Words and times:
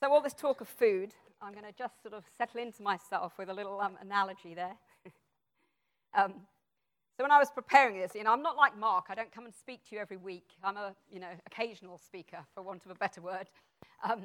So, 0.00 0.12
all 0.12 0.20
this 0.20 0.34
talk 0.34 0.60
of 0.60 0.68
food, 0.68 1.12
I'm 1.42 1.52
going 1.52 1.64
to 1.64 1.72
just 1.76 2.02
sort 2.02 2.14
of 2.14 2.24
settle 2.36 2.60
into 2.60 2.82
myself 2.82 3.32
with 3.38 3.48
a 3.48 3.54
little 3.54 3.80
um, 3.80 3.96
analogy 4.00 4.54
there. 4.54 4.76
um, 6.14 6.34
so, 7.16 7.24
when 7.24 7.32
I 7.32 7.38
was 7.38 7.50
preparing 7.50 7.98
this, 7.98 8.14
you 8.14 8.22
know, 8.22 8.32
I'm 8.32 8.42
not 8.42 8.56
like 8.56 8.78
Mark. 8.78 9.06
I 9.08 9.16
don't 9.16 9.32
come 9.32 9.44
and 9.44 9.54
speak 9.54 9.84
to 9.88 9.96
you 9.96 10.00
every 10.00 10.16
week. 10.16 10.50
I'm 10.62 10.76
a, 10.76 10.94
you 11.10 11.18
know, 11.18 11.30
occasional 11.46 11.98
speaker, 11.98 12.38
for 12.54 12.62
want 12.62 12.84
of 12.84 12.92
a 12.92 12.94
better 12.94 13.20
word. 13.20 13.50
Um, 14.08 14.22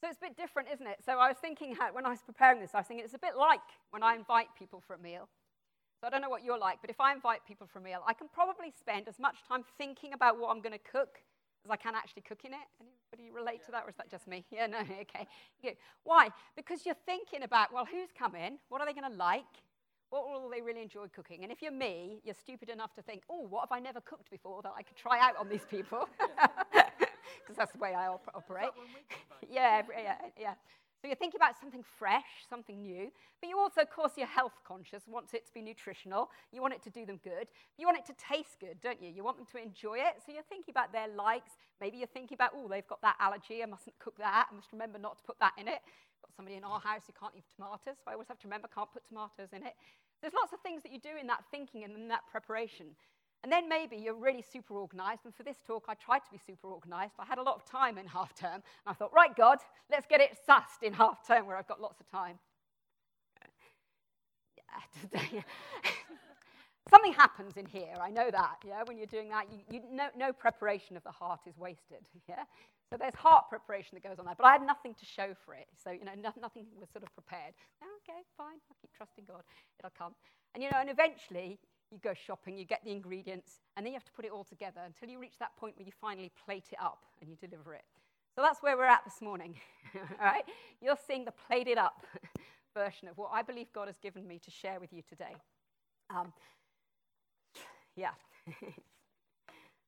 so 0.00 0.08
it's 0.08 0.16
a 0.16 0.26
bit 0.26 0.36
different, 0.36 0.68
isn't 0.72 0.86
it? 0.86 0.98
So 1.04 1.18
I 1.18 1.28
was 1.28 1.36
thinking 1.40 1.76
how, 1.76 1.92
when 1.92 2.06
I 2.06 2.10
was 2.10 2.22
preparing 2.24 2.60
this, 2.60 2.70
I 2.74 2.78
was 2.78 2.86
thinking 2.86 3.04
it's 3.04 3.14
a 3.14 3.18
bit 3.18 3.36
like 3.38 3.60
when 3.90 4.02
I 4.02 4.16
invite 4.16 4.48
people 4.58 4.82
for 4.84 4.94
a 4.94 4.98
meal. 4.98 5.28
So 6.00 6.08
I 6.08 6.10
don't 6.10 6.22
know 6.22 6.30
what 6.30 6.42
you're 6.42 6.58
like, 6.58 6.78
but 6.80 6.90
if 6.90 7.00
I 7.00 7.12
invite 7.12 7.46
people 7.46 7.68
for 7.70 7.78
a 7.78 7.82
meal, 7.82 8.02
I 8.08 8.12
can 8.12 8.26
probably 8.26 8.72
spend 8.76 9.06
as 9.06 9.20
much 9.20 9.36
time 9.46 9.62
thinking 9.78 10.14
about 10.14 10.40
what 10.40 10.50
I'm 10.50 10.60
going 10.60 10.72
to 10.72 10.90
cook 10.90 11.20
as 11.64 11.70
I 11.70 11.76
can 11.76 11.94
actually 11.94 12.22
cooking 12.22 12.50
it. 12.52 12.84
Anybody 13.12 13.34
relate 13.34 13.58
yeah. 13.60 13.66
to 13.66 13.72
that, 13.72 13.84
or 13.84 13.90
is 13.90 13.96
that 13.96 14.10
just 14.10 14.26
me? 14.26 14.44
Yeah, 14.50 14.66
no, 14.66 14.78
okay. 14.80 15.26
Why? 16.04 16.30
Because 16.56 16.86
you're 16.86 16.96
thinking 17.06 17.42
about, 17.42 17.72
well, 17.72 17.84
who's 17.84 18.08
coming? 18.16 18.58
What 18.68 18.80
are 18.80 18.86
they 18.86 18.92
going 18.92 19.10
to 19.10 19.16
like? 19.16 19.44
What 20.10 20.28
will 20.28 20.50
they 20.50 20.60
really 20.60 20.82
enjoy 20.82 21.06
cooking? 21.08 21.42
And 21.42 21.50
if 21.50 21.62
you're 21.62 21.72
me, 21.72 22.20
you're 22.22 22.34
stupid 22.34 22.68
enough 22.68 22.94
to 22.94 23.02
think, 23.02 23.22
oh, 23.30 23.46
what 23.48 23.62
have 23.62 23.72
I 23.72 23.80
never 23.80 24.00
cooked 24.00 24.30
before 24.30 24.60
that 24.62 24.72
I 24.76 24.82
could 24.82 24.96
try 24.96 25.18
out 25.20 25.36
on 25.36 25.48
these 25.48 25.64
people? 25.70 26.08
Because 27.40 27.56
that's 27.56 27.72
the 27.72 27.78
way 27.78 27.94
I 27.94 28.08
op- 28.08 28.30
operate. 28.34 28.70
yeah, 29.50 29.82
yeah, 29.90 30.16
yeah. 30.38 30.54
So 31.02 31.08
you're 31.08 31.18
thinking 31.18 31.42
about 31.42 31.58
something 31.58 31.82
fresh, 31.98 32.46
something 32.48 32.80
new, 32.80 33.10
but 33.40 33.50
you 33.50 33.58
also, 33.58 33.82
of 33.82 33.90
course, 33.90 34.12
you're 34.16 34.30
health 34.30 34.54
conscious, 34.62 35.02
want 35.08 35.34
it 35.34 35.44
to 35.46 35.52
be 35.52 35.60
nutritional, 35.60 36.30
you 36.52 36.62
want 36.62 36.74
it 36.74 36.82
to 36.84 36.90
do 36.90 37.04
them 37.04 37.18
good, 37.24 37.50
you 37.76 37.90
want 37.90 37.98
it 37.98 38.06
to 38.06 38.14
taste 38.14 38.62
good, 38.62 38.78
don't 38.80 39.02
you? 39.02 39.10
You 39.10 39.24
want 39.24 39.36
them 39.36 39.46
to 39.50 39.58
enjoy 39.58 39.98
it, 39.98 40.22
so 40.24 40.30
you're 40.30 40.46
thinking 40.46 40.70
about 40.70 40.92
their 40.92 41.08
likes. 41.08 41.58
Maybe 41.80 41.98
you're 41.98 42.06
thinking 42.06 42.36
about, 42.36 42.52
oh, 42.54 42.68
they've 42.70 42.86
got 42.86 43.02
that 43.02 43.16
allergy, 43.18 43.64
I 43.64 43.66
mustn't 43.66 43.98
cook 43.98 44.14
that, 44.18 44.46
I 44.46 44.54
must 44.54 44.70
remember 44.70 44.96
not 44.96 45.18
to 45.18 45.24
put 45.24 45.40
that 45.40 45.54
in 45.58 45.66
it. 45.66 45.82
Got 46.22 46.36
somebody 46.36 46.54
in 46.54 46.62
our 46.62 46.78
house 46.78 47.02
who 47.08 47.14
can't 47.18 47.34
eat 47.36 47.50
tomatoes, 47.50 47.98
so 47.98 48.06
I 48.06 48.12
always 48.12 48.28
have 48.28 48.38
to 48.38 48.46
remember, 48.46 48.68
can't 48.70 48.92
put 48.92 49.02
tomatoes 49.02 49.50
in 49.50 49.66
it. 49.66 49.74
There's 50.22 50.38
lots 50.38 50.52
of 50.52 50.60
things 50.62 50.84
that 50.86 50.92
you 50.92 51.02
do 51.02 51.18
in 51.18 51.26
that 51.26 51.42
thinking 51.50 51.82
and 51.82 51.98
in 51.98 52.06
that 52.14 52.22
preparation. 52.30 52.94
And 53.42 53.50
then 53.50 53.68
maybe 53.68 53.96
you're 53.96 54.14
really 54.14 54.42
super 54.42 54.74
organized. 54.74 55.22
And 55.24 55.34
for 55.34 55.42
this 55.42 55.56
talk, 55.66 55.86
I 55.88 55.94
tried 55.94 56.20
to 56.20 56.30
be 56.30 56.38
super 56.38 56.68
organized. 56.68 57.14
I 57.18 57.24
had 57.24 57.38
a 57.38 57.42
lot 57.42 57.56
of 57.56 57.64
time 57.64 57.98
in 57.98 58.06
half 58.06 58.34
term. 58.34 58.54
And 58.54 58.62
I 58.86 58.92
thought, 58.92 59.12
right, 59.12 59.34
God, 59.34 59.58
let's 59.90 60.06
get 60.06 60.20
it 60.20 60.38
sussed 60.48 60.82
in 60.82 60.92
half 60.92 61.26
term 61.26 61.46
where 61.46 61.56
I've 61.56 61.66
got 61.66 61.80
lots 61.80 62.00
of 62.00 62.08
time. 62.08 62.38
Yeah, 65.32 65.42
Something 66.90 67.12
happens 67.12 67.56
in 67.56 67.66
here, 67.66 67.94
I 68.00 68.10
know 68.10 68.28
that, 68.30 68.56
yeah, 68.66 68.82
when 68.84 68.98
you're 68.98 69.06
doing 69.06 69.28
that. 69.30 69.46
You, 69.50 69.60
you, 69.70 69.80
no, 69.90 70.08
no 70.16 70.32
preparation 70.32 70.96
of 70.96 71.04
the 71.04 71.12
heart 71.12 71.40
is 71.46 71.56
wasted, 71.56 72.04
yeah? 72.28 72.42
So 72.90 72.96
there's 72.98 73.14
heart 73.14 73.48
preparation 73.48 73.94
that 73.94 74.02
goes 74.02 74.18
on 74.18 74.26
there, 74.26 74.34
but 74.36 74.46
I 74.46 74.52
had 74.52 74.66
nothing 74.66 74.94
to 74.98 75.06
show 75.06 75.32
for 75.44 75.54
it. 75.54 75.68
So, 75.82 75.90
you 75.90 76.04
know, 76.04 76.12
no, 76.20 76.32
nothing 76.40 76.66
was 76.78 76.90
sort 76.90 77.04
of 77.04 77.14
prepared. 77.14 77.54
Okay, 77.80 78.20
fine, 78.36 78.58
I'll 78.68 78.76
keep 78.80 78.90
trusting 78.96 79.24
God, 79.26 79.42
it'll 79.78 79.94
come. 79.96 80.14
And, 80.54 80.62
you 80.62 80.70
know, 80.70 80.78
and 80.80 80.90
eventually 80.90 81.58
you 81.92 81.98
go 82.02 82.14
shopping, 82.14 82.56
you 82.56 82.64
get 82.64 82.82
the 82.84 82.90
ingredients, 82.90 83.60
and 83.76 83.84
then 83.84 83.92
you 83.92 83.96
have 83.96 84.04
to 84.04 84.12
put 84.12 84.24
it 84.24 84.30
all 84.32 84.44
together 84.44 84.80
until 84.86 85.08
you 85.08 85.18
reach 85.18 85.38
that 85.38 85.54
point 85.56 85.76
where 85.76 85.86
you 85.86 85.92
finally 86.00 86.30
plate 86.44 86.64
it 86.72 86.78
up 86.82 87.04
and 87.20 87.30
you 87.30 87.36
deliver 87.36 87.74
it. 87.74 87.84
So 88.34 88.40
that's 88.40 88.62
where 88.62 88.76
we're 88.76 88.86
at 88.86 89.04
this 89.04 89.20
morning. 89.20 89.56
all 89.94 90.26
right? 90.26 90.44
You're 90.80 90.96
seeing 91.06 91.24
the 91.24 91.32
plated 91.32 91.76
up 91.76 92.06
version 92.74 93.08
of 93.08 93.18
what 93.18 93.30
I 93.32 93.42
believe 93.42 93.66
God 93.74 93.88
has 93.88 93.98
given 93.98 94.26
me 94.26 94.40
to 94.42 94.50
share 94.50 94.80
with 94.80 94.92
you 94.92 95.02
today. 95.06 95.36
Um, 96.08 96.32
yeah. 97.94 98.12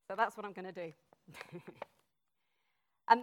so 0.07 0.15
that's 0.17 0.37
what 0.37 0.45
I'm 0.45 0.53
going 0.53 0.73
to 0.73 0.73
do. 0.73 0.93
and 3.09 3.23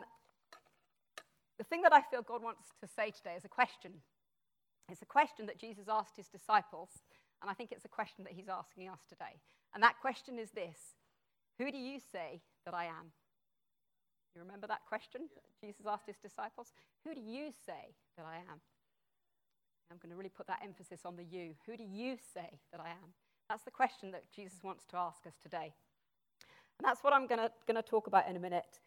the 1.59 1.63
thing 1.65 1.83
that 1.83 1.93
I 1.93 2.01
feel 2.01 2.23
God 2.23 2.41
wants 2.41 2.69
to 2.81 2.87
say 2.87 3.11
today 3.11 3.35
is 3.37 3.45
a 3.45 3.49
question. 3.49 3.91
It's 4.91 5.03
a 5.03 5.05
question 5.05 5.45
that 5.45 5.59
Jesus 5.59 5.85
asked 5.87 6.17
his 6.17 6.27
disciples 6.27 6.89
and 7.41 7.49
I 7.49 7.53
think 7.53 7.71
it's 7.71 7.85
a 7.85 7.89
question 7.89 8.23
that 8.23 8.33
he's 8.33 8.49
asking 8.49 8.89
us 8.89 8.99
today. 9.09 9.41
And 9.73 9.81
that 9.83 9.99
question 10.01 10.37
is 10.37 10.51
this 10.51 10.77
Who 11.57 11.71
do 11.71 11.77
you 11.77 11.99
say 11.99 12.41
that 12.65 12.73
I 12.73 12.85
am? 12.85 13.11
You 14.35 14.41
remember 14.41 14.67
that 14.67 14.85
question 14.87 15.27
Jesus 15.59 15.85
asked 15.85 16.07
his 16.07 16.17
disciples? 16.17 16.73
Who 17.03 17.13
do 17.13 17.21
you 17.21 17.51
say 17.65 17.95
that 18.17 18.25
I 18.25 18.37
am? 18.37 18.61
I'm 19.91 19.97
going 19.97 20.11
to 20.11 20.15
really 20.15 20.29
put 20.29 20.47
that 20.47 20.61
emphasis 20.63 21.01
on 21.05 21.17
the 21.17 21.23
you. 21.23 21.53
Who 21.65 21.75
do 21.75 21.83
you 21.83 22.15
say 22.33 22.59
that 22.71 22.79
I 22.79 22.89
am? 22.89 23.11
That's 23.49 23.63
the 23.63 23.71
question 23.71 24.11
that 24.11 24.31
Jesus 24.33 24.63
wants 24.63 24.85
to 24.85 24.97
ask 24.97 25.27
us 25.27 25.33
today. 25.43 25.73
And 26.79 26.87
that's 26.87 27.03
what 27.03 27.11
I'm 27.11 27.27
going 27.27 27.41
to, 27.41 27.51
going 27.67 27.75
to 27.75 27.87
talk 27.87 28.07
about 28.07 28.29
in 28.29 28.37
a 28.37 28.39
minute. 28.39 28.79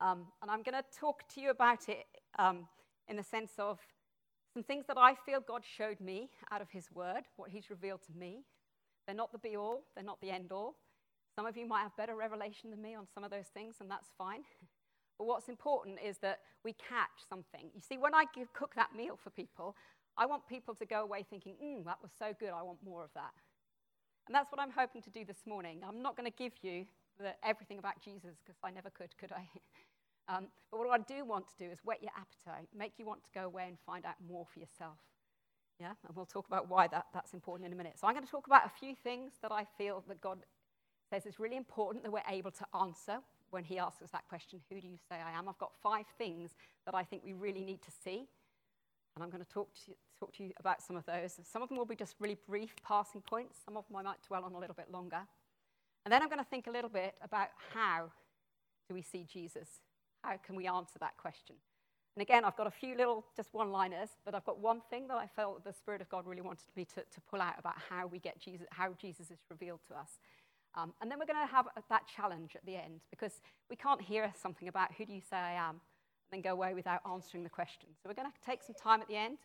Um, 0.00 0.26
and 0.40 0.50
I'm 0.50 0.62
going 0.62 0.80
to 0.80 0.84
talk 0.96 1.28
to 1.34 1.40
you 1.40 1.50
about 1.50 1.88
it 1.88 2.06
um, 2.38 2.68
in 3.08 3.16
the 3.16 3.24
sense 3.24 3.52
of 3.58 3.80
some 4.54 4.62
things 4.62 4.86
that 4.86 4.96
I 4.96 5.14
feel 5.26 5.40
God 5.40 5.62
showed 5.64 6.00
me 6.00 6.30
out 6.50 6.62
of 6.62 6.70
His 6.70 6.86
Word, 6.94 7.24
what 7.36 7.50
He's 7.50 7.68
revealed 7.68 8.02
to 8.06 8.12
me. 8.16 8.44
They're 9.06 9.16
not 9.16 9.32
the 9.32 9.38
be 9.38 9.56
all, 9.56 9.82
they're 9.94 10.04
not 10.04 10.20
the 10.20 10.30
end 10.30 10.52
all. 10.52 10.76
Some 11.34 11.44
of 11.44 11.56
you 11.56 11.66
might 11.66 11.82
have 11.82 11.96
better 11.96 12.14
revelation 12.14 12.70
than 12.70 12.80
me 12.80 12.94
on 12.94 13.06
some 13.12 13.24
of 13.24 13.30
those 13.30 13.48
things, 13.52 13.76
and 13.80 13.90
that's 13.90 14.08
fine. 14.16 14.42
But 15.18 15.26
what's 15.26 15.48
important 15.48 15.98
is 16.04 16.18
that 16.18 16.40
we 16.64 16.72
catch 16.72 17.28
something. 17.28 17.70
You 17.74 17.80
see, 17.80 17.98
when 17.98 18.14
I 18.14 18.24
give, 18.34 18.52
cook 18.52 18.74
that 18.76 18.94
meal 18.96 19.18
for 19.22 19.30
people, 19.30 19.76
I 20.16 20.26
want 20.26 20.46
people 20.48 20.74
to 20.76 20.86
go 20.86 21.02
away 21.02 21.24
thinking, 21.28 21.54
mm, 21.62 21.84
that 21.84 21.98
was 22.00 22.12
so 22.16 22.32
good, 22.38 22.50
I 22.50 22.62
want 22.62 22.78
more 22.84 23.02
of 23.02 23.10
that. 23.14 23.32
And 24.26 24.34
that's 24.34 24.50
what 24.50 24.60
I'm 24.60 24.70
hoping 24.70 25.02
to 25.02 25.10
do 25.10 25.24
this 25.24 25.46
morning. 25.46 25.80
I'm 25.86 26.00
not 26.00 26.16
going 26.16 26.30
to 26.30 26.36
give 26.36 26.52
you 26.62 26.86
the, 27.18 27.34
everything 27.44 27.78
about 27.78 28.00
Jesus 28.02 28.36
because 28.44 28.58
I 28.62 28.70
never 28.70 28.90
could, 28.90 29.16
could 29.18 29.32
I? 29.32 29.48
Um, 30.28 30.46
but 30.70 30.78
what 30.80 30.88
I 30.88 31.02
do 31.02 31.24
want 31.24 31.46
to 31.48 31.64
do 31.64 31.70
is 31.70 31.78
whet 31.84 32.02
your 32.02 32.12
appetite, 32.16 32.68
make 32.76 32.94
you 32.98 33.06
want 33.06 33.22
to 33.24 33.30
go 33.34 33.44
away 33.46 33.66
and 33.68 33.78
find 33.84 34.04
out 34.04 34.14
more 34.26 34.46
for 34.52 34.58
yourself. 34.58 34.98
Yeah, 35.80 35.92
and 36.06 36.16
we'll 36.16 36.26
talk 36.26 36.46
about 36.46 36.68
why 36.68 36.86
that, 36.88 37.06
that's 37.12 37.34
important 37.34 37.66
in 37.66 37.72
a 37.72 37.76
minute. 37.76 37.94
So 38.00 38.06
I'm 38.06 38.14
going 38.14 38.24
to 38.24 38.30
talk 38.30 38.46
about 38.46 38.64
a 38.64 38.70
few 38.70 38.94
things 38.94 39.32
that 39.42 39.52
I 39.52 39.66
feel 39.76 40.04
that 40.08 40.20
God 40.20 40.38
says 41.10 41.26
is 41.26 41.38
really 41.38 41.56
important 41.56 42.04
that 42.04 42.12
we're 42.12 42.22
able 42.28 42.52
to 42.52 42.64
answer 42.80 43.18
when 43.50 43.64
He 43.64 43.78
asks 43.78 44.00
us 44.02 44.10
that 44.10 44.26
question, 44.28 44.60
Who 44.70 44.80
do 44.80 44.86
you 44.86 44.98
say 45.08 45.16
I 45.16 45.36
am? 45.36 45.48
I've 45.48 45.58
got 45.58 45.72
five 45.82 46.06
things 46.16 46.52
that 46.86 46.94
I 46.94 47.02
think 47.02 47.22
we 47.24 47.32
really 47.32 47.64
need 47.64 47.82
to 47.82 47.90
see. 47.90 48.28
And 49.14 49.22
I'm 49.22 49.30
going 49.30 49.44
to 49.44 49.50
talk 49.50 49.72
to, 49.74 49.80
you, 49.90 49.94
talk 50.18 50.32
to 50.36 50.44
you 50.44 50.52
about 50.58 50.82
some 50.82 50.96
of 50.96 51.04
those. 51.06 51.38
Some 51.44 51.62
of 51.62 51.68
them 51.68 51.78
will 51.78 51.84
be 51.84 51.94
just 51.94 52.14
really 52.18 52.36
brief 52.48 52.74
passing 52.82 53.20
points, 53.20 53.58
some 53.64 53.76
of 53.76 53.86
them 53.86 53.96
I 53.96 54.02
might 54.02 54.22
dwell 54.26 54.44
on 54.44 54.54
a 54.54 54.58
little 54.58 54.74
bit 54.74 54.90
longer. 54.90 55.20
And 56.04 56.12
then 56.12 56.22
I'm 56.22 56.28
going 56.28 56.40
to 56.40 56.44
think 56.44 56.66
a 56.66 56.70
little 56.70 56.90
bit 56.90 57.14
about 57.22 57.48
how 57.72 58.10
do 58.88 58.94
we 58.94 59.02
see 59.02 59.24
Jesus 59.24 59.68
how 60.24 60.36
can 60.44 60.56
we 60.56 60.66
answer 60.66 60.98
that 61.00 61.16
question? 61.16 61.56
And 62.16 62.22
again, 62.22 62.44
I've 62.44 62.56
got 62.56 62.66
a 62.66 62.70
few 62.70 62.96
little 62.96 63.24
just 63.36 63.52
one 63.52 63.70
liners, 63.70 64.10
but 64.24 64.34
I've 64.34 64.44
got 64.44 64.60
one 64.60 64.80
thing 64.88 65.08
that 65.08 65.16
I 65.16 65.26
felt 65.26 65.64
the 65.64 65.72
Spirit 65.72 66.00
of 66.00 66.08
God 66.08 66.26
really 66.26 66.42
wanted 66.42 66.68
me 66.76 66.84
to, 66.84 67.00
to 67.00 67.20
pull 67.28 67.40
out 67.40 67.54
about 67.58 67.74
how 67.90 68.06
we 68.06 68.20
get 68.20 68.40
Jesus, 68.40 68.66
how 68.70 68.94
Jesus 69.00 69.30
is 69.30 69.38
revealed 69.50 69.80
to 69.88 69.94
us. 69.96 70.18
Um, 70.76 70.92
and 71.00 71.10
then 71.10 71.18
we're 71.18 71.26
going 71.26 71.44
to 71.44 71.52
have 71.52 71.66
that 71.88 72.02
challenge 72.06 72.54
at 72.54 72.64
the 72.66 72.76
end 72.76 73.00
because 73.10 73.40
we 73.68 73.76
can't 73.76 74.00
hear 74.00 74.32
something 74.40 74.68
about 74.68 74.92
who 74.96 75.04
do 75.04 75.12
you 75.12 75.20
say 75.20 75.36
I 75.36 75.52
am 75.52 75.80
and 76.30 76.32
then 76.32 76.40
go 76.40 76.52
away 76.52 76.74
without 76.74 77.00
answering 77.10 77.42
the 77.42 77.50
question. 77.50 77.88
So 78.02 78.08
we're 78.08 78.14
going 78.14 78.30
to 78.30 78.46
take 78.46 78.62
some 78.62 78.74
time 78.74 79.00
at 79.00 79.08
the 79.08 79.16
end. 79.16 79.38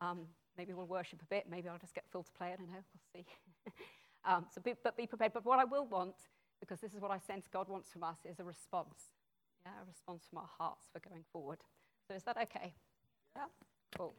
Um, 0.00 0.20
maybe 0.56 0.72
we'll 0.72 0.86
worship 0.86 1.20
a 1.22 1.26
bit. 1.26 1.44
Maybe 1.50 1.68
I'll 1.68 1.78
just 1.78 1.94
get 1.94 2.04
Phil 2.10 2.22
to 2.22 2.32
play. 2.32 2.48
I 2.52 2.56
don't 2.56 2.68
know. 2.68 2.84
We'll 3.14 3.22
see. 3.22 3.26
um, 4.24 4.46
so 4.54 4.60
be, 4.62 4.74
but 4.82 4.96
be 4.96 5.06
prepared. 5.06 5.32
But 5.32 5.44
what 5.44 5.58
I 5.58 5.64
will 5.64 5.86
want, 5.86 6.16
because 6.60 6.80
this 6.80 6.94
is 6.94 7.00
what 7.00 7.10
I 7.10 7.18
sense 7.18 7.46
God 7.50 7.68
wants 7.68 7.90
from 7.90 8.02
us, 8.02 8.18
is 8.24 8.40
a 8.40 8.44
response 8.44 9.10
a 9.66 9.86
response 9.86 10.24
from 10.28 10.38
our 10.38 10.50
hearts 10.58 10.86
for 10.92 11.00
going 11.08 11.24
forward. 11.32 11.58
So 12.08 12.14
is 12.14 12.22
that 12.24 12.36
okay? 12.36 12.72
Yeah? 13.34 13.44
Cool. 13.96 14.14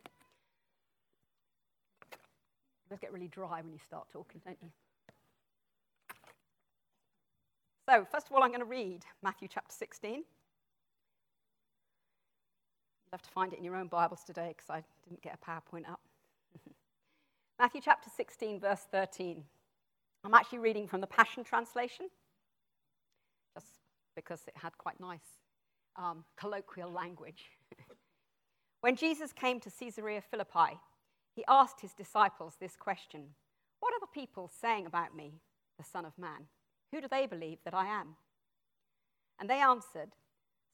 You 2.90 2.98
get 2.98 3.12
really 3.12 3.28
dry 3.28 3.62
when 3.62 3.74
you 3.74 3.80
start 3.86 4.08
talking, 4.12 4.42
don't 4.46 4.58
you? 4.62 4.70
So, 7.90 8.06
first 8.12 8.28
of 8.28 8.34
all, 8.34 8.44
I'm 8.44 8.50
going 8.50 8.60
to 8.60 8.66
read 8.66 9.04
Matthew 9.24 9.48
chapter 9.48 9.74
16. 9.74 10.16
You'll 10.16 10.26
have 13.12 13.22
to 13.22 13.30
find 13.30 13.54
it 13.54 13.60
in 13.60 13.66
your 13.66 13.76
own 13.76 13.88
Bibles 13.88 14.24
today 14.26 14.54
because 14.56 14.70
I 14.70 14.84
didn't 15.08 15.22
get 15.22 15.38
a 15.42 15.46
PowerPoint 15.50 15.90
up. 15.90 16.02
Matthew 17.60 17.80
chapter 17.84 18.10
16, 18.16 18.60
verse 18.60 18.86
13. 18.92 19.44
I'm 20.26 20.34
actually 20.34 20.60
reading 20.60 20.88
from 20.88 21.00
the 21.00 21.08
Passion 21.08 21.46
Translation, 21.46 22.10
because 24.18 24.42
it 24.48 24.56
had 24.58 24.76
quite 24.80 25.00
nice 25.00 25.38
um, 25.96 26.26
colloquial 26.36 26.92
language. 26.92 27.44
when 28.82 28.96
Jesus 28.96 29.32
came 29.32 29.60
to 29.62 29.72
Caesarea 29.72 30.22
Philippi, 30.22 30.80
he 31.36 31.46
asked 31.48 31.80
his 31.82 31.94
disciples 31.94 32.56
this 32.60 32.76
question 32.76 33.36
What 33.80 33.94
are 33.94 34.02
the 34.02 34.20
people 34.20 34.50
saying 34.60 34.88
about 34.88 35.16
me, 35.16 35.36
the 35.78 35.86
Son 35.86 36.04
of 36.04 36.18
Man? 36.18 36.48
Who 36.92 37.00
do 37.00 37.08
they 37.08 37.28
believe 37.28 37.60
that 37.64 37.76
I 37.76 37.86
am? 37.86 38.16
And 39.40 39.48
they 39.48 39.62
answered, 39.62 40.16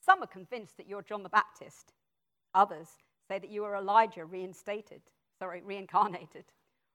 Some 0.03 0.23
are 0.23 0.27
convinced 0.27 0.77
that 0.77 0.87
you're 0.87 1.01
John 1.01 1.23
the 1.23 1.29
Baptist. 1.29 1.91
Others 2.55 2.87
say 3.27 3.39
that 3.39 3.51
you 3.51 3.65
are 3.65 3.75
Elijah 3.75 4.23
reinstated, 4.23 5.01
sorry, 5.37 5.61
reincarnated, 5.61 6.45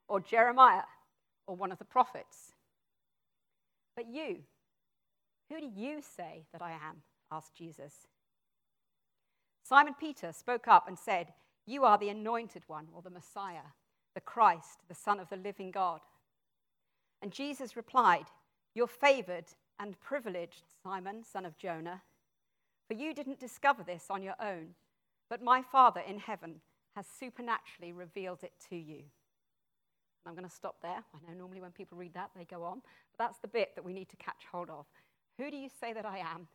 or 0.08 0.18
Jeremiah, 0.18 0.84
or 1.46 1.56
one 1.56 1.72
of 1.72 1.78
the 1.78 1.84
prophets. 1.84 2.52
But 3.96 4.06
you, 4.08 4.38
who 5.48 5.60
do 5.60 5.68
you 5.74 6.00
say 6.02 6.44
that 6.52 6.62
I 6.62 6.72
am? 6.72 7.02
asked 7.30 7.54
Jesus. 7.54 8.06
Simon 9.62 9.94
Peter 9.98 10.32
spoke 10.32 10.66
up 10.66 10.88
and 10.88 10.98
said, 10.98 11.32
You 11.66 11.84
are 11.84 11.98
the 11.98 12.08
anointed 12.08 12.62
one, 12.66 12.88
or 12.94 13.02
the 13.02 13.10
Messiah, 13.10 13.72
the 14.14 14.20
Christ, 14.20 14.80
the 14.88 14.94
Son 14.94 15.20
of 15.20 15.28
the 15.28 15.36
living 15.36 15.70
God. 15.70 16.00
And 17.20 17.32
Jesus 17.32 17.76
replied, 17.76 18.26
You're 18.74 18.86
favored 18.86 19.44
and 19.78 20.00
privileged, 20.00 20.64
Simon, 20.82 21.22
son 21.22 21.44
of 21.44 21.58
Jonah, 21.58 22.02
for 22.86 22.94
you 22.94 23.12
didn't 23.12 23.40
discover 23.40 23.82
this 23.82 24.06
on 24.08 24.22
your 24.22 24.36
own, 24.40 24.68
but 25.28 25.42
my 25.42 25.62
Father 25.62 26.00
in 26.06 26.18
heaven 26.18 26.60
has 26.96 27.06
supernaturally 27.06 27.92
revealed 27.92 28.42
it 28.42 28.52
to 28.70 28.76
you. 28.76 29.02
I'm 30.26 30.34
going 30.34 30.48
to 30.48 30.54
stop 30.54 30.76
there. 30.82 31.04
I 31.14 31.30
know 31.30 31.38
normally 31.38 31.60
when 31.60 31.70
people 31.70 31.96
read 31.96 32.14
that, 32.14 32.30
they 32.36 32.44
go 32.44 32.62
on, 32.64 32.80
but 33.12 33.24
that's 33.24 33.38
the 33.38 33.48
bit 33.48 33.74
that 33.74 33.84
we 33.84 33.92
need 33.92 34.08
to 34.08 34.16
catch 34.16 34.46
hold 34.50 34.68
of. 34.70 34.86
Who 35.38 35.50
do 35.50 35.56
you 35.56 35.68
say 35.80 35.92
that 35.92 36.04
I 36.04 36.18
am? 36.18 36.48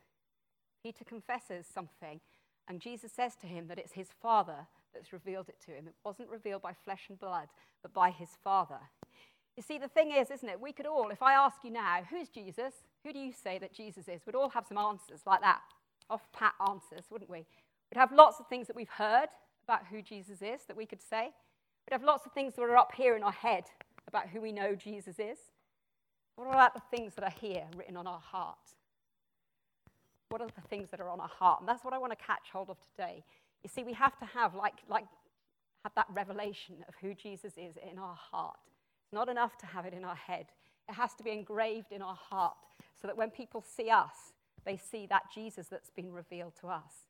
Peter 0.82 1.04
confesses 1.04 1.66
something, 1.72 2.20
and 2.68 2.80
Jesus 2.80 3.12
says 3.12 3.34
to 3.40 3.46
him 3.46 3.68
that 3.68 3.78
it's 3.78 3.92
his 3.92 4.08
Father 4.20 4.66
that's 4.92 5.12
revealed 5.12 5.48
it 5.48 5.60
to 5.64 5.72
him. 5.72 5.88
It 5.88 5.94
wasn't 6.04 6.28
revealed 6.28 6.62
by 6.62 6.74
flesh 6.84 7.06
and 7.08 7.18
blood, 7.18 7.48
but 7.82 7.92
by 7.94 8.10
his 8.10 8.28
Father. 8.42 8.78
You 9.56 9.62
see, 9.62 9.78
the 9.78 9.88
thing 9.88 10.10
is, 10.12 10.30
isn't 10.30 10.48
it? 10.48 10.60
We 10.60 10.72
could 10.72 10.86
all, 10.86 11.10
if 11.10 11.22
I 11.22 11.34
ask 11.34 11.58
you 11.64 11.70
now, 11.70 12.00
who's 12.10 12.28
Jesus? 12.28 12.74
Who 13.04 13.12
do 13.12 13.18
you 13.18 13.32
say 13.32 13.58
that 13.58 13.72
Jesus 13.72 14.08
is? 14.08 14.22
We'd 14.26 14.34
all 14.34 14.50
have 14.50 14.66
some 14.66 14.78
answers 14.78 15.20
like 15.26 15.40
that, 15.40 15.60
off 16.10 16.22
pat 16.32 16.54
answers, 16.68 17.06
wouldn't 17.10 17.30
we? 17.30 17.46
We'd 17.90 17.98
have 17.98 18.12
lots 18.12 18.40
of 18.40 18.48
things 18.48 18.66
that 18.66 18.76
we've 18.76 18.88
heard 18.88 19.28
about 19.64 19.86
who 19.90 20.02
Jesus 20.02 20.42
is 20.42 20.62
that 20.66 20.76
we 20.76 20.86
could 20.86 21.00
say. 21.02 21.30
We'd 21.86 21.92
have 21.92 22.02
lots 22.02 22.26
of 22.26 22.32
things 22.32 22.54
that 22.54 22.62
are 22.62 22.76
up 22.76 22.92
here 22.96 23.16
in 23.16 23.22
our 23.22 23.32
head 23.32 23.64
about 24.08 24.28
who 24.28 24.40
we 24.40 24.52
know 24.52 24.74
Jesus 24.74 25.18
is. 25.18 25.38
What 26.36 26.48
about 26.48 26.74
the 26.74 26.96
things 26.96 27.14
that 27.14 27.24
are 27.24 27.34
here 27.40 27.64
written 27.76 27.96
on 27.96 28.06
our 28.06 28.20
heart? 28.20 28.58
What 30.28 30.40
are 30.40 30.48
the 30.48 30.68
things 30.68 30.88
that 30.90 31.00
are 31.00 31.08
on 31.08 31.20
our 31.20 31.28
heart? 31.28 31.60
And 31.60 31.68
that's 31.68 31.84
what 31.84 31.94
I 31.94 31.98
want 31.98 32.12
to 32.12 32.24
catch 32.24 32.50
hold 32.52 32.70
of 32.70 32.76
today. 32.90 33.22
You 33.62 33.70
see, 33.70 33.84
we 33.84 33.92
have 33.92 34.18
to 34.18 34.24
have 34.24 34.54
like, 34.54 34.74
like 34.88 35.06
have 35.84 35.94
that 35.94 36.06
revelation 36.12 36.76
of 36.88 36.94
who 37.00 37.14
Jesus 37.14 37.52
is 37.56 37.76
in 37.90 37.98
our 37.98 38.16
heart. 38.16 38.58
It's 39.04 39.12
not 39.12 39.28
enough 39.28 39.56
to 39.58 39.66
have 39.66 39.86
it 39.86 39.94
in 39.94 40.04
our 40.04 40.16
head. 40.16 40.46
It 40.88 40.94
has 40.94 41.14
to 41.14 41.22
be 41.22 41.30
engraved 41.30 41.92
in 41.92 42.02
our 42.02 42.16
heart 42.16 42.56
so 43.00 43.06
that 43.06 43.16
when 43.16 43.30
people 43.30 43.62
see 43.62 43.90
us, 43.90 44.32
they 44.64 44.76
see 44.76 45.06
that 45.06 45.24
Jesus 45.32 45.68
that's 45.68 45.90
been 45.90 46.12
revealed 46.12 46.54
to 46.60 46.68
us. 46.68 47.06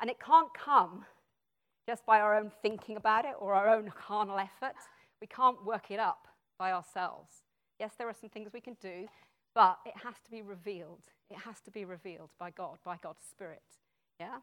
And 0.00 0.08
it 0.08 0.18
can't 0.20 0.52
come 0.54 1.04
just 1.86 2.06
by 2.06 2.20
our 2.20 2.36
own 2.36 2.50
thinking 2.62 2.96
about 2.96 3.24
it 3.24 3.34
or 3.38 3.54
our 3.54 3.68
own 3.68 3.92
carnal 3.96 4.38
effort. 4.38 4.76
We 5.20 5.26
can't 5.26 5.64
work 5.64 5.90
it 5.90 5.98
up 5.98 6.28
by 6.58 6.72
ourselves. 6.72 7.42
Yes, 7.78 7.92
there 7.98 8.08
are 8.08 8.14
some 8.18 8.30
things 8.30 8.50
we 8.52 8.60
can 8.60 8.76
do, 8.80 9.06
but 9.54 9.78
it 9.84 9.94
has 10.02 10.14
to 10.24 10.30
be 10.30 10.42
revealed. 10.42 11.02
It 11.30 11.38
has 11.38 11.60
to 11.62 11.70
be 11.70 11.84
revealed 11.84 12.30
by 12.38 12.50
God, 12.50 12.78
by 12.84 12.96
God's 13.02 13.24
Spirit. 13.28 13.62
Yeah? 14.18 14.38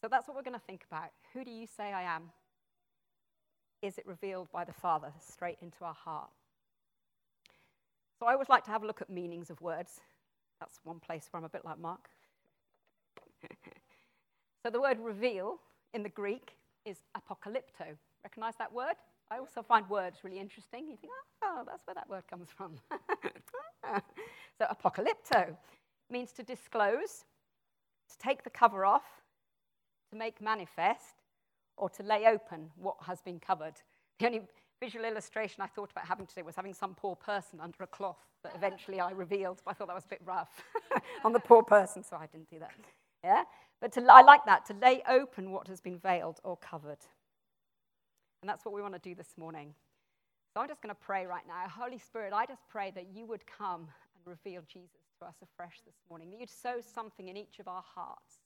So 0.00 0.08
that's 0.08 0.28
what 0.28 0.36
we're 0.36 0.42
going 0.42 0.58
to 0.58 0.66
think 0.66 0.84
about. 0.90 1.10
Who 1.32 1.44
do 1.44 1.50
you 1.50 1.66
say 1.66 1.92
I 1.92 2.02
am? 2.02 2.24
Is 3.80 3.96
it 3.96 4.06
revealed 4.06 4.48
by 4.52 4.64
the 4.64 4.72
Father 4.72 5.12
straight 5.20 5.58
into 5.62 5.84
our 5.84 5.94
heart? 5.94 6.30
So 8.18 8.26
I 8.26 8.32
always 8.32 8.48
like 8.48 8.64
to 8.64 8.70
have 8.70 8.82
a 8.82 8.86
look 8.86 9.00
at 9.00 9.10
meanings 9.10 9.50
of 9.50 9.60
words. 9.60 10.00
That's 10.60 10.78
one 10.84 11.00
place 11.00 11.28
where 11.30 11.38
I'm 11.38 11.44
a 11.44 11.48
bit 11.48 11.64
like 11.64 11.78
Mark. 11.78 12.08
so 14.62 14.70
the 14.70 14.80
word 14.80 14.98
reveal 15.00 15.58
in 15.94 16.02
the 16.02 16.08
Greek 16.10 16.56
is 16.84 16.98
apocalypto. 17.16 17.96
Recognize 18.24 18.54
that 18.58 18.72
word? 18.72 18.96
I 19.30 19.38
also 19.38 19.62
find 19.62 19.88
words 19.88 20.18
really 20.22 20.38
interesting. 20.38 20.88
You 20.90 20.96
think, 20.96 21.12
oh, 21.42 21.62
that's 21.66 21.86
where 21.86 21.94
that 21.94 22.08
word 22.10 22.24
comes 22.28 22.48
from. 22.54 22.78
so 24.58 24.66
apocalypto 24.70 25.56
means 26.10 26.32
to 26.32 26.42
disclose, 26.42 27.24
to 28.10 28.18
take 28.18 28.44
the 28.44 28.50
cover 28.50 28.84
off, 28.84 29.04
to 30.10 30.16
make 30.16 30.42
manifest, 30.42 31.22
or 31.76 31.88
to 31.90 32.02
lay 32.02 32.26
open 32.26 32.70
what 32.76 32.96
has 33.06 33.22
been 33.22 33.40
covered. 33.40 33.74
The 34.18 34.26
only 34.26 34.42
visual 34.80 35.04
illustration 35.04 35.62
I 35.62 35.66
thought 35.66 35.90
about 35.90 36.06
having 36.06 36.26
today 36.26 36.42
was 36.42 36.56
having 36.56 36.74
some 36.74 36.94
poor 36.94 37.16
person 37.16 37.60
under 37.60 37.82
a 37.82 37.86
cloth 37.86 38.18
that 38.42 38.52
eventually 38.54 39.00
I 39.00 39.12
revealed, 39.12 39.62
but 39.64 39.70
I 39.70 39.74
thought 39.74 39.88
that 39.88 39.94
was 39.94 40.04
a 40.04 40.08
bit 40.08 40.20
rough 40.24 40.62
on 41.24 41.32
the 41.32 41.40
poor 41.40 41.62
person, 41.62 42.04
so 42.04 42.16
I 42.16 42.26
didn't 42.26 42.50
do 42.50 42.58
that. 42.58 42.72
Yeah? 43.24 43.44
But 43.84 43.92
to, 43.92 44.04
I 44.10 44.22
like 44.22 44.46
that, 44.46 44.64
to 44.68 44.72
lay 44.72 45.02
open 45.06 45.50
what 45.50 45.68
has 45.68 45.82
been 45.82 45.98
veiled 45.98 46.40
or 46.42 46.56
covered. 46.56 47.04
And 48.40 48.48
that's 48.48 48.64
what 48.64 48.72
we 48.72 48.80
want 48.80 48.94
to 48.94 48.98
do 48.98 49.14
this 49.14 49.34
morning. 49.36 49.74
So 50.54 50.62
I'm 50.62 50.68
just 50.68 50.80
going 50.80 50.94
to 50.94 50.98
pray 50.98 51.26
right 51.26 51.42
now. 51.46 51.68
Holy 51.68 51.98
Spirit, 51.98 52.32
I 52.32 52.46
just 52.46 52.62
pray 52.66 52.92
that 52.94 53.08
you 53.14 53.26
would 53.26 53.42
come 53.46 53.82
and 53.82 54.24
reveal 54.24 54.62
Jesus 54.72 55.02
to 55.18 55.26
us 55.26 55.34
afresh 55.42 55.82
this 55.84 55.96
morning, 56.08 56.30
that 56.30 56.40
you'd 56.40 56.48
sow 56.48 56.76
something 56.80 57.28
in 57.28 57.36
each 57.36 57.58
of 57.60 57.68
our 57.68 57.84
hearts, 57.94 58.36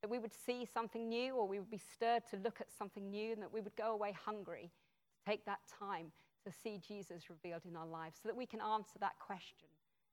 that 0.00 0.08
we 0.08 0.18
would 0.18 0.32
see 0.32 0.64
something 0.72 1.10
new 1.10 1.34
or 1.34 1.46
we 1.46 1.58
would 1.58 1.70
be 1.70 1.82
stirred 1.94 2.22
to 2.30 2.38
look 2.38 2.62
at 2.62 2.72
something 2.72 3.10
new, 3.10 3.32
and 3.34 3.42
that 3.42 3.52
we 3.52 3.60
would 3.60 3.76
go 3.76 3.92
away 3.92 4.16
hungry 4.24 4.70
to 5.12 5.30
take 5.30 5.44
that 5.44 5.60
time 5.78 6.06
to 6.46 6.50
see 6.50 6.80
Jesus 6.88 7.28
revealed 7.28 7.66
in 7.68 7.76
our 7.76 7.86
lives 7.86 8.16
so 8.22 8.30
that 8.30 8.36
we 8.36 8.46
can 8.46 8.62
answer 8.62 8.98
that 9.00 9.18
question 9.18 9.68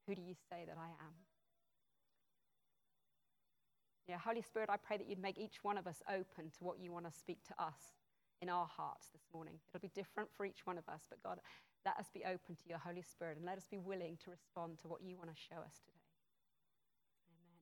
Who 0.08 0.16
do 0.16 0.22
you 0.22 0.36
say 0.50 0.66
that 0.68 0.76
I 0.78 0.88
am? 0.88 1.27
Yeah, 4.08 4.18
Holy 4.24 4.42
Spirit, 4.42 4.70
I 4.70 4.78
pray 4.78 4.96
that 4.98 5.10
you'd 5.10 5.20
make 5.20 5.38
each 5.38 5.64
one 5.64 5.78
of 5.78 5.86
us 5.86 6.02
open 6.08 6.50
to 6.58 6.64
what 6.64 6.80
you 6.80 6.94
want 6.94 7.06
to 7.06 7.12
speak 7.12 7.44
to 7.50 7.62
us 7.62 7.92
in 8.42 8.48
our 8.48 8.66
hearts 8.66 9.08
this 9.12 9.24
morning. 9.34 9.56
It'll 9.68 9.82
be 9.82 9.92
different 9.94 10.30
for 10.38 10.46
each 10.46 10.66
one 10.66 10.78
of 10.78 10.88
us, 10.88 11.02
but 11.10 11.22
God, 11.22 11.40
let 11.86 11.98
us 11.98 12.06
be 12.14 12.24
open 12.24 12.56
to 12.56 12.70
your 12.70 12.78
Holy 12.78 13.02
Spirit 13.02 13.36
and 13.36 13.46
let 13.46 13.58
us 13.58 13.68
be 13.70 13.78
willing 13.78 14.18
to 14.24 14.32
respond 14.32 14.80
to 14.80 14.88
what 14.88 15.02
you 15.04 15.18
want 15.18 15.30
to 15.30 15.36
show 15.36 15.58
us 15.58 15.76
today. 15.86 16.00
Amen. 17.28 17.60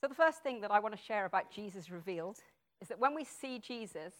So, 0.00 0.08
the 0.08 0.14
first 0.14 0.42
thing 0.42 0.62
that 0.62 0.70
I 0.70 0.80
want 0.80 0.96
to 0.96 1.02
share 1.02 1.26
about 1.26 1.50
Jesus 1.52 1.90
revealed 1.90 2.38
is 2.80 2.88
that 2.88 2.98
when 2.98 3.14
we 3.14 3.24
see 3.24 3.58
Jesus, 3.58 4.14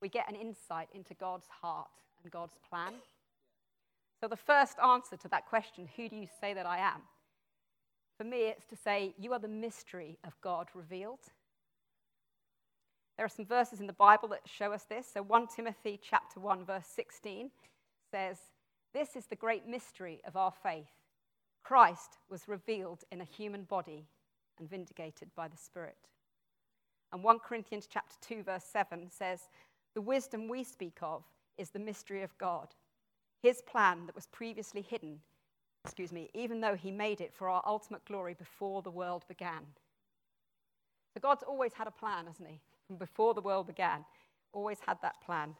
we 0.00 0.08
get 0.08 0.28
an 0.28 0.36
insight 0.36 0.88
into 0.94 1.14
God's 1.14 1.48
heart 1.60 1.88
and 2.22 2.30
God's 2.30 2.54
plan. 2.70 2.94
So, 4.20 4.28
the 4.28 4.36
first 4.36 4.78
answer 4.78 5.16
to 5.16 5.28
that 5.28 5.46
question, 5.46 5.88
who 5.96 6.08
do 6.08 6.16
you 6.16 6.26
say 6.40 6.54
that 6.54 6.66
I 6.66 6.78
am? 6.78 7.02
For 8.16 8.24
me, 8.24 8.48
it's 8.48 8.64
to 8.66 8.76
say, 8.76 9.14
You 9.18 9.32
are 9.32 9.38
the 9.38 9.48
mystery 9.48 10.18
of 10.24 10.40
God 10.40 10.68
revealed. 10.74 11.20
There 13.16 13.24
are 13.24 13.30
some 13.30 13.46
verses 13.46 13.80
in 13.80 13.86
the 13.86 13.92
Bible 13.92 14.28
that 14.28 14.46
show 14.46 14.72
us 14.72 14.84
this. 14.84 15.06
So 15.12 15.22
1 15.22 15.48
Timothy 15.48 15.98
chapter 16.02 16.38
1 16.38 16.64
verse 16.64 16.86
16 16.86 17.50
says, 18.10 18.38
"This 18.92 19.16
is 19.16 19.26
the 19.26 19.36
great 19.36 19.66
mystery 19.66 20.20
of 20.24 20.36
our 20.36 20.52
faith. 20.52 20.92
Christ 21.62 22.18
was 22.28 22.46
revealed 22.46 23.04
in 23.10 23.20
a 23.20 23.24
human 23.24 23.64
body 23.64 24.06
and 24.58 24.68
vindicated 24.68 25.34
by 25.34 25.48
the 25.48 25.56
Spirit." 25.56 26.08
And 27.10 27.24
1 27.24 27.40
Corinthians 27.40 27.86
chapter 27.86 28.16
2 28.20 28.42
verse 28.42 28.64
7 28.64 29.10
says, 29.10 29.48
"The 29.94 30.02
wisdom 30.02 30.48
we 30.48 30.62
speak 30.62 31.02
of 31.02 31.24
is 31.56 31.70
the 31.70 31.78
mystery 31.78 32.22
of 32.22 32.36
God, 32.36 32.74
his 33.46 33.62
plan 33.62 34.06
that 34.06 34.14
was 34.14 34.26
previously 34.26 34.82
hidden 34.82 35.20
excuse 35.86 36.10
me, 36.10 36.28
even 36.34 36.60
though 36.60 36.74
he 36.74 36.90
made 36.90 37.20
it 37.20 37.32
for 37.32 37.48
our 37.48 37.62
ultimate 37.64 38.04
glory 38.06 38.34
before 38.34 38.82
the 38.82 38.90
world 38.90 39.24
began. 39.28 39.62
So 41.14 41.20
God's 41.20 41.44
always 41.44 41.72
had 41.74 41.86
a 41.86 41.92
plan, 41.92 42.26
hasn't 42.26 42.48
he? 42.48 42.58
From 42.88 42.96
before 42.96 43.34
the 43.34 43.40
world 43.40 43.68
began, 43.68 44.04
always 44.52 44.78
had 44.84 44.98
that 45.02 45.14
plan. 45.24 45.54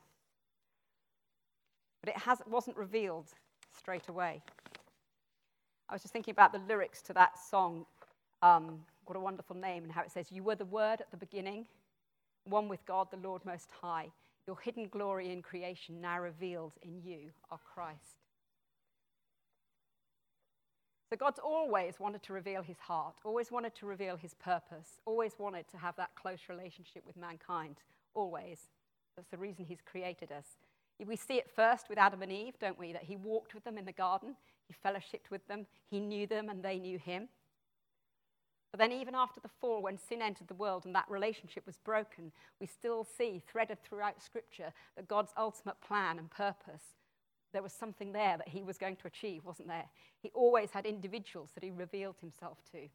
But 2.02 2.08
it 2.08 2.18
has, 2.18 2.42
wasn't 2.50 2.76
revealed 2.76 3.28
straight 3.78 4.08
away. 4.08 4.42
I 5.88 5.94
was 5.94 6.02
just 6.02 6.12
thinking 6.12 6.32
about 6.32 6.52
the 6.52 6.60
lyrics 6.66 7.02
to 7.02 7.12
that 7.12 7.38
song, 7.38 7.86
um, 8.42 8.80
What 9.04 9.16
a 9.16 9.20
Wonderful 9.20 9.54
Name, 9.54 9.84
and 9.84 9.92
how 9.92 10.02
it 10.02 10.10
says, 10.10 10.32
You 10.32 10.42
were 10.42 10.56
the 10.56 10.64
Word 10.64 11.00
at 11.00 11.12
the 11.12 11.16
beginning, 11.16 11.66
one 12.42 12.66
with 12.68 12.84
God, 12.84 13.12
the 13.12 13.28
Lord 13.28 13.44
Most 13.44 13.70
High. 13.80 14.08
Your 14.46 14.58
hidden 14.62 14.88
glory 14.88 15.32
in 15.32 15.42
creation 15.42 16.00
now 16.00 16.20
revealed 16.20 16.74
in 16.82 17.02
you 17.02 17.30
our 17.50 17.58
Christ. 17.74 18.22
So 21.10 21.16
God's 21.16 21.38
always 21.38 22.00
wanted 22.00 22.22
to 22.24 22.32
reveal 22.32 22.62
his 22.62 22.78
heart, 22.78 23.14
always 23.24 23.52
wanted 23.52 23.74
to 23.76 23.86
reveal 23.86 24.16
his 24.16 24.34
purpose, 24.34 25.00
always 25.04 25.32
wanted 25.38 25.68
to 25.68 25.76
have 25.76 25.94
that 25.96 26.10
close 26.16 26.40
relationship 26.48 27.04
with 27.06 27.16
mankind, 27.16 27.76
always. 28.14 28.58
That's 29.16 29.28
the 29.28 29.38
reason 29.38 29.64
he's 29.64 29.80
created 29.80 30.32
us. 30.32 30.46
We 31.04 31.16
see 31.16 31.34
it 31.34 31.50
first 31.54 31.88
with 31.88 31.98
Adam 31.98 32.22
and 32.22 32.32
Eve, 32.32 32.54
don't 32.58 32.78
we? 32.78 32.92
That 32.92 33.04
he 33.04 33.16
walked 33.16 33.54
with 33.54 33.64
them 33.64 33.78
in 33.78 33.84
the 33.84 33.92
garden, 33.92 34.34
he 34.66 34.74
fellowshipped 34.84 35.30
with 35.30 35.46
them, 35.46 35.66
he 35.90 36.00
knew 36.00 36.26
them, 36.26 36.48
and 36.48 36.62
they 36.62 36.78
knew 36.78 36.98
him. 36.98 37.28
But 38.72 38.80
then, 38.80 38.92
even 38.92 39.14
after 39.14 39.40
the 39.40 39.48
fall, 39.48 39.82
when 39.82 39.96
sin 39.96 40.20
entered 40.20 40.48
the 40.48 40.54
world 40.54 40.84
and 40.84 40.94
that 40.94 41.08
relationship 41.08 41.64
was 41.66 41.78
broken, 41.78 42.32
we 42.60 42.66
still 42.66 43.04
see 43.04 43.42
threaded 43.46 43.82
throughout 43.82 44.22
Scripture 44.22 44.72
that 44.96 45.08
God's 45.08 45.32
ultimate 45.36 45.80
plan 45.80 46.18
and 46.18 46.30
purpose 46.30 46.96
there 47.56 47.62
was 47.62 47.72
something 47.72 48.12
there 48.12 48.36
that 48.36 48.48
he 48.48 48.62
was 48.62 48.76
going 48.76 48.96
to 48.96 49.06
achieve, 49.06 49.46
wasn't 49.46 49.68
there? 49.68 49.86
He 50.20 50.30
always 50.34 50.70
had 50.72 50.84
individuals 50.84 51.52
that 51.54 51.64
he 51.64 51.70
revealed 51.70 52.16
himself 52.20 52.58
to. 52.72 52.88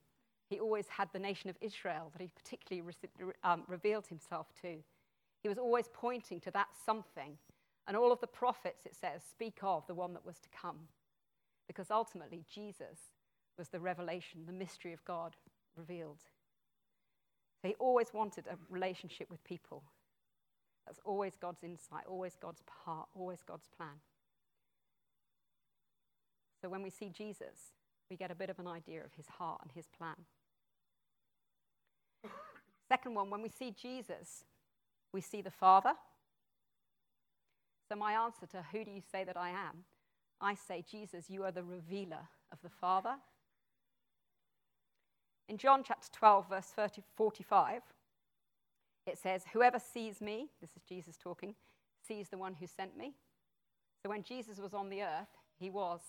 He 0.49 0.59
always 0.59 0.87
had 0.87 1.09
the 1.11 1.19
nation 1.19 1.49
of 1.49 1.55
Israel 1.61 2.11
that 2.11 2.21
he 2.21 2.29
particularly 2.35 2.87
um, 3.43 3.63
revealed 3.67 4.05
himself 4.05 4.47
to. 4.61 4.75
He 5.41 5.49
was 5.49 5.57
always 5.57 5.89
pointing 5.91 6.39
to 6.41 6.51
that 6.51 6.67
something. 6.85 7.37
And 7.87 7.97
all 7.97 8.11
of 8.11 8.21
the 8.21 8.27
prophets, 8.27 8.85
it 8.85 8.95
says, 8.95 9.23
speak 9.27 9.57
of 9.63 9.87
the 9.87 9.95
one 9.95 10.13
that 10.13 10.27
was 10.27 10.37
to 10.41 10.49
come. 10.49 10.77
Because 11.65 11.89
ultimately, 11.89 12.43
Jesus 12.53 12.99
was 13.57 13.69
the 13.69 13.79
revelation, 13.79 14.41
the 14.45 14.53
mystery 14.53 14.93
of 14.93 15.03
God 15.05 15.37
revealed. 15.75 16.19
So 17.61 17.67
he 17.67 17.75
always 17.75 18.07
wanted 18.13 18.45
a 18.47 18.57
relationship 18.69 19.29
with 19.29 19.43
people. 19.43 19.83
That's 20.85 20.99
always 21.05 21.35
God's 21.35 21.63
insight, 21.63 22.05
always 22.07 22.35
God's 22.41 22.63
part, 22.85 23.07
always 23.15 23.43
God's 23.45 23.67
plan. 23.77 24.01
So 26.61 26.69
when 26.69 26.81
we 26.81 26.89
see 26.89 27.09
Jesus, 27.09 27.73
we 28.09 28.17
get 28.17 28.31
a 28.31 28.35
bit 28.35 28.49
of 28.49 28.59
an 28.59 28.67
idea 28.67 29.03
of 29.03 29.13
his 29.15 29.27
heart 29.27 29.61
and 29.61 29.71
his 29.71 29.87
plan. 29.87 30.15
Second 32.87 33.15
one, 33.15 33.29
when 33.29 33.41
we 33.41 33.49
see 33.49 33.71
Jesus, 33.71 34.43
we 35.13 35.21
see 35.21 35.41
the 35.41 35.51
Father. 35.51 35.93
So, 37.87 37.95
my 37.95 38.13
answer 38.13 38.45
to 38.47 38.63
who 38.71 38.83
do 38.83 38.91
you 38.91 39.01
say 39.11 39.23
that 39.23 39.37
I 39.37 39.49
am? 39.49 39.85
I 40.39 40.55
say, 40.55 40.83
Jesus, 40.89 41.29
you 41.29 41.43
are 41.43 41.51
the 41.51 41.63
revealer 41.63 42.27
of 42.51 42.59
the 42.61 42.69
Father. 42.69 43.15
In 45.51 45.57
John 45.57 45.83
chapter 45.85 46.07
12, 46.13 46.47
verse 46.47 46.67
30, 46.67 47.01
45, 47.17 47.81
it 49.05 49.17
says, 49.17 49.43
Whoever 49.51 49.79
sees 49.79 50.21
me, 50.21 50.47
this 50.61 50.69
is 50.77 50.81
Jesus 50.87 51.17
talking, 51.17 51.55
sees 52.07 52.29
the 52.29 52.37
one 52.37 52.53
who 52.53 52.65
sent 52.65 52.97
me. 52.97 53.15
So 54.01 54.07
when 54.07 54.23
Jesus 54.23 54.59
was 54.59 54.73
on 54.73 54.87
the 54.87 55.01
earth, 55.01 55.27
he 55.59 55.69
was 55.69 55.99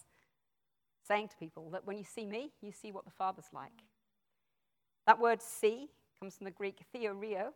saying 1.08 1.26
to 1.26 1.36
people 1.36 1.70
that 1.70 1.84
when 1.84 1.98
you 1.98 2.04
see 2.04 2.24
me, 2.24 2.52
you 2.60 2.70
see 2.70 2.92
what 2.92 3.04
the 3.04 3.10
Father's 3.10 3.48
like. 3.52 3.82
That 5.08 5.18
word 5.18 5.42
see 5.42 5.88
comes 6.20 6.36
from 6.36 6.44
the 6.44 6.52
Greek 6.52 6.78
theoreo, 6.94 7.48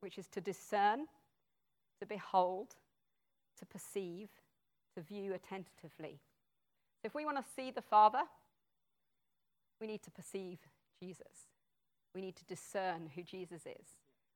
which 0.00 0.18
is 0.18 0.26
to 0.26 0.40
discern, 0.40 1.06
to 2.00 2.06
behold, 2.06 2.74
to 3.60 3.66
perceive, 3.66 4.28
to 4.96 5.02
view 5.02 5.34
attentively. 5.34 6.18
If 7.04 7.14
we 7.14 7.24
want 7.24 7.36
to 7.36 7.44
see 7.54 7.70
the 7.70 7.80
Father, 7.80 8.22
we 9.80 9.86
need 9.86 10.02
to 10.02 10.10
perceive 10.10 10.58
Jesus. 11.02 11.48
We 12.14 12.20
need 12.20 12.36
to 12.36 12.44
discern 12.44 13.10
who 13.14 13.22
Jesus 13.22 13.62
is. 13.66 13.86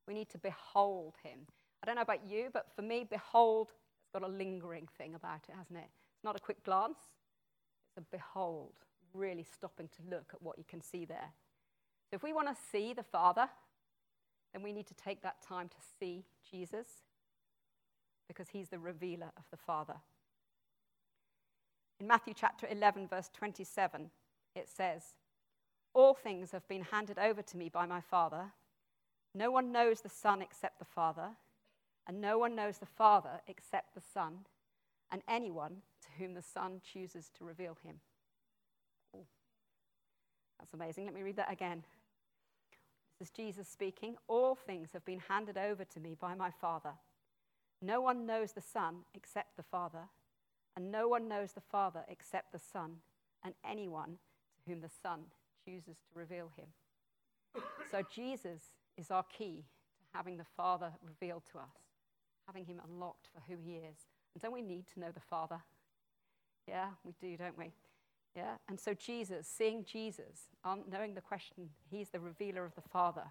We 0.07 0.13
need 0.13 0.29
to 0.29 0.37
behold 0.37 1.15
him. 1.23 1.39
I 1.81 1.85
don't 1.85 1.95
know 1.95 2.01
about 2.01 2.27
you, 2.27 2.49
but 2.51 2.67
for 2.75 2.81
me, 2.81 3.05
behold, 3.09 3.69
it's 3.69 4.11
got 4.11 4.27
a 4.27 4.31
lingering 4.31 4.87
thing 4.97 5.15
about 5.15 5.41
it, 5.47 5.55
hasn't 5.55 5.77
it? 5.77 5.89
It's 6.15 6.23
not 6.23 6.35
a 6.35 6.39
quick 6.39 6.63
glance, 6.63 6.99
it's 7.89 7.97
a 7.97 8.15
behold, 8.15 8.73
really 9.13 9.45
stopping 9.53 9.87
to 9.89 10.09
look 10.09 10.31
at 10.33 10.41
what 10.41 10.57
you 10.57 10.65
can 10.67 10.81
see 10.81 11.05
there. 11.05 11.33
So 12.09 12.15
if 12.15 12.23
we 12.23 12.33
want 12.33 12.47
to 12.47 12.55
see 12.71 12.93
the 12.93 13.03
Father, 13.03 13.47
then 14.53 14.63
we 14.63 14.73
need 14.73 14.87
to 14.87 14.93
take 14.95 15.21
that 15.21 15.41
time 15.41 15.69
to 15.69 15.77
see 15.99 16.25
Jesus 16.49 16.87
because 18.27 18.49
he's 18.49 18.69
the 18.69 18.79
revealer 18.79 19.31
of 19.37 19.43
the 19.51 19.57
Father. 19.57 19.95
In 21.99 22.07
Matthew 22.07 22.33
chapter 22.35 22.67
11, 22.69 23.07
verse 23.07 23.29
27, 23.33 24.09
it 24.55 24.69
says, 24.69 25.13
All 25.97 26.13
things 26.13 26.51
have 26.51 26.67
been 26.67 26.83
handed 26.83 27.17
over 27.17 27.41
to 27.41 27.57
me 27.57 27.69
by 27.69 27.87
my 27.87 28.01
Father. 28.01 28.51
No 29.33 29.49
one 29.49 29.71
knows 29.71 30.01
the 30.01 30.09
Son 30.09 30.43
except 30.43 30.77
the 30.77 30.85
Father, 30.85 31.29
and 32.05 32.21
no 32.21 32.37
one 32.37 32.53
knows 32.53 32.77
the 32.77 32.85
Father 32.85 33.41
except 33.47 33.95
the 33.95 34.01
Son, 34.13 34.45
and 35.11 35.23
anyone 35.27 35.77
to 36.03 36.09
whom 36.19 36.35
the 36.35 36.43
Son 36.43 36.81
chooses 36.83 37.31
to 37.35 37.43
reveal 37.43 37.75
him. 37.83 37.95
Ooh. 39.15 39.25
That's 40.59 40.75
amazing. 40.75 41.05
Let 41.05 41.15
me 41.15 41.23
read 41.23 41.37
that 41.37 41.51
again. 41.51 41.83
This 43.17 43.29
is 43.29 43.31
Jesus 43.31 43.67
speaking. 43.67 44.17
All 44.27 44.53
things 44.53 44.89
have 44.93 45.03
been 45.03 45.23
handed 45.27 45.57
over 45.57 45.83
to 45.83 45.99
me 45.99 46.15
by 46.21 46.35
my 46.35 46.51
Father. 46.51 46.93
No 47.81 48.01
one 48.01 48.27
knows 48.27 48.51
the 48.51 48.61
Son 48.61 48.97
except 49.15 49.57
the 49.57 49.63
Father, 49.63 50.09
and 50.75 50.91
no 50.91 51.07
one 51.07 51.27
knows 51.27 51.53
the 51.53 51.61
Father 51.61 52.01
except 52.07 52.51
the 52.51 52.59
Son, 52.59 52.97
and 53.43 53.55
anyone 53.67 54.19
to 54.53 54.69
whom 54.71 54.81
the 54.81 54.91
Son 55.01 55.21
chooses 55.67 55.97
to 55.97 56.19
reveal 56.19 56.49
him. 56.55 56.67
So 57.91 58.01
Jesus 58.13 58.61
is 58.97 59.11
our 59.11 59.23
key 59.23 59.65
to 59.99 60.17
having 60.17 60.37
the 60.37 60.45
Father 60.55 60.91
revealed 61.05 61.43
to 61.51 61.57
us, 61.57 61.75
having 62.45 62.65
him 62.65 62.81
unlocked 62.87 63.27
for 63.33 63.41
who 63.47 63.59
he 63.61 63.75
is. 63.75 64.07
And 64.33 64.41
don't 64.41 64.53
we 64.53 64.61
need 64.61 64.85
to 64.93 64.99
know 64.99 65.11
the 65.13 65.19
Father? 65.19 65.59
Yeah, 66.67 66.89
we 67.03 67.13
do, 67.19 67.35
don't 67.35 67.57
we? 67.57 67.71
Yeah, 68.35 68.55
and 68.69 68.79
so 68.79 68.93
Jesus, 68.93 69.47
seeing 69.47 69.83
Jesus, 69.83 70.49
um, 70.63 70.83
knowing 70.89 71.15
the 71.15 71.21
question, 71.21 71.69
he's 71.89 72.09
the 72.09 72.19
revealer 72.19 72.63
of 72.63 72.75
the 72.75 72.81
Father. 72.81 73.23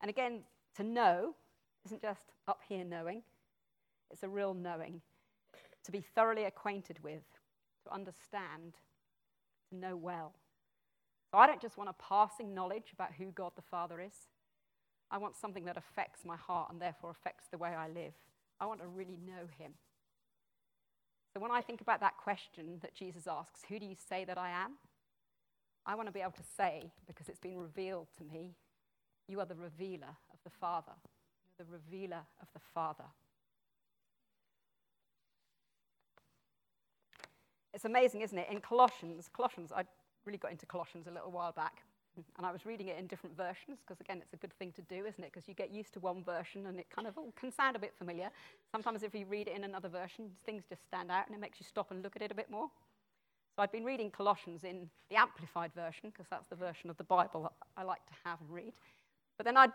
And 0.00 0.10
again, 0.10 0.42
to 0.76 0.82
know 0.82 1.34
isn't 1.86 2.02
just 2.02 2.32
up 2.46 2.60
here 2.68 2.84
knowing, 2.84 3.22
it's 4.10 4.22
a 4.22 4.28
real 4.28 4.54
knowing. 4.54 5.00
To 5.84 5.92
be 5.92 6.00
thoroughly 6.00 6.44
acquainted 6.44 7.02
with, 7.02 7.24
to 7.84 7.92
understand, 7.92 8.74
to 9.70 9.76
know 9.76 9.96
well. 9.96 10.34
I 11.38 11.46
don't 11.46 11.60
just 11.60 11.78
want 11.78 11.90
a 11.90 11.94
passing 11.94 12.54
knowledge 12.54 12.92
about 12.92 13.12
who 13.18 13.26
God 13.26 13.52
the 13.56 13.62
Father 13.62 14.00
is. 14.00 14.12
I 15.10 15.18
want 15.18 15.36
something 15.36 15.64
that 15.64 15.76
affects 15.76 16.24
my 16.24 16.36
heart 16.36 16.70
and 16.70 16.80
therefore 16.80 17.10
affects 17.10 17.46
the 17.50 17.58
way 17.58 17.70
I 17.70 17.88
live. 17.88 18.12
I 18.60 18.66
want 18.66 18.80
to 18.80 18.86
really 18.86 19.18
know 19.26 19.48
Him. 19.58 19.72
So 21.32 21.40
when 21.40 21.50
I 21.50 21.62
think 21.62 21.80
about 21.80 22.00
that 22.00 22.18
question 22.22 22.78
that 22.82 22.94
Jesus 22.94 23.26
asks, 23.26 23.62
who 23.68 23.78
do 23.78 23.86
you 23.86 23.96
say 24.08 24.24
that 24.24 24.36
I 24.36 24.50
am? 24.50 24.72
I 25.86 25.94
want 25.94 26.06
to 26.08 26.12
be 26.12 26.20
able 26.20 26.32
to 26.32 26.42
say, 26.56 26.92
because 27.06 27.28
it's 27.28 27.40
been 27.40 27.58
revealed 27.58 28.08
to 28.18 28.24
me, 28.24 28.54
you 29.28 29.40
are 29.40 29.46
the 29.46 29.54
revealer 29.54 30.14
of 30.32 30.38
the 30.44 30.50
Father. 30.50 30.92
You're 31.58 31.66
the 31.66 31.72
revealer 31.72 32.20
of 32.40 32.48
the 32.52 32.60
Father. 32.74 33.04
It's 37.72 37.86
amazing, 37.86 38.20
isn't 38.20 38.38
it? 38.38 38.48
In 38.50 38.60
Colossians, 38.60 39.30
Colossians, 39.34 39.72
I 39.74 39.84
really 40.26 40.38
got 40.38 40.50
into 40.50 40.66
Colossians 40.66 41.06
a 41.06 41.10
little 41.10 41.30
while 41.30 41.52
back. 41.52 41.82
And 42.36 42.44
I 42.44 42.52
was 42.52 42.66
reading 42.66 42.88
it 42.88 42.98
in 42.98 43.06
different 43.06 43.36
versions 43.36 43.78
because, 43.80 44.00
again, 44.00 44.18
it's 44.20 44.34
a 44.34 44.36
good 44.36 44.52
thing 44.58 44.70
to 44.72 44.82
do, 44.82 45.06
isn't 45.06 45.24
it? 45.24 45.32
Because 45.32 45.48
you 45.48 45.54
get 45.54 45.72
used 45.72 45.94
to 45.94 46.00
one 46.00 46.22
version 46.22 46.66
and 46.66 46.78
it 46.78 46.86
kind 46.94 47.08
of 47.08 47.16
can 47.36 47.50
sound 47.50 47.74
a 47.74 47.78
bit 47.78 47.94
familiar. 47.96 48.28
Sometimes, 48.70 49.02
if 49.02 49.14
you 49.14 49.24
read 49.24 49.48
it 49.48 49.56
in 49.56 49.64
another 49.64 49.88
version, 49.88 50.30
things 50.44 50.64
just 50.68 50.84
stand 50.84 51.10
out 51.10 51.26
and 51.26 51.34
it 51.34 51.40
makes 51.40 51.58
you 51.58 51.64
stop 51.66 51.90
and 51.90 52.02
look 52.02 52.14
at 52.14 52.20
it 52.20 52.30
a 52.30 52.34
bit 52.34 52.50
more. 52.50 52.68
So 53.56 53.62
I'd 53.62 53.72
been 53.72 53.84
reading 53.84 54.10
Colossians 54.10 54.64
in 54.64 54.90
the 55.10 55.16
Amplified 55.16 55.72
version 55.74 56.10
because 56.10 56.26
that's 56.30 56.48
the 56.48 56.56
version 56.56 56.90
of 56.90 56.96
the 56.98 57.04
Bible 57.04 57.52
I 57.76 57.82
like 57.82 58.04
to 58.06 58.12
have 58.24 58.40
and 58.40 58.50
read. 58.50 58.72
But 59.38 59.46
then 59.46 59.56
I'd 59.56 59.72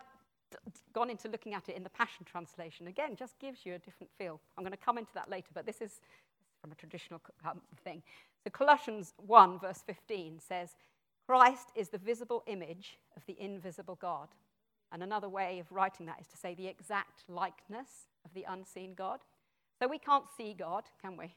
gone 0.92 1.10
into 1.10 1.28
looking 1.28 1.54
at 1.54 1.68
it 1.68 1.76
in 1.76 1.82
the 1.82 1.90
Passion 1.90 2.24
Translation. 2.24 2.86
Again, 2.86 3.16
just 3.16 3.38
gives 3.38 3.66
you 3.66 3.74
a 3.74 3.78
different 3.78 4.10
feel. 4.16 4.40
I'm 4.56 4.64
going 4.64 4.72
to 4.72 4.76
come 4.76 4.98
into 4.98 5.12
that 5.14 5.30
later, 5.30 5.48
but 5.54 5.66
this 5.66 5.80
is 5.80 6.00
from 6.60 6.72
a 6.72 6.74
traditional 6.74 7.20
um, 7.44 7.60
thing. 7.84 8.02
So 8.48 8.52
Colossians 8.52 9.12
1, 9.18 9.58
verse 9.60 9.82
15 9.86 10.40
says, 10.40 10.70
Christ 11.26 11.68
is 11.74 11.90
the 11.90 11.98
visible 11.98 12.42
image 12.46 12.96
of 13.14 13.26
the 13.26 13.36
invisible 13.38 13.96
God. 14.00 14.28
And 14.90 15.02
another 15.02 15.28
way 15.28 15.58
of 15.58 15.70
writing 15.70 16.06
that 16.06 16.18
is 16.18 16.28
to 16.28 16.38
say 16.38 16.54
the 16.54 16.66
exact 16.66 17.24
likeness 17.28 18.08
of 18.24 18.32
the 18.32 18.46
unseen 18.48 18.94
God. 18.94 19.20
So 19.78 19.86
we 19.86 19.98
can't 19.98 20.24
see 20.34 20.54
God, 20.54 20.84
can 21.02 21.18
we? 21.18 21.34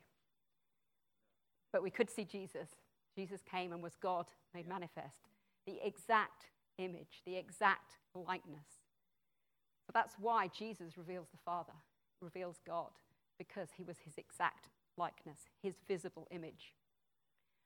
But 1.73 1.83
we 1.83 1.89
could 1.89 2.09
see 2.09 2.23
Jesus. 2.23 2.69
Jesus 3.13 3.41
came 3.41 3.73
and 3.73 3.83
was 3.83 3.97
God 4.01 4.27
made 4.53 4.65
manifest. 4.65 5.27
The 5.67 5.85
exact 5.85 6.45
image, 6.77 7.23
the 7.25 7.35
exact 7.35 7.97
likeness. 8.15 8.79
So 9.85 9.91
that's 9.93 10.15
why 10.17 10.47
Jesus 10.47 10.97
reveals 10.97 11.27
the 11.29 11.39
Father, 11.43 11.73
reveals 12.21 12.61
God, 12.65 12.91
because 13.37 13.67
he 13.75 13.83
was 13.83 13.97
his 14.05 14.13
exact 14.17 14.69
likeness, 14.95 15.39
his 15.61 15.75
visible 15.89 16.29
image. 16.31 16.71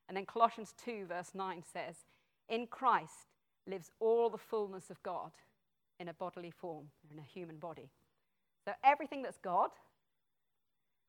And 0.08 0.16
then 0.16 0.26
Colossians 0.26 0.74
2, 0.84 1.06
verse 1.08 1.32
9 1.34 1.64
says, 1.72 1.96
in 2.48 2.68
Christ 2.68 3.34
lives 3.68 3.90
all 4.00 4.30
the 4.30 4.38
fullness 4.38 4.90
of 4.90 5.02
God 5.02 5.32
in 6.00 6.08
a 6.08 6.14
bodily 6.14 6.52
form, 6.52 6.86
in 7.12 7.18
a 7.18 7.24
human 7.24 7.58
body. 7.58 7.90
So 8.66 8.74
everything 8.84 9.22
that's 9.22 9.38
God 9.38 9.72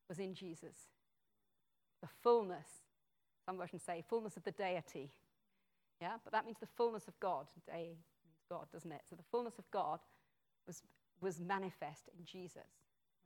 was 0.08 0.18
in 0.18 0.34
Jesus. 0.34 0.88
The 2.00 2.08
fullness, 2.22 2.66
some 3.44 3.58
versions 3.58 3.82
say 3.82 4.04
fullness 4.08 4.36
of 4.36 4.44
the 4.44 4.52
deity. 4.52 5.10
Yeah, 6.00 6.16
but 6.24 6.32
that 6.32 6.44
means 6.44 6.58
the 6.60 6.66
fullness 6.66 7.08
of 7.08 7.18
God. 7.20 7.46
Day 7.66 7.96
means 8.24 8.44
God, 8.50 8.66
doesn't 8.72 8.92
it? 8.92 9.02
So 9.08 9.16
the 9.16 9.22
fullness 9.30 9.58
of 9.58 9.70
God 9.70 10.00
was, 10.66 10.82
was 11.20 11.40
manifest 11.40 12.08
in 12.16 12.24
Jesus 12.24 12.68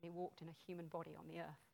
when 0.00 0.10
he 0.10 0.16
walked 0.16 0.40
in 0.40 0.48
a 0.48 0.54
human 0.66 0.86
body 0.86 1.12
on 1.18 1.26
the 1.28 1.40
earth. 1.40 1.69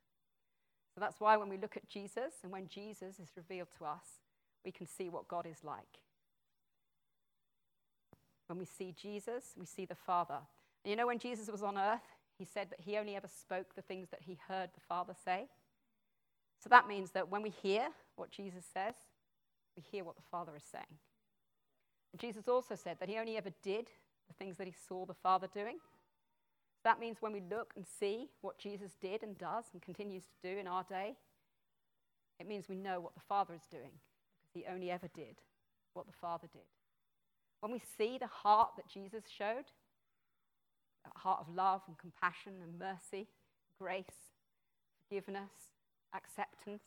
So 0.97 1.00
that's 1.00 1.21
why 1.21 1.37
when 1.37 1.50
we 1.50 1.59
look 1.59 1.76
at 1.76 1.87
Jesus 1.91 2.33
and 2.43 2.50
when 2.50 2.69
Jesus 2.69 3.19
is 3.19 3.29
revealed 3.37 3.69
to 3.76 3.85
us, 3.85 4.23
we 4.65 4.73
can 4.73 4.87
see 4.87 5.11
what 5.11 5.29
God 5.29 5.45
is 5.45 5.62
like. 5.62 6.00
When 8.47 8.59
we 8.59 8.65
see 8.65 8.95
Jesus, 8.99 9.53
we 9.59 9.67
see 9.67 9.85
the 9.85 9.95
Father. 9.95 10.38
And 10.83 10.91
you 10.91 10.97
know, 10.97 11.07
when 11.07 11.19
Jesus 11.19 11.50
was 11.50 11.62
on 11.62 11.76
earth, 11.76 12.00
he 12.38 12.47
said 12.47 12.71
that 12.71 12.81
he 12.81 12.97
only 12.97 13.15
ever 13.15 13.29
spoke 13.29 13.75
the 13.75 13.83
things 13.83 14.09
that 14.09 14.23
he 14.23 14.38
heard 14.49 14.71
the 14.75 14.81
Father 14.88 15.12
say. 15.23 15.49
So 16.65 16.71
that 16.71 16.88
means 16.88 17.11
that 17.11 17.29
when 17.29 17.43
we 17.43 17.50
hear 17.50 17.88
what 18.15 18.31
Jesus 18.31 18.65
says, 18.73 18.95
we 19.76 19.83
hear 19.83 20.03
what 20.03 20.17
the 20.17 20.23
Father 20.31 20.57
is 20.57 20.65
saying. 20.65 20.85
And 22.12 22.21
Jesus 22.21 22.49
also 22.49 22.75
said 22.75 22.97
that 23.00 23.11
he 23.11 23.19
only 23.19 23.37
ever 23.37 23.50
did 23.62 23.88
the 24.29 24.35
things 24.38 24.57
that 24.57 24.67
he 24.67 24.75
saw 24.88 25.05
the 25.05 25.12
Father 25.12 25.49
doing. 25.53 25.76
That 26.87 27.00
means 27.00 27.16
when 27.19 27.33
we 27.33 27.43
look 27.50 27.73
and 27.75 27.85
see 27.99 28.28
what 28.43 28.61
Jesus 28.61 28.93
did 29.00 29.25
and 29.25 29.37
does 29.37 29.64
and 29.73 29.83
continues 29.83 30.23
to 30.23 30.49
do 30.49 30.57
in 30.57 30.69
our 30.69 30.85
day, 30.85 31.16
it 32.38 32.47
means 32.47 32.69
we 32.69 32.76
know 32.76 33.00
what 33.00 33.16
the 33.16 33.26
Father 33.28 33.55
is 33.55 33.66
doing 33.69 33.90
because 34.38 34.55
he 34.55 34.64
only 34.73 34.93
ever 34.93 35.09
did 35.12 35.35
what 35.95 36.07
the 36.07 36.12
Father 36.12 36.47
did. 36.52 36.62
When 37.59 37.73
we 37.73 37.83
see 37.99 38.19
the 38.19 38.28
heart 38.28 38.71
that 38.76 38.87
Jesus 38.88 39.25
showed, 39.28 39.64
a 41.05 41.19
heart 41.19 41.40
of 41.40 41.52
love 41.52 41.81
and 41.88 41.99
compassion 41.99 42.52
and 42.62 42.78
mercy, 42.78 43.26
grace, 43.81 44.31
forgiveness, 45.09 45.50
acceptance, 46.14 46.85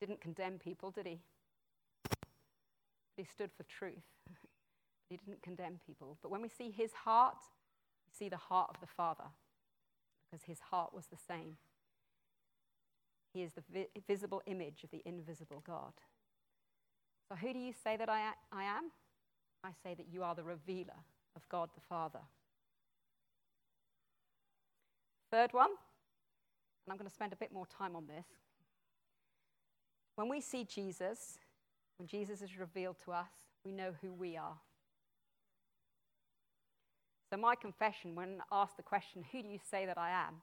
didn't 0.00 0.20
condemn 0.20 0.58
people, 0.58 0.90
did 0.90 1.06
he? 1.06 1.20
He 3.16 3.22
stood 3.22 3.50
for 3.56 3.62
truth. 3.62 3.94
he 5.08 5.18
didn't 5.18 5.40
condemn 5.40 5.78
people. 5.86 6.18
But 6.20 6.32
when 6.32 6.42
we 6.42 6.48
see 6.48 6.72
his 6.76 6.90
heart, 6.92 7.36
we 8.10 8.24
see 8.24 8.28
the 8.28 8.36
heart 8.36 8.70
of 8.70 8.80
the 8.80 8.86
Father 8.86 9.24
because 10.30 10.44
his 10.44 10.60
heart 10.70 10.94
was 10.94 11.06
the 11.06 11.16
same. 11.16 11.56
He 13.32 13.42
is 13.42 13.52
the 13.52 13.62
vi- 13.72 13.88
visible 14.06 14.42
image 14.46 14.84
of 14.84 14.90
the 14.90 15.02
invisible 15.04 15.62
God. 15.66 15.92
So, 17.28 17.36
who 17.36 17.52
do 17.52 17.58
you 17.58 17.72
say 17.72 17.96
that 17.96 18.08
I, 18.08 18.20
a- 18.20 18.54
I 18.56 18.64
am? 18.64 18.90
I 19.62 19.70
say 19.82 19.94
that 19.94 20.06
you 20.10 20.22
are 20.22 20.34
the 20.34 20.42
revealer 20.42 21.04
of 21.36 21.48
God 21.48 21.70
the 21.74 21.80
Father. 21.80 22.20
Third 25.30 25.52
one, 25.52 25.70
and 25.70 26.90
I'm 26.90 26.96
going 26.96 27.08
to 27.08 27.14
spend 27.14 27.32
a 27.32 27.36
bit 27.36 27.52
more 27.52 27.66
time 27.66 27.94
on 27.94 28.06
this. 28.06 28.26
When 30.16 30.28
we 30.28 30.40
see 30.40 30.64
Jesus, 30.64 31.38
when 31.98 32.08
Jesus 32.08 32.42
is 32.42 32.58
revealed 32.58 32.96
to 33.04 33.12
us, 33.12 33.28
we 33.64 33.70
know 33.70 33.92
who 34.02 34.12
we 34.12 34.36
are. 34.36 34.56
So, 37.30 37.36
my 37.36 37.54
confession, 37.54 38.16
when 38.16 38.42
asked 38.50 38.76
the 38.76 38.82
question, 38.82 39.24
Who 39.30 39.42
do 39.42 39.48
you 39.48 39.60
say 39.70 39.86
that 39.86 39.96
I 39.96 40.10
am? 40.10 40.42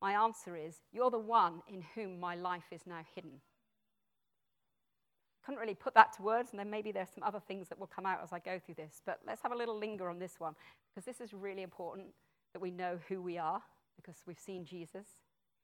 My 0.00 0.12
answer 0.12 0.56
is, 0.56 0.76
You're 0.92 1.10
the 1.10 1.18
one 1.18 1.62
in 1.68 1.82
whom 1.94 2.20
my 2.20 2.36
life 2.36 2.70
is 2.70 2.82
now 2.86 3.00
hidden. 3.14 3.40
Couldn't 5.44 5.60
really 5.60 5.74
put 5.74 5.94
that 5.94 6.12
to 6.14 6.22
words, 6.22 6.50
and 6.52 6.60
then 6.60 6.70
maybe 6.70 6.92
there's 6.92 7.10
some 7.12 7.24
other 7.24 7.40
things 7.40 7.68
that 7.68 7.78
will 7.78 7.88
come 7.88 8.06
out 8.06 8.20
as 8.22 8.32
I 8.32 8.38
go 8.38 8.60
through 8.64 8.76
this. 8.76 9.02
But 9.04 9.18
let's 9.26 9.42
have 9.42 9.50
a 9.50 9.56
little 9.56 9.76
linger 9.76 10.08
on 10.08 10.20
this 10.20 10.38
one, 10.38 10.54
because 10.88 11.04
this 11.04 11.20
is 11.20 11.34
really 11.34 11.62
important 11.62 12.08
that 12.52 12.60
we 12.60 12.70
know 12.70 13.00
who 13.08 13.20
we 13.20 13.38
are, 13.38 13.60
because 13.96 14.22
we've 14.24 14.38
seen 14.38 14.64
Jesus. 14.64 15.06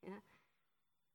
Yeah? 0.05 0.19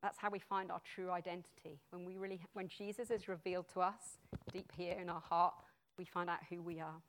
That's 0.02 0.18
how 0.18 0.30
we 0.30 0.38
find 0.38 0.70
our 0.70 0.80
true 0.94 1.10
identity. 1.10 1.80
When, 1.90 2.06
we 2.06 2.16
really, 2.16 2.40
when 2.54 2.68
Jesus 2.68 3.10
is 3.10 3.28
revealed 3.28 3.66
to 3.74 3.80
us 3.80 4.18
deep 4.50 4.72
here 4.74 4.96
in 5.00 5.10
our 5.10 5.20
heart, 5.20 5.54
we 5.98 6.06
find 6.06 6.30
out 6.30 6.40
who 6.48 6.62
we 6.62 6.80
are. 6.80 7.02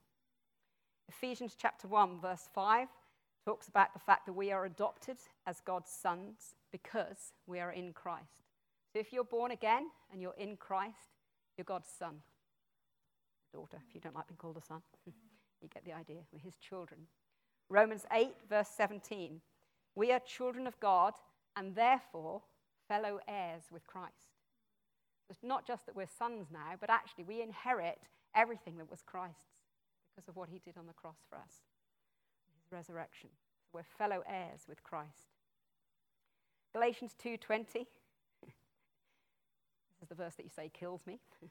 Ephesians 1.10 1.56
chapter 1.58 1.88
1, 1.88 2.20
verse 2.20 2.50
5 2.54 2.88
talks 3.46 3.68
about 3.68 3.94
the 3.94 4.00
fact 4.00 4.26
that 4.26 4.34
we 4.34 4.52
are 4.52 4.66
adopted 4.66 5.18
as 5.46 5.62
God's 5.62 5.92
sons 5.92 6.56
because 6.72 7.34
we 7.46 7.60
are 7.60 7.72
in 7.72 7.94
Christ. 7.94 8.44
So 8.92 9.00
if 9.00 9.14
you're 9.14 9.24
born 9.24 9.52
again 9.52 9.88
and 10.12 10.22
you're 10.22 10.36
in 10.38 10.58
Christ, 10.58 11.14
you're 11.58 11.66
God's 11.66 11.90
son. 12.00 12.22
Daughter, 13.54 13.78
if 13.88 13.94
you 13.94 14.02
don't 14.02 14.16
like 14.16 14.28
being 14.28 14.38
called 14.38 14.58
a 14.58 14.62
son. 14.62 14.82
you 15.62 15.70
get 15.74 15.86
the 15.86 15.94
idea. 15.94 16.22
We're 16.32 16.40
his 16.40 16.58
children. 16.58 17.02
Romans 17.70 18.06
8, 18.12 18.34
verse 18.50 18.70
17. 18.76 19.42
We 19.96 20.12
are 20.12 20.20
children 20.20 20.68
of 20.68 20.80
God 20.80 21.14
and 21.56 21.76
therefore 21.76 22.42
fellow 22.88 23.20
heirs 23.28 23.64
with 23.72 23.88
Christ. 23.88 24.14
It's 25.30 25.44
not 25.44 25.66
just 25.66 25.86
that 25.86 25.96
we're 25.96 26.08
sons 26.08 26.48
now, 26.52 26.74
but 26.80 26.90
actually 26.90 27.24
we 27.24 27.42
inherit 27.42 28.00
everything 28.36 28.78
that 28.78 28.90
was 28.90 29.02
Christ's 29.06 29.65
because 30.16 30.28
of 30.30 30.36
what 30.36 30.50
he 30.50 30.60
did 30.60 30.78
on 30.78 30.88
the 30.88 30.94
cross 30.94 31.18
for 31.30 31.36
us, 31.38 31.64
his 32.64 32.72
resurrection. 32.72 33.30
So 33.64 33.70
we're 33.74 33.84
fellow 33.84 34.24
heirs 34.28 34.62
with 34.68 34.84
Christ. 34.84 35.34
Galatians 36.74 37.16
2:20. 37.16 37.88
this 38.44 40.02
is 40.02 40.10
the 40.10 40.16
verse 40.16 40.36
that 40.36 40.44
you 40.44 40.50
say 40.50 40.70
kills 40.70 41.06
me. 41.06 41.20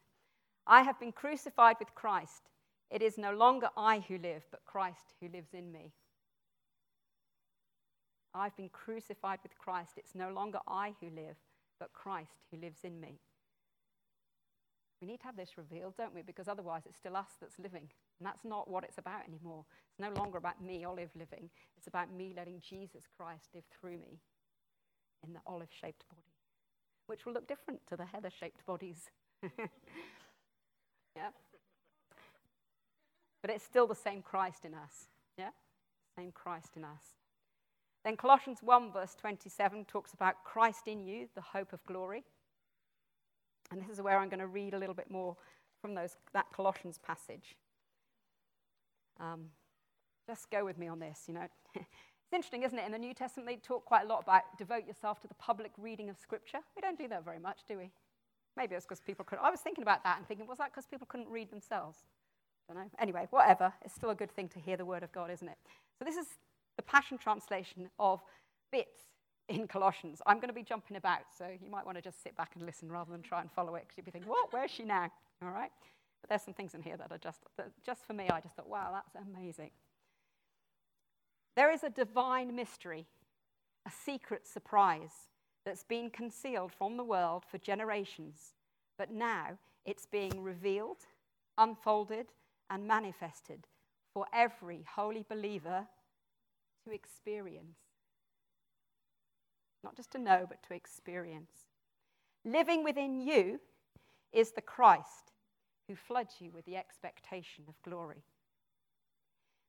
I 0.67 0.83
have 0.83 0.99
been 0.99 1.13
crucified 1.13 1.77
with 1.79 1.95
Christ. 1.95 2.51
It 2.91 3.03
is 3.03 3.19
no 3.19 3.33
longer 3.33 3.71
I 3.77 4.01
who 4.01 4.19
live, 4.19 4.47
but 4.51 4.65
Christ 4.65 5.15
who 5.21 5.29
lives 5.29 5.53
in 5.53 5.73
me. 5.73 5.93
I've 8.35 8.57
been 8.57 8.69
crucified 8.69 9.39
with 9.43 9.57
Christ. 9.59 9.93
It's 9.97 10.15
no 10.15 10.31
longer 10.31 10.59
I 10.67 10.95
who 11.01 11.09
live, 11.11 11.37
but 11.79 11.93
Christ 11.93 12.45
who 12.51 12.57
lives 12.59 12.85
in 12.85 13.01
me. 13.01 13.21
We 15.01 15.07
need 15.07 15.21
to 15.21 15.27
have 15.27 15.37
this 15.37 15.59
revealed, 15.59 15.97
don't 15.97 16.15
we? 16.15 16.23
Because 16.23 16.49
otherwise 16.49 16.83
it's 16.87 16.97
still 16.97 17.17
us 17.17 17.31
that's 17.41 17.59
living. 17.59 17.89
And 18.19 18.27
that's 18.27 18.45
not 18.45 18.71
what 18.71 18.85
it's 18.85 18.99
about 18.99 19.27
anymore. 19.29 19.65
It's 19.91 20.01
no 20.01 20.11
longer 20.21 20.39
about 20.39 20.63
me, 20.63 20.85
Olive, 20.85 21.11
living. 21.19 21.51
It's 21.77 21.87
about 21.87 22.13
me 22.13 22.33
letting 22.37 22.61
Jesus 22.61 23.05
Christ 23.17 23.49
live 23.55 23.65
through 23.81 23.99
me 23.99 24.21
in 25.27 25.33
the 25.33 25.41
olive 25.47 25.71
shaped 25.71 26.05
body, 26.09 26.23
which 27.07 27.25
will 27.27 27.33
look 27.33 27.49
different 27.49 27.81
to 27.89 27.97
the 27.97 28.05
heather 28.05 28.31
shaped 28.31 28.65
bodies. 28.67 29.11
yeah? 29.43 31.31
But 33.43 33.51
it's 33.51 33.65
still 33.65 33.87
the 33.87 33.95
same 33.95 34.23
Christ 34.23 34.65
in 34.65 34.75
us. 34.75 35.09
Yeah? 35.39 35.51
Same 36.17 36.33
Christ 36.33 36.77
in 36.77 36.85
us. 36.85 37.03
Then 38.05 38.17
Colossians 38.17 38.59
1, 38.63 38.93
verse 38.93 39.15
27, 39.15 39.87
talks 39.87 40.13
about 40.13 40.45
Christ 40.45 40.87
in 40.87 41.05
you, 41.05 41.29
the 41.35 41.41
hope 41.41 41.73
of 41.73 41.85
glory. 41.87 42.25
And 43.75 43.83
this 43.83 43.91
is 43.91 44.01
where 44.01 44.19
I'm 44.19 44.29
going 44.29 44.39
to 44.39 44.47
read 44.47 44.73
a 44.73 44.79
little 44.79 44.95
bit 44.95 45.11
more 45.11 45.37
from 45.83 45.97
those, 45.97 46.17
that 46.33 46.47
Colossians 46.55 46.97
passage. 47.05 47.57
Um, 49.19 49.47
just 50.29 50.49
go 50.49 50.65
with 50.65 50.79
me 50.79 50.87
on 50.87 51.01
this, 51.01 51.25
you 51.27 51.35
know. 51.35 51.49
it's 51.75 52.33
interesting, 52.33 52.63
isn't 52.63 52.79
it? 52.79 52.87
In 52.87 52.93
the 52.93 52.99
New 52.99 53.15
Testament, 53.15 53.49
they 53.49 53.57
talk 53.57 53.85
quite 53.85 54.05
a 54.05 54.07
lot 54.07 54.23
about 54.23 54.43
devote 54.57 54.87
yourself 54.87 55.21
to 55.23 55.29
the 55.29 55.35
public 55.35 55.73
reading 55.77 56.09
of 56.09 56.17
Scripture. 56.17 56.61
We 56.77 56.83
don't 56.83 56.97
do 56.97 57.09
that 57.09 57.25
very 57.25 57.41
much, 57.41 57.63
do 57.67 57.77
we? 57.77 57.91
Maybe 58.57 58.77
it's 58.77 58.87
because 58.87 59.01
people 59.01 59.25
could. 59.25 59.41
I 59.43 59.51
was 59.51 59.59
thinking 59.59 59.83
about 59.83 60.05
that 60.05 60.19
and 60.19 60.29
thinking, 60.29 60.47
was 60.47 60.59
that 60.59 60.71
because 60.71 60.87
people 60.87 61.09
couldn't 61.11 61.29
read 61.29 61.51
themselves? 61.51 61.99
Don't 62.69 62.79
know. 62.79 62.91
Anyway, 63.01 63.27
whatever. 63.31 63.73
It's 63.85 63.95
still 63.95 64.11
a 64.11 64.15
good 64.15 64.31
thing 64.31 64.49
to 64.51 64.61
hear 64.61 64.77
the 64.77 64.85
word 64.85 65.03
of 65.03 65.11
God, 65.11 65.33
isn't 65.33 65.49
it? 65.49 65.59
So 65.99 66.05
this 66.05 66.15
is 66.15 66.27
the 66.77 66.83
Passion 66.83 67.19
Translation 67.19 67.91
of 67.99 68.23
bits 68.71 69.01
in 69.49 69.67
Colossians. 69.67 70.23
I'm 70.27 70.37
going 70.37 70.49
to 70.49 70.55
be 70.55 70.63
jumping 70.63 70.97
about, 70.97 71.21
so 71.37 71.47
you 71.47 71.71
might 71.71 71.85
want 71.85 71.99
to 71.99 72.03
just 72.03 72.23
sit 72.23 72.37
back 72.37 72.53
and 72.55 72.65
listen 72.65 72.91
rather 72.91 73.13
than 73.13 73.23
try 73.23 73.41
and 73.41 73.51
follow 73.53 73.75
it, 73.75 73.83
because 73.83 73.99
you'll 73.99 74.07
be 74.07 74.11
thinking, 74.11 74.31
what? 74.31 74.53
Where's 74.53 74.71
she 74.71 74.85
now? 74.85 75.11
All 75.43 75.51
right? 75.51 75.71
But 76.23 76.31
there's 76.31 76.43
some 76.43 76.55
things 76.55 76.75
in 76.75 76.83
here 76.83 76.97
that 76.97 77.13
are 77.13 77.19
just, 77.19 77.41
that 77.59 77.71
just 77.85 78.07
for 78.07 78.15
me, 78.15 78.29
I 78.31 78.41
just 78.41 78.57
thought, 78.57 78.69
wow, 78.69 78.91
that's 78.93 79.27
amazing. 79.29 79.71
There 81.57 81.71
is 81.71 81.85
a 81.85 81.91
divine 81.91 82.57
mystery, 82.57 83.07
a 83.87 83.91
secret 83.91 84.47
surprise 84.47 85.13
that's 85.67 85.85
been 85.85 86.11
concealed 86.11 86.73
from 86.73 86.97
the 86.97 87.05
world 87.05 87.45
for 87.51 87.59
generations, 87.59 88.55
but 88.97 89.11
now 89.11 89.59
it's 89.85 90.07
being 90.07 90.43
revealed, 90.43 90.99
unfolded, 91.59 92.27
and 92.71 92.89
manifested 92.89 93.67
for 94.15 94.27
every 94.33 94.85
holy 94.97 95.25
believer 95.29 95.87
to 96.85 96.95
experience. 96.95 97.84
Not 99.85 99.97
just 99.97 100.11
to 100.13 100.19
know, 100.19 100.47
but 100.49 100.63
to 100.65 100.75
experience. 100.75 101.67
Living 102.45 102.83
within 102.83 103.21
you 103.21 103.61
is 104.33 104.51
the 104.53 104.63
Christ 104.63 105.33
who 105.87 105.95
floods 105.95 106.37
you 106.41 106.51
with 106.51 106.65
the 106.65 106.77
expectation 106.77 107.65
of 107.69 107.75
glory. 107.83 108.25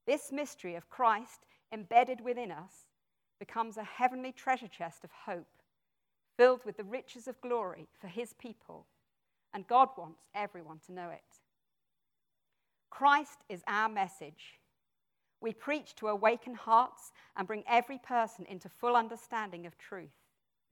This 0.07 0.31
mystery 0.31 0.75
of 0.75 0.89
Christ 0.89 1.45
embedded 1.71 2.21
within 2.21 2.51
us 2.51 2.87
becomes 3.39 3.75
a 3.75 3.83
heavenly 3.83 4.31
treasure 4.31 4.69
chest 4.69 5.03
of 5.03 5.09
hope, 5.25 5.61
filled 6.37 6.63
with 6.65 6.77
the 6.77 6.83
riches 6.83 7.27
of 7.27 7.41
glory 7.41 7.87
for 7.99 8.07
his 8.07 8.33
people, 8.33 8.85
and 9.53 9.67
God 9.67 9.89
wants 9.97 10.21
everyone 10.33 10.79
to 10.85 10.93
know 10.93 11.09
it. 11.09 11.41
Christ 12.89 13.39
is 13.49 13.61
our 13.67 13.89
message. 13.89 14.59
We 15.45 15.53
preach 15.53 15.93
to 15.97 16.07
awaken 16.07 16.55
hearts 16.55 17.11
and 17.37 17.45
bring 17.45 17.63
every 17.67 17.99
person 17.99 18.47
into 18.49 18.67
full 18.67 18.95
understanding 18.95 19.67
of 19.67 19.77
truth. 19.77 20.09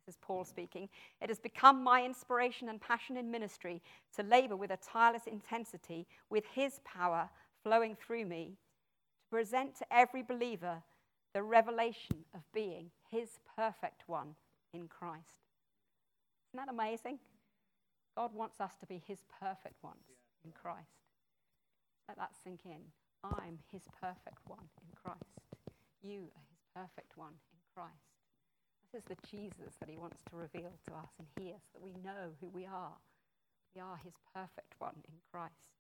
This 0.08 0.16
is 0.16 0.20
Paul 0.20 0.46
speaking. 0.46 0.90
It 1.22 1.30
has 1.30 1.40
become 1.40 1.84
my 1.84 2.04
inspiration 2.04 2.68
and 2.70 2.82
passion 2.82 3.16
in 3.16 3.30
ministry 3.30 3.84
to 4.16 4.24
labor 4.24 4.56
with 4.56 4.72
a 4.72 4.78
tireless 4.78 5.28
intensity 5.28 6.08
with 6.32 6.44
his 6.56 6.80
power 6.86 7.30
flowing 7.62 7.96
through 7.96 8.26
me 8.26 8.58
to 9.20 9.38
present 9.38 9.78
to 9.78 9.86
every 9.92 10.24
believer 10.24 10.82
the 11.36 11.44
revelation 11.44 12.26
of 12.34 12.42
being 12.52 12.90
his 13.12 13.30
perfect 13.56 14.02
one 14.08 14.34
in 14.74 14.88
Christ. 14.88 15.52
Isn't 16.50 16.66
that 16.66 16.74
amazing? 16.74 17.20
God 18.18 18.34
wants 18.34 18.60
us 18.60 18.74
to 18.80 18.88
be 18.88 19.04
his 19.06 19.20
perfect 19.40 19.84
ones 19.84 20.18
in 20.44 20.52
Christ. 20.52 20.88
Let 22.08 22.18
that 22.18 22.32
sink 22.44 22.62
in. 22.66 22.82
I'm 23.24 23.60
his 23.72 23.84
perfect 24.02 24.40
one 24.46 24.68
in 24.82 24.90
Christ. 25.02 25.42
You 26.02 26.30
are 26.36 26.46
his 26.50 26.64
perfect 26.76 27.18
one 27.18 27.34
in 27.52 27.60
Christ. 27.74 28.20
This 28.92 29.02
is 29.02 29.08
the 29.08 29.28
Jesus 29.28 29.76
that 29.80 29.90
he 29.90 29.98
wants 29.98 30.22
to 30.30 30.36
reveal 30.36 30.74
to 30.88 30.94
us 30.94 31.10
and 31.18 31.28
here 31.40 31.56
so 31.58 31.80
that 31.80 31.84
we 31.84 31.94
know 32.04 32.36
who 32.42 32.50
we 32.50 32.66
are. 32.66 32.98
We 33.74 33.82
are 33.82 33.98
his 34.04 34.14
perfect 34.34 34.76
one 34.78 34.98
in 35.08 35.16
Christ. 35.32 35.74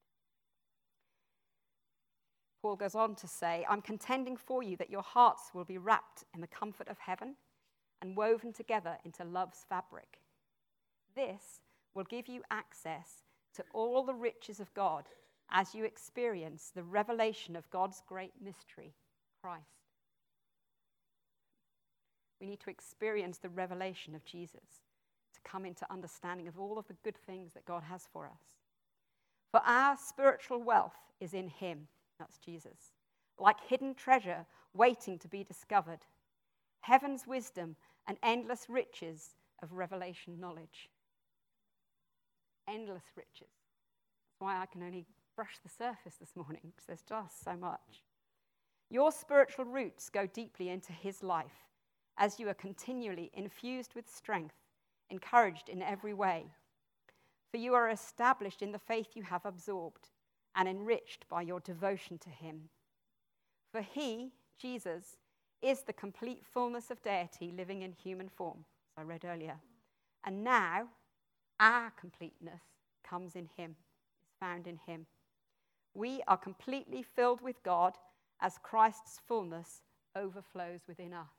Paul 2.61 2.77
goes 2.77 2.95
on 2.95 3.15
to 3.15 3.27
say, 3.27 3.65
I'm 3.69 3.81
contending 3.81 4.37
for 4.37 4.63
you 4.63 4.77
that 4.77 4.89
your 4.89 5.01
hearts 5.01 5.51
will 5.53 5.65
be 5.65 5.77
wrapped 5.77 6.23
in 6.33 6.39
the 6.39 6.47
comfort 6.47 6.87
of 6.87 6.97
heaven 6.97 7.35
and 8.01 8.15
woven 8.15 8.53
together 8.53 8.97
into 9.03 9.25
love's 9.25 9.65
fabric. 9.67 10.19
This 11.13 11.59
will 11.93 12.05
give 12.05 12.27
you 12.29 12.41
access 12.49 13.23
to 13.55 13.65
all 13.73 14.03
the 14.03 14.13
riches 14.13 14.61
of 14.61 14.73
God 14.73 15.09
as 15.51 15.75
you 15.75 15.85
experience 15.85 16.71
the 16.73 16.83
revelation 16.83 17.55
of 17.55 17.69
God's 17.69 18.01
great 18.07 18.33
mystery, 18.43 18.93
Christ. 19.41 19.63
We 22.39 22.47
need 22.47 22.59
to 22.61 22.69
experience 22.69 23.37
the 23.37 23.49
revelation 23.49 24.15
of 24.15 24.25
Jesus 24.25 24.81
to 25.33 25.49
come 25.49 25.65
into 25.65 25.91
understanding 25.91 26.47
of 26.47 26.59
all 26.59 26.77
of 26.77 26.87
the 26.87 26.97
good 27.03 27.17
things 27.25 27.53
that 27.53 27.65
God 27.65 27.83
has 27.83 28.07
for 28.11 28.25
us. 28.25 28.41
For 29.51 29.61
our 29.65 29.95
spiritual 29.97 30.61
wealth 30.61 30.97
is 31.19 31.33
in 31.33 31.47
Him, 31.47 31.87
that's 32.19 32.37
Jesus, 32.39 32.91
like 33.39 33.57
hidden 33.67 33.95
treasure 33.95 34.45
waiting 34.73 35.19
to 35.19 35.27
be 35.27 35.43
discovered, 35.43 35.99
heaven's 36.81 37.27
wisdom 37.27 37.75
and 38.07 38.17
endless 38.23 38.65
riches 38.67 39.35
of 39.61 39.73
revelation 39.73 40.39
knowledge. 40.39 40.89
Endless 42.67 43.03
riches. 43.15 43.31
That's 43.39 44.39
why 44.39 44.61
I 44.61 44.65
can 44.65 44.83
only 44.83 45.05
brush 45.35 45.59
the 45.63 45.69
surface 45.69 46.15
this 46.19 46.35
morning, 46.35 46.61
because 46.63 46.85
there's 46.85 47.01
just 47.01 47.43
so 47.43 47.55
much. 47.55 48.03
Your 48.89 49.11
spiritual 49.11 49.65
roots 49.65 50.09
go 50.09 50.27
deeply 50.27 50.69
into 50.69 50.93
His 50.93 51.23
life 51.23 51.67
as 52.17 52.39
you 52.39 52.47
are 52.47 52.53
continually 52.53 53.31
infused 53.33 53.95
with 53.95 54.13
strength, 54.13 54.55
encouraged 55.09 55.69
in 55.69 55.81
every 55.81 56.13
way. 56.13 56.45
For 57.51 57.57
you 57.57 57.73
are 57.73 57.89
established 57.89 58.61
in 58.61 58.71
the 58.71 58.79
faith 58.79 59.09
you 59.15 59.23
have 59.23 59.45
absorbed 59.45 60.09
and 60.55 60.67
enriched 60.67 61.27
by 61.29 61.41
your 61.41 61.59
devotion 61.59 62.17
to 62.19 62.29
Him. 62.29 62.69
For 63.71 63.81
He, 63.81 64.31
Jesus, 64.59 65.17
is 65.61 65.81
the 65.81 65.93
complete 65.93 66.43
fullness 66.45 66.91
of 66.91 67.01
deity 67.01 67.51
living 67.55 67.81
in 67.81 67.93
human 67.93 68.29
form, 68.29 68.65
as 68.97 69.01
I 69.01 69.07
read 69.07 69.25
earlier. 69.25 69.55
And 70.23 70.43
now, 70.43 70.87
our 71.59 71.91
completeness 71.99 72.61
comes 73.03 73.35
in 73.35 73.49
Him, 73.57 73.75
is 74.23 74.35
found 74.39 74.67
in 74.67 74.79
Him. 74.85 75.07
We 75.93 76.21
are 76.27 76.37
completely 76.37 77.03
filled 77.03 77.41
with 77.41 77.61
God 77.63 77.93
as 78.41 78.57
Christ's 78.61 79.19
fullness 79.27 79.81
overflows 80.15 80.81
within 80.87 81.13
us. 81.13 81.29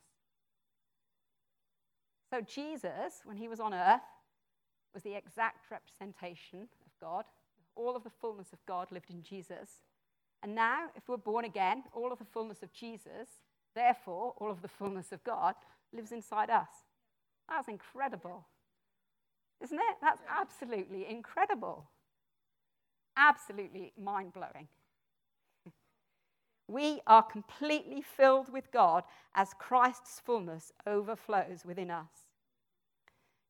So, 2.30 2.40
Jesus, 2.40 3.20
when 3.24 3.36
he 3.36 3.48
was 3.48 3.60
on 3.60 3.74
earth, 3.74 4.00
was 4.92 5.02
the 5.02 5.14
exact 5.16 5.70
representation 5.70 6.68
of 6.86 6.92
God. 7.00 7.24
All 7.76 7.96
of 7.96 8.04
the 8.04 8.10
fullness 8.10 8.52
of 8.52 8.64
God 8.66 8.90
lived 8.92 9.10
in 9.10 9.22
Jesus. 9.22 9.80
And 10.42 10.54
now, 10.54 10.86
if 10.94 11.08
we're 11.08 11.16
born 11.16 11.44
again, 11.44 11.84
all 11.92 12.12
of 12.12 12.18
the 12.18 12.24
fullness 12.24 12.62
of 12.62 12.72
Jesus, 12.72 13.28
therefore, 13.74 14.34
all 14.38 14.50
of 14.50 14.62
the 14.62 14.68
fullness 14.68 15.10
of 15.12 15.22
God, 15.24 15.54
lives 15.92 16.12
inside 16.12 16.50
us. 16.50 16.68
That's 17.48 17.68
incredible. 17.68 18.46
Isn't 19.62 19.78
it? 19.78 19.96
That's 20.00 20.22
absolutely 20.28 21.06
incredible 21.08 21.88
absolutely 23.16 23.92
mind 24.00 24.32
blowing. 24.32 24.68
we 26.68 27.00
are 27.06 27.22
completely 27.22 28.02
filled 28.02 28.50
with 28.52 28.72
God 28.72 29.04
as 29.34 29.52
Christ's 29.58 30.20
fullness 30.20 30.72
overflows 30.86 31.64
within 31.64 31.90
us. 31.90 32.28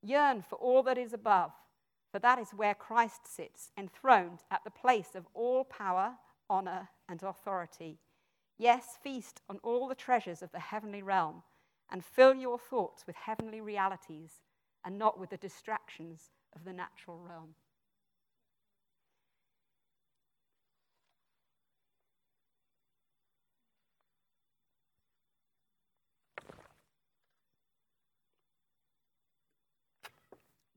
Yearn 0.02 0.42
for 0.42 0.56
all 0.56 0.82
that 0.82 0.98
is 0.98 1.12
above, 1.12 1.52
for 2.12 2.18
that 2.18 2.38
is 2.38 2.50
where 2.50 2.74
Christ 2.74 3.26
sits, 3.26 3.70
enthroned 3.78 4.40
at 4.50 4.62
the 4.64 4.70
place 4.70 5.14
of 5.14 5.26
all 5.34 5.64
power, 5.64 6.14
honor, 6.50 6.88
and 7.08 7.22
authority. 7.22 7.98
Yes, 8.58 8.98
feast 9.02 9.40
on 9.48 9.58
all 9.62 9.88
the 9.88 9.94
treasures 9.94 10.42
of 10.42 10.52
the 10.52 10.60
heavenly 10.60 11.02
realm 11.02 11.42
and 11.90 12.04
fill 12.04 12.34
your 12.34 12.58
thoughts 12.58 13.06
with 13.06 13.16
heavenly 13.16 13.60
realities 13.60 14.42
and 14.84 14.98
not 14.98 15.18
with 15.18 15.30
the 15.30 15.36
distractions 15.36 16.30
of 16.54 16.64
the 16.64 16.72
natural 16.72 17.18
realm. 17.18 17.54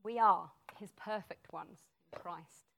We 0.02 0.18
are 0.18 0.50
his 0.78 0.92
perfect 0.92 1.52
ones 1.52 1.78
in 2.12 2.18
Christ. 2.18 2.68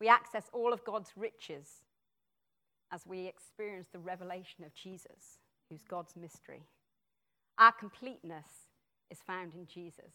We 0.00 0.08
access 0.08 0.48
all 0.52 0.72
of 0.72 0.84
God's 0.84 1.12
riches 1.16 1.82
as 2.92 3.06
we 3.06 3.26
experience 3.26 3.88
the 3.92 3.98
revelation 3.98 4.64
of 4.64 4.74
Jesus, 4.74 5.38
who's 5.68 5.82
God's 5.82 6.14
mystery. 6.16 6.62
Our 7.58 7.72
completeness 7.72 8.68
is 9.10 9.18
found 9.26 9.54
in 9.54 9.66
Jesus. 9.66 10.12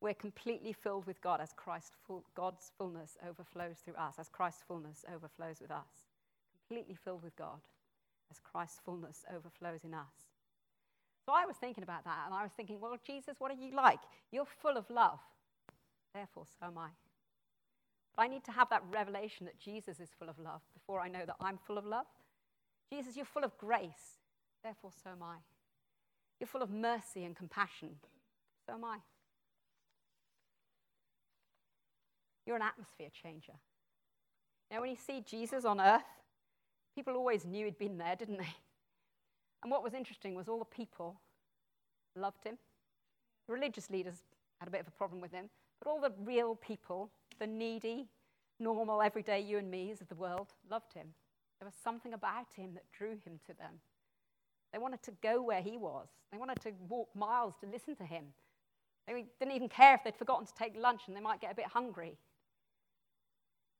We're 0.00 0.14
completely 0.14 0.72
filled 0.72 1.06
with 1.06 1.20
God 1.22 1.40
as 1.40 1.52
Christ, 1.56 1.92
God's 2.34 2.70
fullness 2.76 3.16
overflows 3.26 3.78
through 3.84 3.94
us, 3.94 4.16
as 4.18 4.28
Christ's 4.28 4.62
fullness 4.68 5.04
overflows 5.12 5.60
with 5.60 5.70
us. 5.70 6.06
Completely 6.68 6.94
filled 6.94 7.22
with 7.22 7.36
God 7.36 7.60
as 8.30 8.38
Christ's 8.40 8.80
fullness 8.84 9.24
overflows 9.34 9.84
in 9.84 9.94
us. 9.94 10.25
So 11.26 11.32
I 11.34 11.44
was 11.44 11.56
thinking 11.56 11.82
about 11.82 12.04
that, 12.04 12.22
and 12.26 12.34
I 12.34 12.44
was 12.44 12.52
thinking, 12.56 12.80
well, 12.80 12.96
Jesus, 13.04 13.34
what 13.38 13.50
are 13.50 13.54
you 13.54 13.74
like? 13.74 13.98
You're 14.30 14.46
full 14.62 14.76
of 14.76 14.88
love. 14.88 15.18
Therefore, 16.14 16.44
so 16.60 16.66
am 16.66 16.78
I. 16.78 16.90
But 18.16 18.22
I 18.22 18.28
need 18.28 18.44
to 18.44 18.52
have 18.52 18.70
that 18.70 18.84
revelation 18.90 19.44
that 19.46 19.58
Jesus 19.58 19.98
is 19.98 20.08
full 20.16 20.28
of 20.28 20.38
love 20.38 20.62
before 20.72 21.00
I 21.00 21.08
know 21.08 21.26
that 21.26 21.34
I'm 21.40 21.58
full 21.66 21.78
of 21.78 21.84
love. 21.84 22.06
Jesus, 22.92 23.16
you're 23.16 23.26
full 23.26 23.44
of 23.44 23.58
grace. 23.58 24.20
Therefore, 24.62 24.92
so 25.02 25.10
am 25.10 25.22
I. 25.22 25.36
You're 26.38 26.46
full 26.46 26.62
of 26.62 26.70
mercy 26.70 27.24
and 27.24 27.34
compassion. 27.34 27.96
So 28.66 28.74
am 28.74 28.84
I. 28.84 28.98
You're 32.46 32.56
an 32.56 32.62
atmosphere 32.62 33.08
changer. 33.12 33.54
Now, 34.70 34.80
when 34.80 34.90
you 34.90 34.96
see 34.96 35.22
Jesus 35.28 35.64
on 35.64 35.80
earth, 35.80 36.02
people 36.94 37.14
always 37.14 37.44
knew 37.44 37.64
he'd 37.64 37.78
been 37.78 37.98
there, 37.98 38.14
didn't 38.16 38.38
they? 38.38 38.54
And 39.66 39.70
what 39.72 39.82
was 39.82 39.94
interesting 39.94 40.36
was 40.36 40.48
all 40.48 40.60
the 40.60 40.64
people 40.64 41.18
loved 42.14 42.44
him. 42.44 42.56
The 43.48 43.52
religious 43.52 43.90
leaders 43.90 44.22
had 44.60 44.68
a 44.68 44.70
bit 44.70 44.80
of 44.80 44.86
a 44.86 44.92
problem 44.92 45.20
with 45.20 45.32
him, 45.32 45.50
but 45.82 45.90
all 45.90 46.00
the 46.00 46.12
real 46.20 46.54
people, 46.54 47.10
the 47.40 47.48
needy, 47.48 48.06
normal, 48.60 49.02
everyday 49.02 49.40
you 49.40 49.58
and 49.58 49.68
me's 49.68 50.00
of 50.00 50.06
the 50.06 50.14
world, 50.14 50.52
loved 50.70 50.94
him. 50.94 51.08
There 51.58 51.66
was 51.66 51.74
something 51.82 52.12
about 52.12 52.46
him 52.54 52.74
that 52.74 52.84
drew 52.96 53.18
him 53.24 53.40
to 53.48 53.54
them. 53.58 53.80
They 54.72 54.78
wanted 54.78 55.02
to 55.02 55.10
go 55.20 55.42
where 55.42 55.62
he 55.62 55.76
was, 55.76 56.06
they 56.30 56.38
wanted 56.38 56.60
to 56.60 56.70
walk 56.88 57.08
miles 57.16 57.54
to 57.60 57.66
listen 57.66 57.96
to 57.96 58.04
him. 58.04 58.26
They 59.08 59.24
didn't 59.40 59.56
even 59.56 59.68
care 59.68 59.96
if 59.96 60.04
they'd 60.04 60.14
forgotten 60.14 60.46
to 60.46 60.54
take 60.54 60.76
lunch 60.76 61.08
and 61.08 61.16
they 61.16 61.20
might 61.20 61.40
get 61.40 61.50
a 61.50 61.56
bit 61.56 61.66
hungry. 61.66 62.16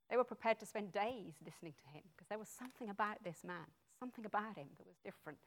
They 0.09 0.17
were 0.17 0.25
prepared 0.25 0.59
to 0.59 0.65
spend 0.65 0.91
days 0.91 1.35
listening 1.45 1.75
to 1.81 1.97
him 1.97 2.03
because 2.13 2.27
there 2.27 2.37
was 2.37 2.49
something 2.49 2.89
about 2.89 3.23
this 3.23 3.45
man, 3.45 3.67
something 3.97 4.25
about 4.25 4.57
him 4.57 4.67
that 4.77 4.85
was 4.85 4.97
different. 5.01 5.37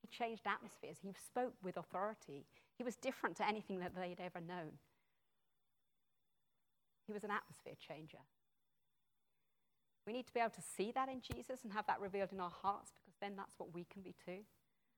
He 0.00 0.08
changed 0.08 0.46
atmospheres. 0.46 0.98
He 1.02 1.12
spoke 1.12 1.54
with 1.62 1.76
authority. 1.76 2.46
He 2.76 2.84
was 2.84 2.96
different 2.96 3.36
to 3.36 3.46
anything 3.46 3.80
that 3.80 3.94
they'd 3.94 4.20
ever 4.20 4.40
known. 4.40 4.78
He 7.06 7.12
was 7.12 7.24
an 7.24 7.30
atmosphere 7.30 7.74
changer. 7.78 8.18
We 10.06 10.12
need 10.12 10.26
to 10.26 10.32
be 10.32 10.40
able 10.40 10.50
to 10.50 10.62
see 10.76 10.92
that 10.92 11.08
in 11.08 11.20
Jesus 11.20 11.64
and 11.64 11.72
have 11.72 11.86
that 11.86 12.00
revealed 12.00 12.32
in 12.32 12.40
our 12.40 12.52
hearts 12.62 12.92
because 12.94 13.14
then 13.20 13.34
that's 13.36 13.58
what 13.58 13.74
we 13.74 13.84
can 13.92 14.02
be 14.02 14.14
too. 14.24 14.40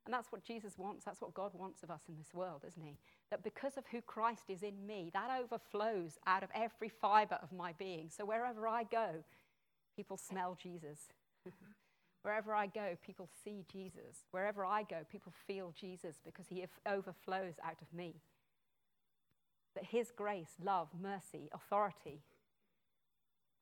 And 0.06 0.14
that's 0.14 0.32
what 0.32 0.42
Jesus 0.42 0.78
wants. 0.78 1.04
That's 1.04 1.20
what 1.20 1.34
God 1.34 1.52
wants 1.54 1.82
of 1.82 1.90
us 1.90 2.02
in 2.08 2.16
this 2.16 2.32
world, 2.32 2.64
isn't 2.66 2.82
He? 2.82 2.96
That 3.30 3.44
because 3.44 3.76
of 3.76 3.84
who 3.90 4.00
Christ 4.00 4.44
is 4.48 4.62
in 4.62 4.86
me, 4.86 5.10
that 5.12 5.30
overflows 5.40 6.18
out 6.26 6.42
of 6.42 6.48
every 6.54 6.88
fiber 6.88 7.38
of 7.42 7.52
my 7.52 7.72
being. 7.72 8.08
So 8.08 8.24
wherever 8.24 8.66
I 8.66 8.84
go, 8.84 9.24
people 9.96 10.16
smell 10.16 10.56
Jesus. 10.60 10.98
Wherever 12.22 12.54
I 12.54 12.66
go, 12.66 12.96
people 13.04 13.28
see 13.44 13.64
Jesus. 13.72 14.24
Wherever 14.30 14.64
I 14.64 14.82
go, 14.82 14.98
people 15.10 15.32
feel 15.46 15.72
Jesus 15.78 16.16
because 16.24 16.46
he 16.48 16.64
overflows 16.86 17.54
out 17.64 17.80
of 17.80 17.92
me. 17.96 18.16
That 19.74 19.84
his 19.84 20.10
grace, 20.14 20.50
love, 20.62 20.88
mercy, 21.00 21.48
authority 21.54 22.20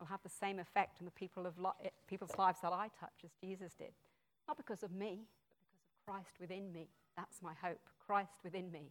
will 0.00 0.06
have 0.06 0.22
the 0.22 0.28
same 0.28 0.58
effect 0.58 0.98
on 1.00 1.04
the 1.04 1.12
people 1.12 1.46
of 1.46 1.58
li- 1.58 1.70
eh, 1.84 1.88
people's 2.08 2.36
lives 2.38 2.58
that 2.62 2.72
I 2.72 2.88
touch 2.98 3.24
as 3.24 3.30
Jesus 3.40 3.74
did. 3.74 3.92
Not 4.46 4.56
because 4.56 4.82
of 4.82 4.92
me, 4.92 5.26
but 5.50 5.52
because 5.54 5.74
of 5.84 6.06
Christ 6.06 6.40
within 6.40 6.72
me. 6.72 6.88
That's 7.16 7.42
my 7.42 7.52
hope. 7.62 7.80
Christ 8.06 8.38
within 8.42 8.70
me. 8.72 8.90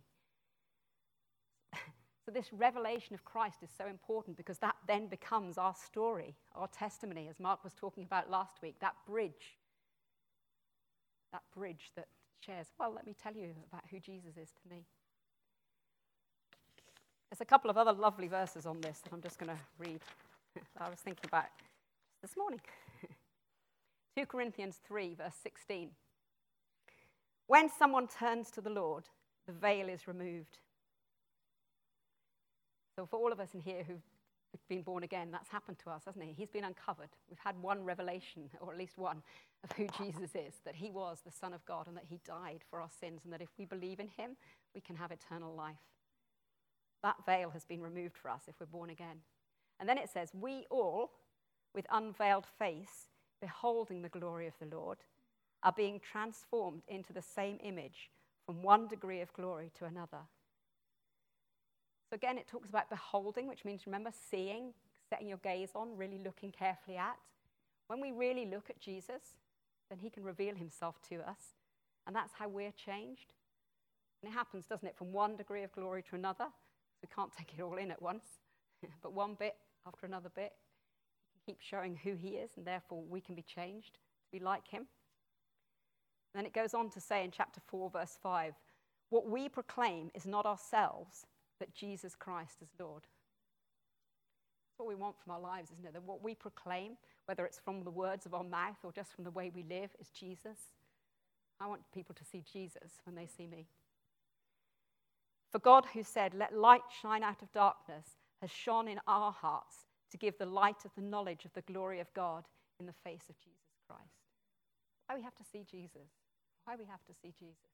So, 2.27 2.31
this 2.31 2.51
revelation 2.51 3.13
of 3.13 3.23
Christ 3.23 3.59
is 3.63 3.69
so 3.77 3.87
important 3.87 4.35
because 4.35 4.57
that 4.57 4.75
then 4.85 5.07
becomes 5.07 5.57
our 5.57 5.73
story, 5.73 6.35
our 6.53 6.67
testimony, 6.67 7.29
as 7.29 7.39
Mark 7.39 7.63
was 7.63 7.73
talking 7.73 8.03
about 8.03 8.29
last 8.29 8.61
week, 8.61 8.75
that 8.81 8.95
bridge 9.07 9.57
that 11.31 11.43
bridge 11.55 11.91
that 11.95 12.07
shares, 12.45 12.67
well, 12.79 12.91
let 12.93 13.05
me 13.05 13.15
tell 13.21 13.33
you 13.33 13.49
about 13.71 13.83
who 13.91 13.99
Jesus 13.99 14.37
is 14.37 14.49
to 14.49 14.69
me. 14.69 14.85
There's 17.29 17.41
a 17.41 17.45
couple 17.45 17.69
of 17.69 17.77
other 17.77 17.93
lovely 17.93 18.27
verses 18.27 18.65
on 18.65 18.79
this 18.81 18.99
that 18.99 19.13
I'm 19.13 19.21
just 19.21 19.37
going 19.37 19.51
to 19.51 19.59
read. 19.77 19.99
I 20.79 20.89
was 20.89 20.99
thinking 20.99 21.25
about 21.27 21.45
this 22.21 22.37
morning. 22.37 22.61
2 24.17 24.25
Corinthians 24.25 24.79
3, 24.87 25.15
verse 25.15 25.35
16. 25.43 25.89
When 27.47 27.69
someone 27.69 28.07
turns 28.07 28.49
to 28.51 28.61
the 28.61 28.69
Lord, 28.69 29.03
the 29.45 29.53
veil 29.53 29.89
is 29.89 30.07
removed. 30.07 30.57
So, 32.97 33.05
for 33.05 33.17
all 33.17 33.31
of 33.31 33.39
us 33.39 33.49
in 33.53 33.61
here 33.61 33.83
who've 33.87 34.01
been 34.67 34.81
born 34.81 35.03
again, 35.03 35.29
that's 35.31 35.49
happened 35.49 35.77
to 35.83 35.91
us, 35.91 36.01
hasn't 36.07 36.23
it? 36.23 36.33
He's 36.35 36.49
been 36.49 36.63
uncovered. 36.63 37.09
We've 37.29 37.37
had 37.37 37.61
one 37.61 37.83
revelation, 37.83 38.49
or 38.59 38.71
at 38.71 38.79
least 38.79 38.97
one, 38.97 39.21
of 39.63 39.71
who 39.77 39.87
Jesus 40.03 40.31
is 40.33 40.55
that 40.65 40.73
he 40.73 40.89
was 40.89 41.19
the 41.23 41.31
Son 41.31 41.53
of 41.53 41.63
God 41.65 41.87
and 41.87 41.95
that 41.95 42.05
he 42.09 42.19
died 42.25 42.63
for 42.67 42.81
our 42.81 42.89
sins, 42.99 43.21
and 43.23 43.31
that 43.31 43.41
if 43.41 43.49
we 43.59 43.65
believe 43.65 43.99
in 43.99 44.07
him, 44.07 44.35
we 44.73 44.81
can 44.81 44.95
have 44.95 45.11
eternal 45.11 45.53
life. 45.53 45.75
That 47.03 47.17
veil 47.23 47.51
has 47.51 47.65
been 47.65 47.81
removed 47.81 48.17
for 48.17 48.31
us 48.31 48.41
if 48.47 48.55
we're 48.59 48.65
born 48.65 48.89
again. 48.89 49.17
And 49.79 49.87
then 49.87 49.99
it 49.99 50.09
says, 50.09 50.31
We 50.33 50.65
all, 50.71 51.11
with 51.75 51.85
unveiled 51.91 52.47
face, 52.57 53.09
beholding 53.41 54.01
the 54.01 54.09
glory 54.09 54.47
of 54.47 54.53
the 54.59 54.75
Lord, 54.75 54.97
are 55.61 55.73
being 55.77 55.99
transformed 55.99 56.81
into 56.87 57.13
the 57.13 57.21
same 57.21 57.59
image 57.63 58.09
from 58.47 58.63
one 58.63 58.87
degree 58.87 59.21
of 59.21 59.31
glory 59.33 59.71
to 59.77 59.85
another. 59.85 60.21
So 62.09 62.15
again, 62.15 62.37
it 62.37 62.47
talks 62.47 62.69
about 62.69 62.89
beholding, 62.89 63.47
which 63.47 63.65
means, 63.65 63.85
remember, 63.85 64.11
seeing, 64.29 64.73
setting 65.09 65.27
your 65.27 65.39
gaze 65.39 65.71
on, 65.75 65.97
really 65.97 66.19
looking 66.23 66.51
carefully 66.51 66.97
at. 66.97 67.17
When 67.87 67.99
we 67.99 68.11
really 68.11 68.45
look 68.45 68.69
at 68.69 68.79
Jesus, 68.79 69.35
then 69.89 69.99
he 69.99 70.09
can 70.09 70.23
reveal 70.23 70.55
himself 70.55 70.95
to 71.09 71.17
us. 71.27 71.55
And 72.05 72.15
that's 72.15 72.33
how 72.37 72.47
we're 72.47 72.71
changed. 72.71 73.33
And 74.21 74.31
it 74.31 74.33
happens, 74.33 74.65
doesn't 74.65 74.87
it, 74.87 74.97
from 74.97 75.11
one 75.11 75.35
degree 75.35 75.63
of 75.63 75.71
glory 75.73 76.03
to 76.09 76.15
another. 76.15 76.47
We 77.01 77.09
can't 77.13 77.31
take 77.37 77.53
it 77.57 77.61
all 77.61 77.77
in 77.77 77.91
at 77.91 78.01
once, 78.01 78.25
but 79.01 79.13
one 79.13 79.35
bit 79.37 79.55
after 79.85 80.05
another 80.05 80.29
bit. 80.33 80.53
He 81.33 81.39
can 81.39 81.53
keep 81.53 81.61
showing 81.61 81.99
who 82.03 82.15
he 82.15 82.29
is, 82.29 82.51
and 82.55 82.65
therefore 82.65 83.03
we 83.09 83.21
can 83.21 83.35
be 83.35 83.43
changed 83.43 83.93
to 83.95 84.31
be 84.31 84.43
like 84.43 84.67
him. 84.67 84.87
then 86.33 86.45
it 86.45 86.53
goes 86.53 86.73
on 86.73 86.89
to 86.91 87.01
say 87.01 87.23
in 87.23 87.31
chapter 87.31 87.59
4, 87.67 87.89
verse 87.89 88.17
5 88.21 88.53
what 89.09 89.29
we 89.29 89.47
proclaim 89.47 90.11
is 90.13 90.25
not 90.25 90.45
ourselves, 90.45 91.25
but 91.59 91.73
Jesus 91.73 92.15
Christ 92.15 92.57
is 92.61 92.69
Lord. 92.79 93.03
That's 93.03 94.79
what 94.79 94.87
we 94.87 94.95
want 94.95 95.15
from 95.23 95.33
our 95.33 95.39
lives, 95.39 95.71
isn't 95.71 95.85
it? 95.85 95.93
That 95.93 96.03
what 96.03 96.23
we 96.23 96.35
proclaim, 96.35 96.97
whether 97.25 97.45
it's 97.45 97.59
from 97.59 97.83
the 97.83 97.89
words 97.89 98.25
of 98.25 98.33
our 98.33 98.43
mouth 98.43 98.77
or 98.83 98.91
just 98.91 99.13
from 99.13 99.23
the 99.23 99.31
way 99.31 99.51
we 99.53 99.63
live, 99.63 99.89
is 99.99 100.09
Jesus. 100.09 100.57
I 101.59 101.67
want 101.67 101.81
people 101.93 102.13
to 102.15 102.23
see 102.23 102.43
Jesus 102.51 103.01
when 103.05 103.15
they 103.15 103.25
see 103.25 103.47
me. 103.47 103.67
For 105.51 105.59
God, 105.59 105.85
who 105.93 106.03
said, 106.03 106.33
Let 106.35 106.55
light 106.55 106.81
shine 107.01 107.23
out 107.23 107.41
of 107.41 107.51
darkness, 107.51 108.05
has 108.41 108.51
shone 108.51 108.87
in 108.87 108.99
our 109.07 109.31
hearts 109.31 109.85
to 110.11 110.17
give 110.17 110.37
the 110.37 110.45
light 110.45 110.85
of 110.85 110.91
the 110.95 111.01
knowledge 111.01 111.45
of 111.45 111.53
the 111.53 111.61
glory 111.61 111.99
of 111.99 112.13
God 112.13 112.45
in 112.79 112.85
the 112.85 112.93
face 113.03 113.23
of 113.29 113.39
Jesus 113.39 113.81
Christ. 113.87 114.01
Why 115.07 115.15
we 115.15 115.23
have 115.23 115.35
to 115.35 115.43
see 115.51 115.65
Jesus? 115.69 116.09
Why 116.65 116.75
we 116.75 116.85
have 116.85 117.03
to 117.07 117.13
see 117.21 117.33
Jesus? 117.39 117.73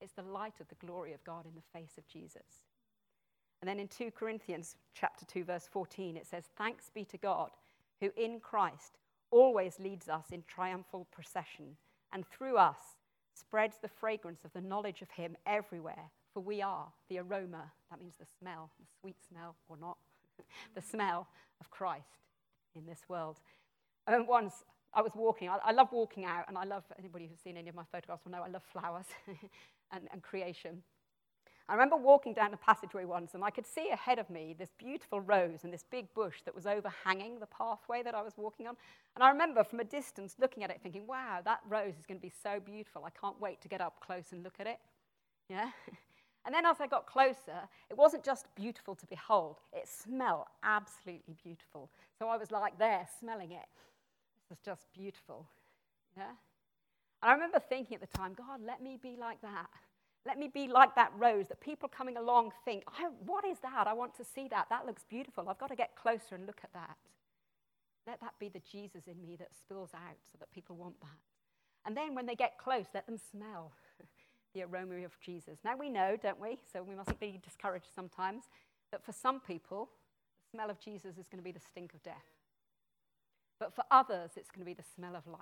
It's 0.00 0.12
the 0.12 0.22
light 0.22 0.60
of 0.60 0.68
the 0.68 0.86
glory 0.86 1.12
of 1.12 1.24
God 1.24 1.46
in 1.46 1.54
the 1.54 1.78
face 1.78 1.98
of 1.98 2.06
Jesus. 2.06 2.69
And 3.60 3.68
then 3.68 3.78
in 3.78 3.88
2 3.88 4.10
Corinthians 4.12 4.76
chapter 4.94 5.24
2 5.26 5.44
verse 5.44 5.68
14 5.70 6.16
it 6.16 6.26
says 6.26 6.44
thanks 6.56 6.90
be 6.94 7.04
to 7.04 7.18
God 7.18 7.50
who 8.00 8.10
in 8.16 8.40
Christ 8.40 8.98
always 9.30 9.78
leads 9.78 10.08
us 10.08 10.26
in 10.32 10.42
triumphal 10.46 11.06
procession 11.12 11.76
and 12.12 12.26
through 12.26 12.56
us 12.56 12.96
spreads 13.34 13.76
the 13.80 13.88
fragrance 13.88 14.44
of 14.44 14.52
the 14.52 14.60
knowledge 14.60 15.02
of 15.02 15.10
him 15.10 15.36
everywhere 15.46 16.10
for 16.32 16.40
we 16.40 16.62
are 16.62 16.86
the 17.08 17.18
aroma, 17.18 17.72
that 17.90 18.00
means 18.00 18.14
the 18.18 18.26
smell, 18.38 18.70
the 18.78 18.86
sweet 19.00 19.16
smell 19.28 19.56
or 19.68 19.76
not, 19.76 19.98
the 20.74 20.82
smell 20.82 21.26
of 21.60 21.70
Christ 21.70 22.04
in 22.76 22.86
this 22.86 23.00
world. 23.08 23.40
And 24.06 24.26
once 24.28 24.64
I 24.94 25.02
was 25.02 25.12
walking, 25.14 25.48
I, 25.48 25.58
I, 25.64 25.72
love 25.72 25.88
walking 25.92 26.24
out, 26.24 26.44
and 26.48 26.56
I 26.56 26.64
love 26.64 26.84
anybody 26.98 27.26
who's 27.26 27.40
seen 27.40 27.56
any 27.56 27.68
of 27.68 27.74
my 27.74 27.84
photographs 27.90 28.24
will 28.24 28.32
know 28.32 28.42
I 28.42 28.48
love 28.48 28.62
flowers 28.62 29.06
and, 29.92 30.08
and 30.12 30.22
creation. 30.22 30.82
I 31.70 31.74
remember 31.74 31.94
walking 31.94 32.34
down 32.34 32.52
a 32.52 32.56
passageway 32.56 33.04
once, 33.04 33.34
and 33.34 33.44
I 33.44 33.50
could 33.50 33.64
see 33.64 33.90
ahead 33.90 34.18
of 34.18 34.28
me 34.28 34.56
this 34.58 34.70
beautiful 34.76 35.20
rose 35.20 35.60
and 35.62 35.72
this 35.72 35.84
big 35.88 36.12
bush 36.14 36.38
that 36.44 36.52
was 36.52 36.66
overhanging 36.66 37.38
the 37.38 37.46
pathway 37.46 38.02
that 38.02 38.12
I 38.12 38.22
was 38.22 38.32
walking 38.36 38.66
on. 38.66 38.76
And 39.14 39.22
I 39.22 39.30
remember 39.30 39.62
from 39.62 39.78
a 39.78 39.84
distance 39.84 40.34
looking 40.40 40.64
at 40.64 40.70
it, 40.70 40.80
thinking, 40.82 41.06
wow, 41.06 41.38
that 41.44 41.60
rose 41.68 41.94
is 41.96 42.06
going 42.06 42.18
to 42.18 42.22
be 42.22 42.32
so 42.42 42.58
beautiful. 42.58 43.04
I 43.04 43.10
can't 43.10 43.40
wait 43.40 43.60
to 43.60 43.68
get 43.68 43.80
up 43.80 44.00
close 44.04 44.32
and 44.32 44.42
look 44.42 44.56
at 44.58 44.66
it. 44.66 44.78
Yeah? 45.48 45.70
And 46.46 46.54
then 46.54 46.64
as 46.64 46.80
I 46.80 46.86
got 46.86 47.06
closer, 47.06 47.68
it 47.90 47.98
wasn't 47.98 48.24
just 48.24 48.46
beautiful 48.54 48.94
to 48.94 49.06
behold, 49.06 49.56
it 49.74 49.86
smelled 49.86 50.46
absolutely 50.62 51.36
beautiful. 51.44 51.90
So 52.18 52.28
I 52.28 52.38
was 52.38 52.50
like 52.50 52.78
there, 52.78 53.06
smelling 53.20 53.52
it. 53.52 53.68
This 54.38 54.48
was 54.48 54.58
just 54.64 54.86
beautiful. 54.94 55.46
Yeah? 56.16 56.30
And 57.22 57.30
I 57.30 57.34
remember 57.34 57.58
thinking 57.58 57.96
at 57.96 58.00
the 58.00 58.16
time, 58.18 58.32
God, 58.32 58.60
let 58.64 58.82
me 58.82 58.98
be 59.00 59.16
like 59.20 59.42
that. 59.42 59.68
Let 60.26 60.38
me 60.38 60.48
be 60.52 60.68
like 60.68 60.94
that 60.96 61.12
rose 61.16 61.46
that 61.48 61.60
people 61.60 61.88
coming 61.88 62.16
along 62.16 62.52
think, 62.64 62.84
what 63.24 63.44
is 63.44 63.58
that? 63.62 63.86
I 63.86 63.94
want 63.94 64.14
to 64.16 64.24
see 64.24 64.48
that. 64.48 64.66
That 64.68 64.86
looks 64.86 65.04
beautiful. 65.08 65.48
I've 65.48 65.58
got 65.58 65.70
to 65.70 65.76
get 65.76 65.96
closer 65.96 66.34
and 66.34 66.46
look 66.46 66.60
at 66.62 66.72
that. 66.74 66.96
Let 68.06 68.20
that 68.20 68.34
be 68.38 68.48
the 68.48 68.60
Jesus 68.70 69.04
in 69.06 69.20
me 69.20 69.36
that 69.36 69.48
spills 69.56 69.90
out 69.94 70.18
so 70.30 70.36
that 70.38 70.52
people 70.52 70.76
want 70.76 71.00
that. 71.00 71.18
And 71.86 71.96
then 71.96 72.14
when 72.14 72.26
they 72.26 72.34
get 72.34 72.58
close, 72.58 72.84
let 72.94 73.06
them 73.06 73.18
smell 73.30 73.72
the 74.54 74.62
aroma 74.62 75.04
of 75.04 75.18
Jesus. 75.20 75.58
Now 75.64 75.76
we 75.76 75.88
know, 75.88 76.16
don't 76.22 76.40
we? 76.40 76.58
So 76.72 76.82
we 76.82 76.94
mustn't 76.94 77.20
be 77.20 77.40
discouraged 77.42 77.88
sometimes, 77.94 78.44
that 78.92 79.04
for 79.04 79.12
some 79.12 79.40
people, 79.40 79.88
the 80.42 80.56
smell 80.56 80.70
of 80.70 80.80
Jesus 80.80 81.16
is 81.16 81.28
going 81.28 81.38
to 81.38 81.44
be 81.44 81.52
the 81.52 81.60
stink 81.60 81.94
of 81.94 82.02
death. 82.02 82.16
But 83.58 83.74
for 83.74 83.84
others, 83.90 84.32
it's 84.36 84.50
going 84.50 84.60
to 84.60 84.66
be 84.66 84.74
the 84.74 84.88
smell 84.94 85.16
of 85.16 85.26
life. 85.26 85.38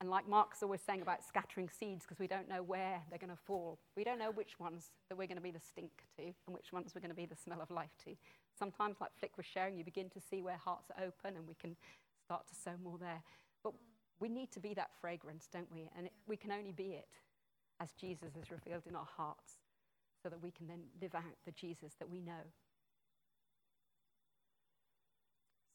And 0.00 0.10
like 0.10 0.28
Mark's 0.28 0.62
always 0.62 0.82
saying 0.82 1.00
about 1.00 1.24
scattering 1.24 1.70
seeds, 1.70 2.04
because 2.04 2.18
we 2.18 2.26
don't 2.26 2.48
know 2.48 2.62
where 2.62 3.00
they're 3.08 3.18
going 3.18 3.30
to 3.30 3.42
fall. 3.46 3.78
We 3.96 4.04
don't 4.04 4.18
know 4.18 4.30
which 4.30 4.60
ones 4.60 4.90
that 5.08 5.16
we're 5.16 5.26
going 5.26 5.38
to 5.38 5.42
be 5.42 5.50
the 5.50 5.60
stink 5.60 5.90
to 6.16 6.22
and 6.22 6.54
which 6.54 6.70
ones 6.70 6.92
we're 6.94 7.00
going 7.00 7.10
to 7.10 7.16
be 7.16 7.24
the 7.24 7.36
smell 7.36 7.62
of 7.62 7.70
life 7.70 7.96
to. 8.04 8.14
Sometimes, 8.58 8.96
like 9.00 9.10
Flick 9.18 9.36
was 9.38 9.46
sharing, 9.46 9.78
you 9.78 9.84
begin 9.84 10.10
to 10.10 10.20
see 10.20 10.42
where 10.42 10.58
hearts 10.62 10.90
are 10.90 11.04
open 11.04 11.36
and 11.36 11.46
we 11.48 11.54
can 11.54 11.76
start 12.22 12.46
to 12.48 12.54
sow 12.54 12.72
more 12.82 12.98
there. 12.98 13.22
But 13.64 13.72
we 14.20 14.28
need 14.28 14.52
to 14.52 14.60
be 14.60 14.74
that 14.74 14.90
fragrance, 15.00 15.48
don't 15.50 15.70
we? 15.72 15.88
And 15.96 16.06
it, 16.06 16.12
we 16.26 16.36
can 16.36 16.52
only 16.52 16.72
be 16.72 16.94
it 16.94 17.08
as 17.80 17.92
Jesus 17.92 18.36
is 18.36 18.50
revealed 18.50 18.86
in 18.86 18.96
our 18.96 19.08
hearts 19.16 19.56
so 20.22 20.28
that 20.28 20.42
we 20.42 20.50
can 20.50 20.66
then 20.66 20.80
live 21.00 21.14
out 21.14 21.22
the 21.46 21.52
Jesus 21.52 21.94
that 21.98 22.10
we 22.10 22.20
know. 22.20 22.44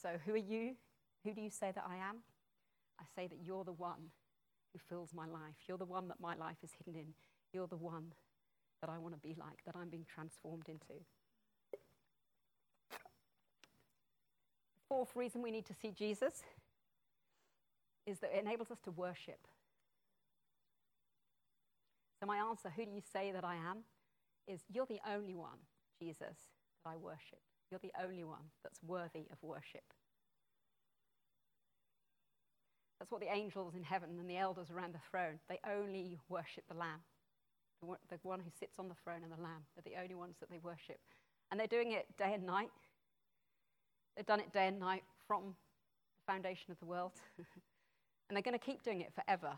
So, 0.01 0.09
who 0.25 0.33
are 0.33 0.37
you? 0.37 0.75
Who 1.23 1.33
do 1.33 1.41
you 1.41 1.49
say 1.51 1.71
that 1.73 1.85
I 1.87 1.95
am? 1.97 2.17
I 3.01 3.05
say 3.15 3.27
that 3.27 3.39
you're 3.43 3.63
the 3.63 3.73
one 3.73 4.11
who 4.73 4.79
fills 4.89 5.13
my 5.13 5.25
life. 5.25 5.55
You're 5.67 5.77
the 5.77 5.85
one 5.85 6.07
that 6.07 6.19
my 6.19 6.35
life 6.35 6.57
is 6.63 6.71
hidden 6.77 6.99
in. 6.99 7.13
You're 7.53 7.67
the 7.67 7.77
one 7.77 8.13
that 8.81 8.89
I 8.89 8.97
want 8.97 9.13
to 9.13 9.19
be 9.19 9.35
like, 9.37 9.63
that 9.65 9.75
I'm 9.75 9.89
being 9.89 10.05
transformed 10.05 10.67
into. 10.67 11.03
The 11.71 11.77
fourth 14.87 15.15
reason 15.15 15.41
we 15.41 15.51
need 15.51 15.65
to 15.65 15.73
see 15.73 15.91
Jesus 15.91 16.43
is 18.05 18.19
that 18.19 18.31
it 18.35 18.43
enables 18.43 18.71
us 18.71 18.79
to 18.85 18.91
worship. 18.91 19.47
So, 22.19 22.27
my 22.27 22.37
answer, 22.37 22.71
who 22.75 22.85
do 22.85 22.91
you 22.91 23.01
say 23.13 23.31
that 23.31 23.43
I 23.43 23.55
am? 23.55 23.79
is 24.47 24.61
You're 24.71 24.85
the 24.85 24.99
only 25.09 25.35
one, 25.35 25.59
Jesus, 25.99 26.49
that 26.83 26.91
I 26.91 26.97
worship. 26.97 27.39
You're 27.69 27.79
the 27.81 27.91
only 28.03 28.23
one 28.23 28.51
that's 28.63 28.79
worthy 28.83 29.27
of 29.31 29.37
worship. 29.41 29.83
That's 33.01 33.11
what 33.11 33.19
the 33.19 33.33
angels 33.33 33.73
in 33.73 33.81
heaven 33.81 34.11
and 34.19 34.29
the 34.29 34.37
elders 34.37 34.69
around 34.69 34.93
the 34.93 34.99
throne, 35.09 35.39
they 35.49 35.59
only 35.67 36.19
worship 36.29 36.65
the 36.69 36.77
Lamb. 36.77 36.99
The 37.81 38.19
one 38.21 38.39
who 38.39 38.51
sits 38.59 38.77
on 38.77 38.89
the 38.89 38.95
throne 39.03 39.23
and 39.23 39.31
the 39.31 39.41
Lamb. 39.41 39.65
They're 39.73 39.91
the 39.91 39.99
only 39.99 40.13
ones 40.13 40.35
that 40.39 40.51
they 40.51 40.59
worship. 40.59 40.99
And 41.49 41.59
they're 41.59 41.65
doing 41.65 41.93
it 41.93 42.05
day 42.15 42.31
and 42.35 42.45
night. 42.45 42.69
They've 44.15 44.25
done 44.27 44.39
it 44.39 44.53
day 44.53 44.67
and 44.67 44.79
night 44.79 45.01
from 45.27 45.55
the 46.19 46.31
foundation 46.31 46.69
of 46.69 46.77
the 46.77 46.85
world. 46.85 47.13
and 48.29 48.35
they're 48.35 48.43
going 48.43 48.53
to 48.53 48.63
keep 48.63 48.83
doing 48.83 49.01
it 49.01 49.11
forever. 49.15 49.53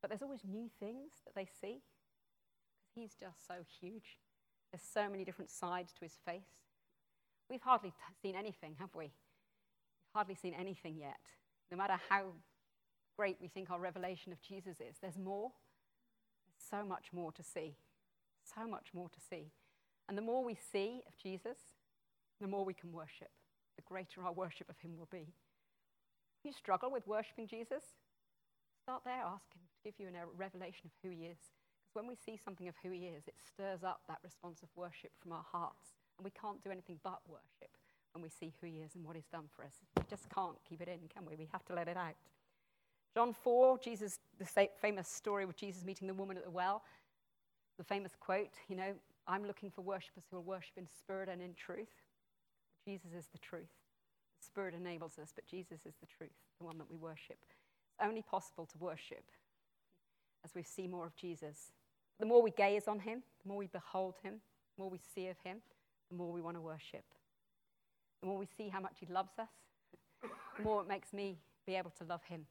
But 0.00 0.10
there's 0.10 0.22
always 0.22 0.44
new 0.48 0.70
things 0.78 1.14
that 1.24 1.34
they 1.34 1.48
see. 1.60 1.80
He's 2.94 3.16
just 3.18 3.44
so 3.44 3.54
huge. 3.80 4.18
There's 4.70 4.84
so 4.84 5.10
many 5.10 5.24
different 5.24 5.50
sides 5.50 5.92
to 5.94 6.04
his 6.04 6.16
face. 6.24 6.62
We've 7.50 7.60
hardly 7.60 7.90
t- 7.90 7.96
seen 8.22 8.36
anything, 8.36 8.76
have 8.78 8.94
we? 8.94 9.10
Hardly 10.14 10.34
seen 10.34 10.54
anything 10.54 10.96
yet. 10.96 11.20
No 11.70 11.76
matter 11.76 11.96
how 12.08 12.32
great 13.16 13.36
we 13.40 13.48
think 13.48 13.70
our 13.70 13.78
revelation 13.78 14.32
of 14.32 14.40
Jesus 14.40 14.80
is, 14.80 14.96
there's 15.00 15.18
more. 15.18 15.52
There's 16.46 16.82
so 16.82 16.86
much 16.86 17.06
more 17.12 17.32
to 17.32 17.42
see. 17.42 17.76
So 18.42 18.66
much 18.66 18.88
more 18.92 19.08
to 19.08 19.20
see. 19.20 19.52
And 20.08 20.18
the 20.18 20.22
more 20.22 20.44
we 20.44 20.56
see 20.72 21.02
of 21.06 21.16
Jesus, 21.16 21.58
the 22.40 22.48
more 22.48 22.64
we 22.64 22.74
can 22.74 22.92
worship, 22.92 23.30
the 23.76 23.82
greater 23.82 24.24
our 24.24 24.32
worship 24.32 24.68
of 24.68 24.78
him 24.78 24.96
will 24.98 25.08
be. 25.10 25.34
You 26.42 26.52
struggle 26.52 26.90
with 26.90 27.06
worshiping 27.06 27.46
Jesus? 27.46 27.84
Start 28.82 29.02
there, 29.04 29.22
ask 29.22 29.52
him 29.54 29.60
to 29.60 29.78
give 29.84 30.00
you 30.00 30.08
a 30.08 30.22
uh, 30.22 30.26
revelation 30.36 30.86
of 30.86 30.90
who 31.02 31.10
he 31.10 31.26
is. 31.26 31.38
Because 31.78 31.94
when 31.94 32.08
we 32.08 32.16
see 32.16 32.40
something 32.42 32.66
of 32.66 32.74
who 32.82 32.90
he 32.90 33.06
is, 33.06 33.28
it 33.28 33.34
stirs 33.38 33.84
up 33.84 34.00
that 34.08 34.18
response 34.24 34.62
of 34.62 34.68
worship 34.74 35.12
from 35.22 35.32
our 35.32 35.44
hearts. 35.52 35.94
And 36.18 36.24
we 36.24 36.32
can't 36.32 36.64
do 36.64 36.70
anything 36.70 36.98
but 37.04 37.20
worship 37.28 37.76
when 38.12 38.22
we 38.22 38.28
see 38.28 38.52
who 38.60 38.66
he 38.66 38.78
is 38.78 38.94
and 38.94 39.04
what 39.04 39.16
he's 39.16 39.28
done 39.28 39.44
for 39.54 39.64
us. 39.64 39.74
We 39.96 40.04
just 40.08 40.28
can't 40.30 40.56
keep 40.68 40.80
it 40.80 40.88
in, 40.88 41.08
can 41.08 41.24
we? 41.26 41.36
We 41.36 41.48
have 41.52 41.64
to 41.66 41.74
let 41.74 41.88
it 41.88 41.96
out. 41.96 42.14
John 43.14 43.32
4, 43.32 43.78
Jesus, 43.78 44.18
the 44.38 44.68
famous 44.80 45.08
story 45.08 45.44
of 45.44 45.56
Jesus 45.56 45.84
meeting 45.84 46.06
the 46.06 46.14
woman 46.14 46.36
at 46.36 46.44
the 46.44 46.50
well, 46.50 46.82
the 47.78 47.84
famous 47.84 48.12
quote, 48.18 48.54
you 48.68 48.76
know, 48.76 48.94
I'm 49.26 49.44
looking 49.44 49.70
for 49.70 49.82
worshippers 49.82 50.24
who 50.30 50.36
will 50.36 50.44
worship 50.44 50.76
in 50.76 50.86
spirit 50.86 51.28
and 51.28 51.40
in 51.40 51.54
truth. 51.54 51.88
Jesus 52.84 53.12
is 53.16 53.26
the 53.32 53.38
truth. 53.38 53.70
The 54.40 54.46
Spirit 54.46 54.74
enables 54.74 55.18
us, 55.18 55.32
but 55.34 55.46
Jesus 55.46 55.86
is 55.86 55.94
the 56.00 56.06
truth, 56.06 56.30
the 56.58 56.64
one 56.64 56.78
that 56.78 56.90
we 56.90 56.96
worship. 56.96 57.36
It's 57.42 57.98
only 58.02 58.22
possible 58.22 58.66
to 58.66 58.78
worship 58.78 59.24
as 60.44 60.54
we 60.54 60.62
see 60.62 60.86
more 60.86 61.06
of 61.06 61.14
Jesus. 61.14 61.72
The 62.18 62.26
more 62.26 62.42
we 62.42 62.50
gaze 62.50 62.88
on 62.88 63.00
him, 63.00 63.22
the 63.42 63.48
more 63.48 63.58
we 63.58 63.66
behold 63.66 64.14
him, 64.22 64.34
the 64.76 64.82
more 64.82 64.90
we 64.90 65.00
see 65.14 65.28
of 65.28 65.36
him, 65.44 65.58
the 66.10 66.16
more 66.16 66.32
we 66.32 66.40
want 66.40 66.56
to 66.56 66.60
worship. 66.60 67.04
The 68.20 68.26
more 68.26 68.38
we 68.38 68.46
see 68.56 68.68
how 68.68 68.80
much 68.80 68.96
he 69.00 69.06
loves 69.06 69.38
us, 69.38 69.48
the 70.56 70.62
more 70.62 70.82
it 70.82 70.88
makes 70.88 71.12
me 71.12 71.38
be 71.66 71.74
able 71.74 71.90
to 71.98 72.04
love 72.04 72.22
him. 72.24 72.46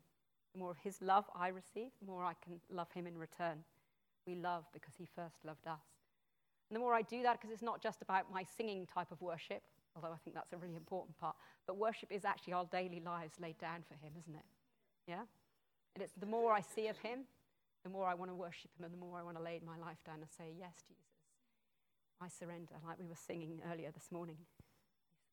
The 0.54 0.60
more 0.60 0.72
of 0.72 0.78
his 0.78 1.02
love 1.02 1.26
I 1.36 1.50
receive, 1.50 1.92
the 2.00 2.08
more 2.08 2.24
I 2.24 2.34
can 2.44 2.60
love 2.72 2.92
him 2.92 3.06
in 3.06 3.18
return. 3.18 3.64
We 4.26 4.36
love 4.36 4.66
because 4.74 4.94
he 4.98 5.08
first 5.16 5.36
loved 5.46 5.68
us. 5.68 5.86
And 6.70 6.76
the 6.76 6.80
more 6.80 6.94
I 6.94 7.02
do 7.02 7.24
that, 7.24 7.40
because 7.40 7.52
it's 7.52 7.64
not 7.64 7.82
just 7.82 8.02
about 8.02 8.32
my 8.32 8.44
singing 8.58 8.88
type 8.88 9.12
of 9.12 9.22
worship, 9.22 9.62
although 9.96 10.14
I 10.14 10.18
think 10.24 10.36
that's 10.36 10.54
a 10.54 10.58
really 10.58 10.76
important 10.76 11.18
part, 11.20 11.36
but 11.66 11.78
worship 11.78 12.12
is 12.12 12.26
actually 12.26 12.54
our 12.54 12.66
daily 12.66 13.02
lives 13.04 13.34
laid 13.40 13.58
down 13.58 13.84
for 13.88 13.96
him, 13.96 14.14
isn't 14.20 14.36
it? 14.36 14.46
Yeah? 15.08 15.24
And 15.96 16.04
it's 16.04 16.14
the 16.20 16.28
more 16.28 16.54
I 16.54 16.62
see 16.62 16.88
of 16.88 16.98
him, 17.00 17.26
the 17.84 17.90
more 17.90 18.08
I 18.08 18.14
want 18.14 18.30
to 18.30 18.36
worship 18.36 18.72
him 18.78 18.86
and 18.86 18.94
the 18.94 18.98
more 18.98 19.20
I 19.20 19.24
want 19.24 19.38
to 19.38 19.44
lay 19.44 19.60
my 19.66 19.78
life 19.78 19.98
down 20.06 20.18
and 20.22 20.30
say, 20.38 20.54
Yes, 20.58 20.74
Jesus, 20.88 21.04
I 22.22 22.28
surrender, 22.28 22.76
like 22.86 23.00
we 23.00 23.08
were 23.08 23.16
singing 23.16 23.62
earlier 23.72 23.92
this 23.92 24.12
morning. 24.12 24.38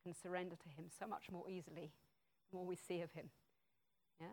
Can 0.06 0.14
surrender 0.14 0.54
to 0.54 0.68
him 0.68 0.84
so 1.00 1.04
much 1.04 1.24
more 1.32 1.50
easily 1.50 1.90
the 2.48 2.56
more 2.56 2.64
we 2.64 2.76
see 2.76 3.00
of 3.00 3.10
him. 3.10 3.28
Yeah? 4.20 4.28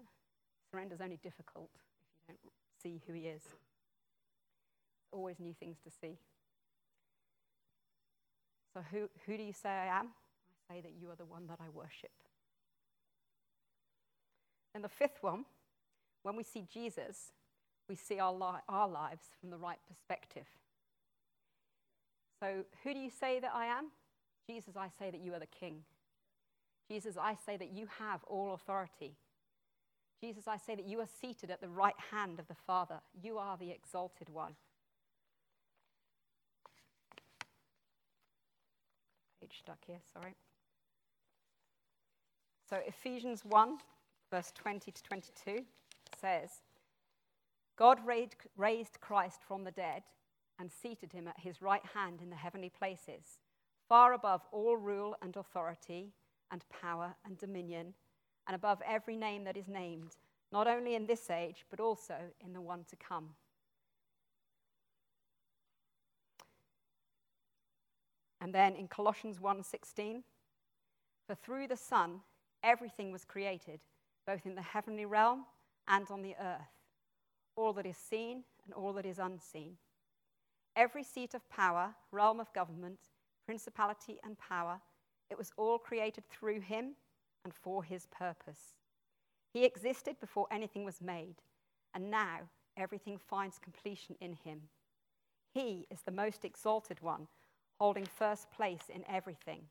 Surrender 0.70 0.94
is 0.94 1.02
only 1.02 1.18
difficult 1.18 1.72
if 1.74 1.82
you 2.30 2.36
don't 2.36 2.54
see 2.84 3.02
who 3.08 3.14
he 3.14 3.22
is. 3.22 3.42
Always 5.12 5.40
new 5.40 5.56
things 5.60 5.78
to 5.84 5.90
see. 5.90 6.20
So, 8.72 8.82
who, 8.92 9.10
who 9.26 9.36
do 9.36 9.42
you 9.42 9.52
say 9.52 9.70
I 9.70 9.88
am? 10.00 10.10
I 10.70 10.76
say 10.76 10.82
that 10.82 10.92
you 11.02 11.10
are 11.10 11.16
the 11.16 11.26
one 11.26 11.48
that 11.48 11.58
I 11.60 11.70
worship. 11.70 12.12
And 14.76 14.84
the 14.84 14.90
fifth 14.90 15.24
one, 15.24 15.46
when 16.22 16.36
we 16.36 16.44
see 16.44 16.68
Jesus, 16.72 17.32
we 17.90 17.96
see 17.96 18.20
our, 18.20 18.32
li- 18.32 18.62
our 18.70 18.88
lives 18.88 19.26
from 19.40 19.50
the 19.50 19.58
right 19.58 19.80
perspective. 19.88 20.46
So, 22.40 22.64
who 22.84 22.94
do 22.94 23.00
you 23.00 23.10
say 23.10 23.40
that 23.40 23.54
I 23.56 23.66
am? 23.66 23.86
Jesus, 24.48 24.76
I 24.78 24.88
say 25.00 25.10
that 25.12 25.22
you 25.22 25.34
are 25.34 25.40
the 25.40 25.46
King. 25.46 25.84
Jesus, 26.90 27.16
I 27.20 27.36
say 27.46 27.58
that 27.58 27.72
you 27.72 27.88
have 28.00 28.24
all 28.26 28.54
authority. 28.54 29.16
Jesus, 30.22 30.48
I 30.48 30.58
say 30.58 30.76
that 30.76 30.86
you 30.86 31.00
are 31.00 31.08
seated 31.22 31.50
at 31.50 31.62
the 31.62 31.70
right 31.70 31.96
hand 32.12 32.40
of 32.40 32.48
the 32.48 32.56
Father. 32.56 33.00
You 33.22 33.38
are 33.38 33.58
the 33.58 33.72
exalted 33.72 34.30
one. 34.30 34.56
Page 39.42 39.60
stuck 39.60 39.80
here, 39.86 40.00
sorry. 40.14 40.36
So, 42.70 42.78
Ephesians 42.88 43.44
1, 43.46 43.78
verse 44.32 44.52
20 44.56 44.92
to 44.92 45.04
22 45.04 45.66
says, 46.20 46.50
God 47.78 48.00
raised 48.06 49.00
Christ 49.02 49.42
from 49.48 49.64
the 49.64 49.72
dead 49.72 50.04
and 50.60 50.72
seated 50.72 51.12
him 51.12 51.28
at 51.28 51.40
his 51.40 51.62
right 51.62 51.82
hand 51.94 52.20
in 52.22 52.30
the 52.30 52.36
heavenly 52.36 52.70
places, 52.70 53.40
far 53.94 54.14
above 54.14 54.42
all 54.52 54.76
rule 54.76 55.16
and 55.22 55.38
authority 55.38 56.12
and 56.50 56.66
power 56.82 57.14
and 57.28 57.38
dominion, 57.38 57.94
and 58.48 58.56
above 58.56 58.82
every 58.88 59.16
name 59.16 59.44
that 59.44 59.56
is 59.56 59.68
named, 59.68 60.16
not 60.52 60.66
only 60.66 60.96
in 60.96 61.06
this 61.06 61.30
age, 61.30 61.64
but 61.70 61.80
also 61.80 62.16
in 62.44 62.54
the 62.54 62.60
one 62.60 62.84
to 62.86 62.96
come. 62.96 63.30
And 68.42 68.52
then 68.52 68.76
in 68.76 68.88
Colossians 68.88 69.40
1:16, 69.40 70.24
for 71.28 71.36
through 71.36 71.68
the 71.68 71.78
Son 71.78 72.24
everything 72.64 73.12
was 73.12 73.26
created, 73.26 73.80
both 74.26 74.48
in 74.48 74.56
the 74.56 74.64
heavenly 74.74 75.06
realm 75.06 75.46
and 75.88 76.10
on 76.10 76.24
the 76.24 76.36
earth 76.38 76.74
all 77.56 77.74
that 77.74 77.86
is 77.86 77.98
seen 77.98 78.44
and 78.66 78.74
all 78.74 78.94
that 78.94 79.06
is 79.06 79.20
unseen. 79.20 79.78
Every 80.76 81.04
seat 81.04 81.36
of 81.36 81.48
power, 81.48 81.94
realm 82.10 82.40
of 82.40 82.52
government, 82.54 83.13
principality, 83.46 84.20
and 84.24 84.38
power, 84.38 84.80
it 85.30 85.38
was 85.38 85.52
all 85.58 85.78
created 85.78 86.24
through 86.30 86.62
him 86.62 86.96
and 87.44 87.54
for 87.54 87.84
his 87.84 88.08
purpose. 88.08 88.76
He 89.54 89.66
existed 89.66 90.20
before 90.20 90.48
anything 90.52 90.84
was 90.84 91.02
made, 91.02 91.36
and 91.94 92.10
now 92.10 92.50
everything 92.78 93.18
finds 93.18 93.60
completion 93.60 94.16
in 94.20 94.34
him. 94.44 94.62
He 95.54 95.88
is 95.92 96.02
the 96.02 96.12
most 96.12 96.44
exalted 96.44 97.02
one, 97.02 97.28
holding 97.80 98.06
first 98.06 98.52
place 98.52 98.84
in 98.94 99.04
everything. 99.08 99.64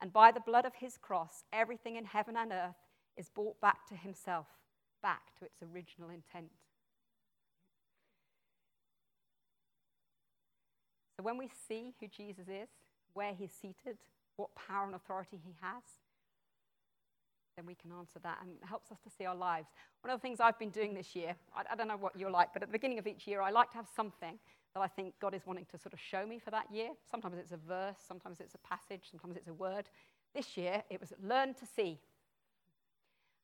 And 0.00 0.12
by 0.12 0.32
the 0.32 0.40
blood 0.40 0.64
of 0.64 0.74
his 0.76 0.96
cross, 0.96 1.44
everything 1.52 1.96
in 1.96 2.04
heaven 2.04 2.36
and 2.36 2.52
earth 2.52 2.76
is 3.16 3.28
brought 3.28 3.60
back 3.60 3.86
to 3.88 3.94
himself, 3.94 4.46
back 5.02 5.34
to 5.38 5.44
its 5.44 5.62
original 5.62 6.08
intent. 6.08 6.50
So 11.16 11.22
when 11.22 11.38
we 11.38 11.48
see 11.68 11.94
who 12.00 12.08
Jesus 12.08 12.48
is, 12.48 12.68
where 13.14 13.32
he's 13.32 13.52
seated, 13.52 13.96
what 14.36 14.50
power 14.54 14.86
and 14.86 14.94
authority 14.94 15.38
he 15.44 15.54
has, 15.60 15.82
then 17.56 17.66
we 17.66 17.74
can 17.74 17.92
answer 17.92 18.18
that 18.22 18.38
and 18.42 18.50
it 18.50 18.66
helps 18.66 18.90
us 18.90 18.98
to 19.04 19.10
see 19.10 19.24
our 19.24 19.34
lives. 19.34 19.68
One 20.02 20.12
of 20.12 20.20
the 20.20 20.22
things 20.22 20.40
I've 20.40 20.58
been 20.58 20.70
doing 20.70 20.94
this 20.94 21.14
year, 21.14 21.36
I, 21.56 21.62
I, 21.72 21.76
don't 21.76 21.88
know 21.88 21.96
what 21.96 22.18
you're 22.18 22.30
like, 22.30 22.52
but 22.52 22.62
at 22.62 22.68
the 22.68 22.72
beginning 22.72 22.98
of 22.98 23.06
each 23.06 23.26
year, 23.26 23.40
I 23.40 23.50
like 23.50 23.70
to 23.70 23.76
have 23.76 23.86
something 23.94 24.38
that 24.74 24.80
I 24.80 24.88
think 24.88 25.14
God 25.20 25.34
is 25.34 25.42
wanting 25.46 25.66
to 25.70 25.78
sort 25.78 25.92
of 25.92 26.00
show 26.00 26.26
me 26.26 26.38
for 26.38 26.50
that 26.50 26.66
year. 26.72 26.90
Sometimes 27.08 27.38
it's 27.38 27.52
a 27.52 27.56
verse, 27.56 27.96
sometimes 28.06 28.40
it's 28.40 28.54
a 28.54 28.58
passage, 28.58 29.04
sometimes 29.10 29.36
it's 29.36 29.48
a 29.48 29.54
word. 29.54 29.88
This 30.34 30.56
year, 30.56 30.82
it 30.90 31.00
was 31.00 31.12
learn 31.22 31.54
to 31.54 31.66
see. 31.76 32.00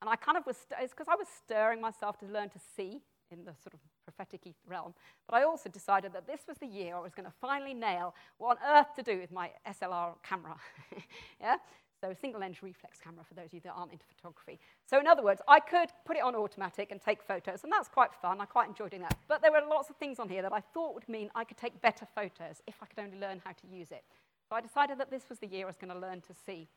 And 0.00 0.10
I 0.10 0.16
kind 0.16 0.36
of 0.36 0.44
was, 0.46 0.56
it's 0.80 0.92
because 0.92 1.06
I 1.08 1.14
was 1.14 1.28
stirring 1.44 1.80
myself 1.80 2.18
to 2.18 2.26
learn 2.26 2.48
to 2.50 2.58
see 2.76 3.02
in 3.30 3.44
the 3.44 3.52
sort 3.62 3.74
of 3.74 3.80
prophetic 4.04 4.54
realm. 4.66 4.94
But 5.28 5.36
I 5.36 5.44
also 5.44 5.68
decided 5.68 6.12
that 6.12 6.26
this 6.26 6.40
was 6.48 6.58
the 6.58 6.66
year 6.66 6.96
I 6.96 7.00
was 7.00 7.14
going 7.14 7.26
to 7.26 7.34
finally 7.40 7.74
nail 7.74 8.14
what 8.38 8.58
on 8.58 8.76
earth 8.76 8.94
to 8.96 9.02
do 9.02 9.18
with 9.18 9.30
my 9.30 9.50
SLR 9.66 10.14
camera. 10.22 10.56
yeah? 11.40 11.56
So 12.00 12.14
single 12.18 12.40
lens 12.40 12.62
reflex 12.62 12.98
camera 12.98 13.24
for 13.28 13.34
those 13.34 13.46
of 13.46 13.54
you 13.54 13.60
that 13.60 13.74
aren't 13.76 13.92
into 13.92 14.06
photography. 14.16 14.58
So 14.86 14.98
in 14.98 15.06
other 15.06 15.22
words, 15.22 15.42
I 15.46 15.60
could 15.60 15.90
put 16.06 16.16
it 16.16 16.22
on 16.22 16.34
automatic 16.34 16.90
and 16.90 17.00
take 17.00 17.22
photos, 17.22 17.62
and 17.62 17.70
that's 17.70 17.88
quite 17.88 18.10
fun. 18.22 18.40
I 18.40 18.46
quite 18.46 18.68
enjoyed 18.68 18.90
doing 18.90 19.02
that. 19.02 19.18
But 19.28 19.42
there 19.42 19.52
were 19.52 19.60
lots 19.68 19.90
of 19.90 19.96
things 19.96 20.18
on 20.18 20.28
here 20.28 20.40
that 20.40 20.52
I 20.52 20.60
thought 20.60 20.94
would 20.94 21.08
mean 21.08 21.30
I 21.34 21.44
could 21.44 21.58
take 21.58 21.80
better 21.82 22.06
photos 22.14 22.62
if 22.66 22.76
I 22.82 22.86
could 22.86 22.98
only 23.04 23.18
learn 23.18 23.42
how 23.44 23.52
to 23.52 23.66
use 23.70 23.90
it. 23.90 24.04
So 24.48 24.56
I 24.56 24.62
decided 24.62 24.98
that 24.98 25.10
this 25.10 25.28
was 25.28 25.38
the 25.38 25.46
year 25.46 25.66
I 25.66 25.68
was 25.68 25.76
going 25.76 25.92
to 25.92 25.98
learn 25.98 26.22
to 26.22 26.34
see. 26.46 26.68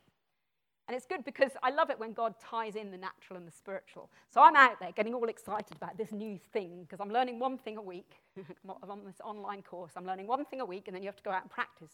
And 0.88 0.98
it's 0.98 1.06
good 1.06 1.24
because 1.24 1.52
I 1.64 1.70
love 1.70 1.90
it 1.90 2.00
when 2.00 2.12
God 2.12 2.36
ties 2.40 2.76
in 2.76 2.92
the 2.92 2.98
natural 2.98 3.38
and 3.38 3.48
the 3.48 3.52
spiritual. 3.52 4.10
So 4.30 4.42
I'm 4.42 4.56
out 4.56 4.80
there 4.82 4.92
getting 4.92 5.14
all 5.14 5.30
excited 5.30 5.78
about 5.78 5.98
this 5.98 6.12
new 6.12 6.38
thing 6.52 6.82
because 6.82 7.00
I'm 7.00 7.12
learning 7.12 7.40
one 7.40 7.58
thing 7.58 7.78
a 7.78 7.82
week. 7.82 8.12
I'm 8.38 8.92
on 8.92 9.06
this 9.06 9.22
online 9.24 9.62
course. 9.62 9.94
I'm 9.96 10.06
learning 10.06 10.28
one 10.28 10.44
thing 10.44 10.60
a 10.60 10.66
week, 10.66 10.88
and 10.88 10.96
then 10.96 11.02
you 11.02 11.08
have 11.08 11.16
to 11.16 11.24
go 11.24 11.32
out 11.32 11.44
and 11.44 11.50
practice. 11.50 11.92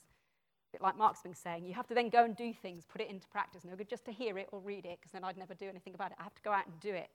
A 0.72 0.78
bit 0.78 0.82
like 0.82 0.98
Mark's 0.98 1.22
been 1.22 1.36
saying, 1.36 1.66
you 1.66 1.74
have 1.74 1.88
to 1.88 1.94
then 1.94 2.10
go 2.10 2.24
and 2.24 2.36
do 2.36 2.52
things, 2.52 2.84
put 2.86 3.02
it 3.02 3.10
into 3.10 3.28
practice. 3.28 3.64
No 3.64 3.76
good 3.76 3.90
just 3.90 4.06
to 4.06 4.12
hear 4.12 4.38
it 4.40 4.50
or 4.52 4.60
read 4.60 4.86
it 4.86 5.00
because 5.00 5.12
then 5.12 5.24
I'd 5.24 5.38
never 5.38 5.54
do 5.54 5.68
anything 5.68 5.94
about 5.94 6.12
it. 6.12 6.18
I 6.20 6.24
have 6.24 6.36
to 6.36 6.42
go 6.42 6.52
out 6.52 6.66
and 6.66 6.80
do 6.80 6.94
it. 6.94 7.10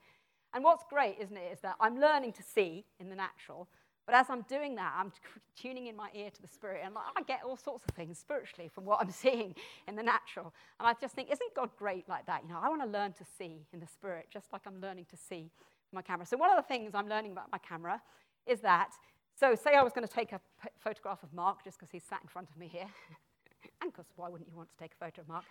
And 0.52 0.62
what's 0.62 0.84
great, 0.88 1.16
isn't 1.20 1.36
it, 1.36 1.52
is 1.52 1.60
that 1.60 1.74
I'm 1.80 2.00
learning 2.00 2.32
to 2.34 2.42
see 2.42 2.84
in 3.00 3.10
the 3.10 3.16
natural, 3.16 3.68
but 4.06 4.14
as 4.14 4.26
I'm 4.28 4.42
doing 4.42 4.74
that, 4.76 4.92
I'm 4.96 5.12
tuning 5.56 5.86
in 5.86 5.96
my 5.96 6.08
ear 6.14 6.30
to 6.30 6.42
the 6.42 6.48
Spirit, 6.48 6.82
and 6.84 6.94
I 6.96 7.22
get 7.22 7.40
all 7.44 7.56
sorts 7.56 7.84
of 7.88 7.94
things 7.94 8.18
spiritually 8.18 8.68
from 8.72 8.84
what 8.84 9.00
I'm 9.00 9.10
seeing 9.24 9.54
in 9.88 9.96
the 9.96 10.02
natural. 10.02 10.52
And 10.78 10.86
I 10.88 10.94
just 11.00 11.14
think, 11.14 11.30
isn't 11.30 11.54
God 11.54 11.70
great 11.78 12.08
like 12.08 12.26
that? 12.26 12.42
You 12.42 12.50
know, 12.50 12.60
I 12.62 12.68
want 12.68 12.82
to 12.82 12.88
learn 12.88 13.12
to 13.14 13.24
see 13.38 13.66
in 13.72 13.80
the 13.80 13.86
Spirit, 13.86 14.26
just 14.32 14.52
like 14.52 14.62
I'm 14.66 14.80
learning 14.80 15.06
to 15.10 15.16
see 15.16 15.50
my 15.92 16.02
camera. 16.02 16.26
So 16.26 16.36
one 16.36 16.50
of 16.50 16.56
the 16.56 16.62
things 16.68 16.92
I'm 16.94 17.08
learning 17.08 17.32
about 17.32 17.50
my 17.52 17.58
camera 17.58 18.00
is 18.46 18.60
that. 18.60 18.90
So, 19.38 19.54
say 19.56 19.74
I 19.74 19.82
was 19.82 19.92
going 19.92 20.06
to 20.06 20.12
take 20.12 20.32
a 20.32 20.40
p- 20.62 20.68
photograph 20.78 21.22
of 21.24 21.32
Mark 21.32 21.64
just 21.64 21.78
because 21.78 21.90
he's 21.90 22.04
sat 22.04 22.20
in 22.22 22.28
front 22.28 22.48
of 22.50 22.56
me 22.56 22.68
here, 22.68 22.86
and 23.82 23.90
because 23.92 24.06
why 24.16 24.28
wouldn't 24.28 24.48
you 24.48 24.56
want 24.56 24.68
to 24.70 24.76
take 24.76 24.92
a 24.92 25.04
photo 25.04 25.22
of 25.22 25.28
Mark? 25.28 25.44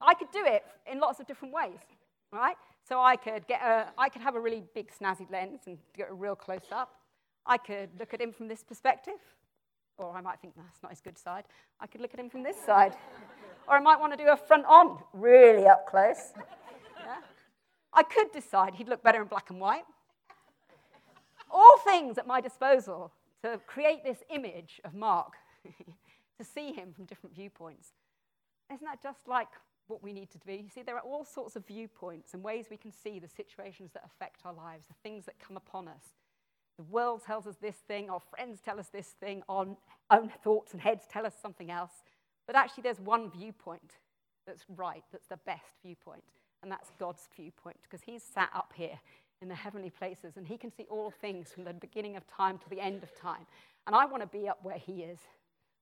I 0.00 0.14
could 0.14 0.30
do 0.32 0.44
it 0.44 0.64
in 0.90 0.98
lots 0.98 1.20
of 1.20 1.26
different 1.28 1.54
ways, 1.54 1.78
right? 2.32 2.56
So 2.88 3.00
I 3.00 3.16
could 3.16 3.46
get 3.46 3.60
a, 3.62 3.86
I 3.96 4.08
could 4.08 4.22
have 4.22 4.34
a 4.34 4.40
really 4.40 4.64
big 4.74 4.90
snazzy 4.90 5.30
lens 5.30 5.60
and 5.66 5.78
get 5.96 6.10
a 6.10 6.14
real 6.14 6.34
close 6.34 6.72
up. 6.72 6.99
I 7.50 7.58
could 7.58 7.90
look 7.98 8.14
at 8.14 8.20
him 8.20 8.32
from 8.32 8.46
this 8.46 8.62
perspective, 8.62 9.18
or 9.98 10.16
I 10.16 10.20
might 10.20 10.38
think 10.40 10.54
that's 10.54 10.80
not 10.84 10.92
his 10.92 11.00
good 11.00 11.18
side. 11.18 11.42
I 11.80 11.88
could 11.88 12.00
look 12.00 12.14
at 12.14 12.20
him 12.20 12.30
from 12.30 12.44
this 12.44 12.56
side. 12.64 12.92
or 13.66 13.74
I 13.76 13.80
might 13.80 13.98
want 13.98 14.12
to 14.12 14.16
do 14.16 14.30
a 14.30 14.36
front 14.36 14.64
on, 14.66 14.98
really 15.12 15.66
up 15.66 15.84
close. 15.84 16.32
Yeah? 16.36 17.16
I 17.92 18.04
could 18.04 18.30
decide 18.30 18.76
he'd 18.76 18.88
look 18.88 19.02
better 19.02 19.20
in 19.20 19.26
black 19.26 19.50
and 19.50 19.58
white. 19.58 19.82
All 21.50 21.76
things 21.78 22.18
at 22.18 22.26
my 22.28 22.40
disposal 22.40 23.10
to 23.42 23.60
create 23.66 24.04
this 24.04 24.18
image 24.32 24.80
of 24.84 24.94
Mark, 24.94 25.32
to 26.38 26.44
see 26.44 26.72
him 26.72 26.92
from 26.94 27.04
different 27.06 27.34
viewpoints. 27.34 27.88
Isn't 28.72 28.86
that 28.86 29.02
just 29.02 29.26
like 29.26 29.48
what 29.88 30.04
we 30.04 30.12
need 30.12 30.30
to 30.30 30.38
do. 30.38 30.52
You 30.52 30.68
see, 30.72 30.82
there 30.82 30.94
are 30.94 31.02
all 31.02 31.24
sorts 31.24 31.56
of 31.56 31.66
viewpoints 31.66 32.32
and 32.32 32.44
ways 32.44 32.66
we 32.70 32.76
can 32.76 32.92
see 32.92 33.18
the 33.18 33.26
situations 33.26 33.90
that 33.94 34.04
affect 34.06 34.42
our 34.44 34.54
lives, 34.54 34.86
the 34.86 34.94
things 35.02 35.24
that 35.24 35.34
come 35.40 35.56
upon 35.56 35.88
us. 35.88 36.14
The 36.80 36.84
world 36.84 37.20
tells 37.26 37.46
us 37.46 37.56
this 37.60 37.76
thing, 37.86 38.08
our 38.08 38.22
friends 38.34 38.58
tell 38.64 38.80
us 38.80 38.88
this 38.88 39.08
thing, 39.20 39.42
our 39.50 39.66
own 40.10 40.32
thoughts 40.42 40.72
and 40.72 40.80
heads 40.80 41.02
tell 41.12 41.26
us 41.26 41.34
something 41.42 41.70
else. 41.70 41.90
But 42.46 42.56
actually, 42.56 42.84
there's 42.84 42.98
one 42.98 43.30
viewpoint 43.30 43.98
that's 44.46 44.64
right, 44.74 45.04
that's 45.12 45.26
the 45.26 45.36
best 45.44 45.74
viewpoint, 45.84 46.24
and 46.62 46.72
that's 46.72 46.90
God's 46.98 47.28
viewpoint, 47.36 47.76
because 47.82 48.00
He's 48.00 48.22
sat 48.22 48.48
up 48.54 48.72
here 48.74 48.98
in 49.42 49.48
the 49.48 49.54
heavenly 49.54 49.90
places 49.90 50.38
and 50.38 50.48
He 50.48 50.56
can 50.56 50.72
see 50.74 50.86
all 50.88 51.10
things 51.10 51.52
from 51.52 51.64
the 51.64 51.74
beginning 51.74 52.16
of 52.16 52.26
time 52.26 52.56
to 52.56 52.70
the 52.70 52.80
end 52.80 53.02
of 53.02 53.14
time. 53.14 53.46
And 53.86 53.94
I 53.94 54.06
want 54.06 54.22
to 54.22 54.38
be 54.38 54.48
up 54.48 54.60
where 54.62 54.78
He 54.78 55.02
is, 55.02 55.18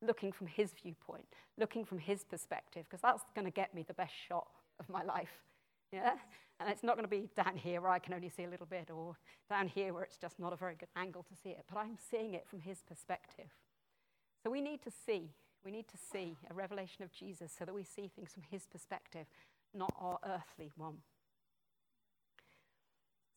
looking 0.02 0.32
from 0.32 0.48
His 0.48 0.72
viewpoint, 0.82 1.28
looking 1.58 1.84
from 1.84 2.00
His 2.00 2.24
perspective, 2.24 2.86
because 2.90 3.02
that's 3.02 3.22
going 3.36 3.44
to 3.44 3.52
get 3.52 3.72
me 3.72 3.84
the 3.86 3.94
best 3.94 4.14
shot 4.28 4.48
of 4.80 4.88
my 4.88 5.04
life. 5.04 5.44
Yeah? 5.92 6.12
And 6.60 6.68
it's 6.68 6.82
not 6.82 6.96
going 6.96 7.04
to 7.04 7.08
be 7.08 7.28
down 7.36 7.56
here 7.56 7.80
where 7.80 7.90
I 7.90 7.98
can 7.98 8.14
only 8.14 8.28
see 8.28 8.44
a 8.44 8.48
little 8.48 8.66
bit, 8.66 8.90
or 8.90 9.16
down 9.48 9.68
here 9.68 9.92
where 9.92 10.02
it's 10.02 10.16
just 10.16 10.38
not 10.40 10.52
a 10.52 10.56
very 10.56 10.74
good 10.74 10.88
angle 10.96 11.22
to 11.22 11.34
see 11.42 11.50
it, 11.50 11.64
but 11.72 11.78
I'm 11.78 11.96
seeing 12.10 12.34
it 12.34 12.46
from 12.48 12.60
His 12.60 12.82
perspective. 12.82 13.46
So 14.42 14.50
we 14.50 14.60
need 14.60 14.82
to 14.82 14.90
see 14.90 15.30
we 15.64 15.70
need 15.70 15.88
to 15.88 15.98
see 15.98 16.36
a 16.50 16.54
revelation 16.54 17.04
of 17.04 17.12
Jesus 17.12 17.52
so 17.58 17.64
that 17.64 17.74
we 17.74 17.84
see 17.84 18.08
things 18.08 18.32
from 18.32 18.42
his 18.50 18.66
perspective, 18.66 19.26
not 19.74 19.92
our 20.00 20.18
earthly 20.24 20.70
one. 20.76 20.98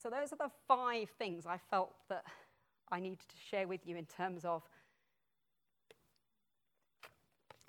So, 0.02 0.10
those 0.10 0.34
are 0.34 0.38
the 0.38 0.52
five 0.68 1.10
things 1.18 1.46
I 1.46 1.58
felt 1.58 1.94
that 2.10 2.24
I 2.92 3.00
needed 3.00 3.20
to 3.20 3.36
share 3.50 3.68
with 3.68 3.86
you 3.86 3.96
in 3.98 4.06
terms 4.06 4.46
of 4.46 4.64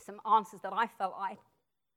some 0.00 0.20
answers 0.30 0.60
that 0.62 0.72
I 0.72 0.86
felt 0.86 1.14
I 1.18 1.36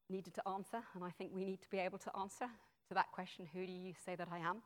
needed 0.10 0.34
to 0.36 0.48
answer, 0.48 0.82
and 0.94 1.04
I 1.04 1.10
think 1.12 1.32
we 1.34 1.46
need 1.46 1.62
to 1.62 1.70
be 1.70 1.78
able 1.78 1.98
to 2.00 2.12
answer 2.20 2.48
to 2.88 2.94
that 2.94 3.12
question 3.12 3.48
who 3.54 3.66
do 3.66 3.72
you 3.72 3.94
say 4.06 4.16
that 4.16 4.28
I 4.32 4.40
am? 4.40 4.58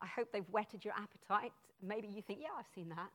I 0.00 0.06
hope 0.06 0.28
they've 0.32 0.48
whetted 0.50 0.84
your 0.84 0.94
appetite. 0.94 1.52
Maybe 1.82 2.08
you 2.08 2.22
think, 2.22 2.40
yeah, 2.40 2.56
I've 2.58 2.68
seen 2.74 2.88
that. 2.90 3.10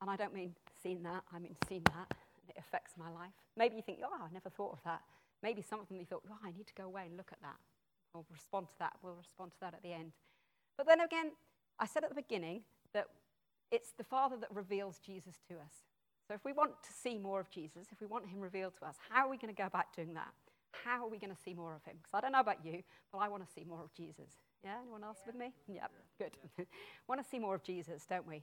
And 0.00 0.10
I 0.10 0.16
don't 0.16 0.34
mean 0.34 0.54
seen 0.82 1.02
that, 1.02 1.24
I 1.32 1.38
mean 1.38 1.56
seen 1.68 1.82
that 1.84 2.16
it 2.48 2.56
affects 2.58 2.92
my 2.96 3.10
life. 3.10 3.34
Maybe 3.56 3.76
you 3.76 3.82
think, 3.82 3.98
oh, 4.04 4.24
I 4.24 4.32
never 4.32 4.48
thought 4.48 4.72
of 4.72 4.82
that. 4.84 5.02
Maybe 5.42 5.62
some 5.62 5.80
of 5.80 5.88
them 5.88 5.98
you 5.98 6.06
thought, 6.06 6.22
oh, 6.30 6.36
I 6.44 6.50
need 6.52 6.66
to 6.66 6.74
go 6.74 6.84
away 6.84 7.04
and 7.06 7.16
look 7.16 7.30
at 7.32 7.40
that. 7.42 7.56
We'll 8.14 8.26
respond 8.30 8.68
to 8.68 8.74
that. 8.78 8.94
We'll 9.02 9.14
respond 9.14 9.52
to 9.52 9.60
that 9.60 9.74
at 9.74 9.82
the 9.82 9.92
end. 9.92 10.12
But 10.76 10.86
then 10.86 11.00
again, 11.00 11.32
I 11.78 11.86
said 11.86 12.04
at 12.04 12.10
the 12.10 12.14
beginning 12.14 12.62
that 12.94 13.06
it's 13.70 13.92
the 13.96 14.04
Father 14.04 14.36
that 14.40 14.54
reveals 14.54 14.98
Jesus 14.98 15.36
to 15.48 15.54
us. 15.54 15.84
So 16.26 16.34
if 16.34 16.44
we 16.44 16.52
want 16.52 16.72
to 16.82 16.92
see 16.92 17.18
more 17.18 17.40
of 17.40 17.50
Jesus, 17.50 17.86
if 17.92 18.00
we 18.00 18.06
want 18.06 18.26
him 18.26 18.40
revealed 18.40 18.74
to 18.80 18.86
us, 18.86 18.96
how 19.08 19.26
are 19.26 19.30
we 19.30 19.36
going 19.36 19.54
to 19.54 19.60
go 19.60 19.66
about 19.66 19.92
doing 19.94 20.14
that? 20.14 20.32
How 20.84 21.04
are 21.04 21.08
we 21.08 21.18
going 21.18 21.34
to 21.34 21.42
see 21.42 21.54
more 21.54 21.74
of 21.74 21.84
him? 21.84 21.96
Because 21.96 22.14
I 22.14 22.20
don't 22.20 22.32
know 22.32 22.40
about 22.40 22.64
you, 22.64 22.82
but 23.12 23.18
I 23.18 23.28
want 23.28 23.46
to 23.46 23.52
see 23.52 23.64
more 23.64 23.82
of 23.82 23.92
Jesus. 23.94 24.32
Yeah, 24.64 24.74
anyone 24.82 25.04
else 25.04 25.18
yeah. 25.22 25.32
with 25.32 25.36
me? 25.40 25.52
Yeah, 25.66 25.86
good. 26.18 26.36
want 27.08 27.22
to 27.22 27.28
see 27.28 27.38
more 27.38 27.54
of 27.54 27.62
Jesus, 27.62 28.04
don't 28.08 28.26
we? 28.26 28.42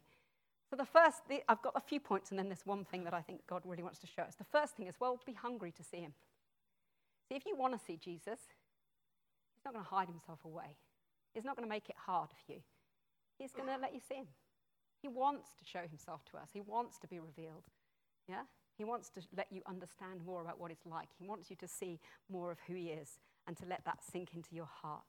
So, 0.70 0.76
the 0.76 0.86
first, 0.86 1.22
the, 1.30 1.44
I've 1.48 1.62
got 1.62 1.74
a 1.76 1.82
few 1.82 2.00
points, 2.00 2.32
and 2.32 2.40
then 2.40 2.50
this 2.50 2.66
one 2.66 2.86
thing 2.86 3.04
that 3.04 3.14
I 3.14 3.22
think 3.22 3.46
God 3.48 3.62
really 3.66 3.84
wants 3.84 4.00
to 4.00 4.08
show 4.08 4.24
us. 4.24 4.36
The 4.36 4.46
first 4.46 4.76
thing 4.76 4.88
is, 4.88 4.96
well, 5.00 5.20
be 5.26 5.34
hungry 5.34 5.72
to 5.72 5.84
see 5.84 5.98
Him. 5.98 6.14
See, 7.30 7.36
if 7.36 7.46
you 7.46 7.56
want 7.56 7.78
to 7.78 7.86
see 7.86 7.98
Jesus, 7.98 8.40
He's 9.54 9.64
not 9.64 9.74
going 9.74 9.86
to 9.86 9.90
hide 9.90 10.08
Himself 10.08 10.44
away, 10.44 10.78
He's 11.34 11.46
not 11.46 11.56
going 11.56 11.68
to 11.68 11.70
make 11.70 11.90
it 11.90 11.96
hard 12.06 12.30
for 12.30 12.54
you. 12.54 12.62
He's 13.38 13.52
going 13.52 13.68
to 13.68 13.78
let 13.80 13.94
you 13.94 14.00
see 14.08 14.16
Him. 14.16 14.28
He 15.02 15.08
wants 15.08 15.50
to 15.60 15.66
show 15.66 15.82
Himself 15.88 16.26
to 16.32 16.38
us, 16.38 16.50
He 16.54 16.62
wants 16.62 16.98
to 17.00 17.08
be 17.08 17.20
revealed. 17.20 17.66
Yeah? 18.28 18.44
He 18.78 18.84
wants 18.84 19.10
to 19.12 19.22
let 19.36 19.48
you 19.52 19.62
understand 19.68 20.26
more 20.26 20.42
about 20.42 20.60
what 20.60 20.72
it's 20.72 20.86
like. 20.86 21.10
He 21.18 21.26
wants 21.26 21.50
you 21.50 21.56
to 21.58 21.68
see 21.68 22.00
more 22.30 22.52
of 22.52 22.58
who 22.68 22.74
He 22.74 22.88
is 22.90 23.20
and 23.48 23.56
to 23.58 23.66
let 23.66 23.86
that 23.86 24.00
sink 24.04 24.34
into 24.34 24.56
your 24.56 24.70
heart. 24.82 25.04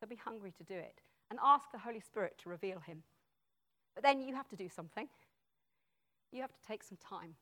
So 0.00 0.06
be 0.06 0.16
hungry 0.16 0.52
to 0.56 0.64
do 0.64 0.74
it 0.74 1.02
and 1.30 1.38
ask 1.42 1.70
the 1.72 1.78
Holy 1.78 2.00
Spirit 2.00 2.36
to 2.42 2.48
reveal 2.48 2.80
Him. 2.80 3.02
But 3.94 4.02
then 4.02 4.20
you 4.20 4.34
have 4.34 4.48
to 4.48 4.56
do 4.56 4.68
something. 4.68 5.08
You 6.32 6.40
have 6.40 6.52
to 6.52 6.66
take 6.66 6.82
some 6.82 6.98
time. 6.98 7.34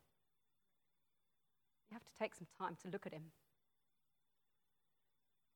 You 1.90 1.94
have 1.94 2.04
to 2.04 2.18
take 2.18 2.34
some 2.34 2.46
time 2.58 2.76
to 2.82 2.88
look 2.90 3.06
at 3.06 3.12
him. 3.12 3.24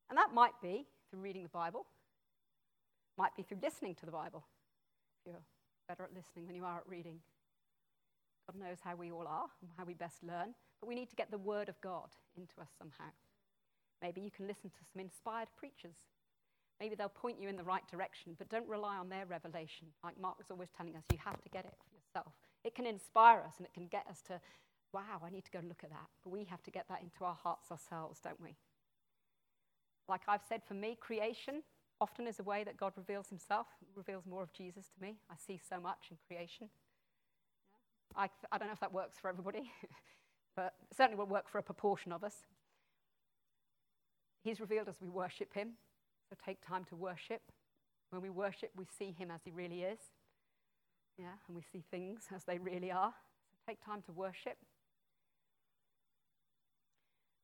And 0.08 0.18
that 0.18 0.34
might 0.34 0.52
be 0.62 0.86
through 1.10 1.20
reading 1.20 1.42
the 1.42 1.48
Bible, 1.48 1.86
might 3.16 3.34
be 3.36 3.42
through 3.42 3.58
listening 3.62 3.94
to 3.96 4.06
the 4.06 4.12
Bible. 4.12 4.44
If 5.24 5.32
you're 5.32 5.42
better 5.88 6.04
at 6.04 6.10
listening 6.14 6.46
than 6.46 6.56
you 6.56 6.64
are 6.64 6.78
at 6.78 6.88
reading. 6.88 7.20
God 8.46 8.60
knows 8.60 8.78
how 8.82 8.96
we 8.96 9.10
all 9.12 9.26
are 9.28 9.48
and 9.62 9.70
how 9.76 9.84
we 9.84 9.94
best 9.94 10.22
learn, 10.22 10.54
but 10.80 10.88
we 10.88 10.94
need 10.94 11.10
to 11.10 11.16
get 11.16 11.30
the 11.30 11.38
Word 11.38 11.68
of 11.68 11.80
God 11.80 12.10
into 12.36 12.60
us 12.60 12.68
somehow. 12.78 13.10
Maybe 14.02 14.20
you 14.20 14.30
can 14.30 14.46
listen 14.46 14.70
to 14.70 14.84
some 14.92 15.00
inspired 15.00 15.48
preachers 15.56 15.96
Maybe 16.80 16.94
they'll 16.94 17.08
point 17.08 17.40
you 17.40 17.48
in 17.48 17.56
the 17.56 17.64
right 17.64 17.86
direction, 17.90 18.34
but 18.38 18.48
don't 18.50 18.68
rely 18.68 18.96
on 18.96 19.08
their 19.08 19.24
revelation. 19.26 19.88
Like 20.04 20.20
Mark 20.20 20.38
was 20.38 20.48
always 20.50 20.68
telling 20.76 20.96
us, 20.96 21.04
you 21.10 21.18
have 21.24 21.40
to 21.42 21.48
get 21.48 21.64
it 21.64 21.74
for 21.78 21.94
yourself. 21.96 22.34
It 22.64 22.74
can 22.74 22.86
inspire 22.86 23.40
us 23.40 23.54
and 23.58 23.66
it 23.66 23.72
can 23.72 23.86
get 23.86 24.06
us 24.10 24.20
to, 24.28 24.40
wow, 24.92 25.22
I 25.24 25.30
need 25.30 25.44
to 25.46 25.50
go 25.50 25.60
look 25.66 25.84
at 25.84 25.90
that. 25.90 26.06
But 26.22 26.30
we 26.30 26.44
have 26.44 26.62
to 26.64 26.70
get 26.70 26.86
that 26.88 27.02
into 27.02 27.24
our 27.24 27.38
hearts 27.42 27.70
ourselves, 27.70 28.20
don't 28.22 28.40
we? 28.42 28.56
Like 30.08 30.22
I've 30.28 30.42
said, 30.48 30.62
for 30.66 30.74
me, 30.74 30.98
creation 31.00 31.62
often 32.00 32.26
is 32.26 32.38
a 32.40 32.42
way 32.42 32.62
that 32.64 32.76
God 32.76 32.92
reveals 32.96 33.28
himself, 33.28 33.66
reveals 33.94 34.26
more 34.26 34.42
of 34.42 34.52
Jesus 34.52 34.86
to 34.94 35.02
me. 35.02 35.16
I 35.30 35.34
see 35.38 35.58
so 35.68 35.80
much 35.80 36.08
in 36.10 36.18
creation. 36.28 36.68
I, 38.16 38.28
I 38.50 38.58
don't 38.58 38.68
know 38.68 38.74
if 38.74 38.80
that 38.80 38.92
works 38.92 39.18
for 39.18 39.28
everybody, 39.28 39.70
but 40.56 40.74
certainly 40.96 41.18
will 41.18 41.26
work 41.26 41.48
for 41.48 41.58
a 41.58 41.62
proportion 41.62 42.12
of 42.12 42.24
us. 42.24 42.34
He's 44.42 44.60
revealed 44.60 44.88
as 44.88 45.00
we 45.00 45.08
worship 45.08 45.52
him. 45.52 45.72
So 46.28 46.36
take 46.44 46.58
time 46.66 46.84
to 46.86 46.96
worship. 46.96 47.42
When 48.10 48.22
we 48.22 48.30
worship, 48.30 48.70
we 48.76 48.86
see 48.98 49.12
Him 49.12 49.30
as 49.30 49.40
He 49.44 49.50
really 49.50 49.82
is. 49.82 49.98
Yeah, 51.18 51.32
and 51.46 51.56
we 51.56 51.62
see 51.72 51.82
things 51.90 52.24
as 52.34 52.44
they 52.44 52.58
really 52.58 52.90
are. 52.90 53.12
So 53.52 53.58
take 53.66 53.84
time 53.84 54.02
to 54.02 54.12
worship. 54.12 54.56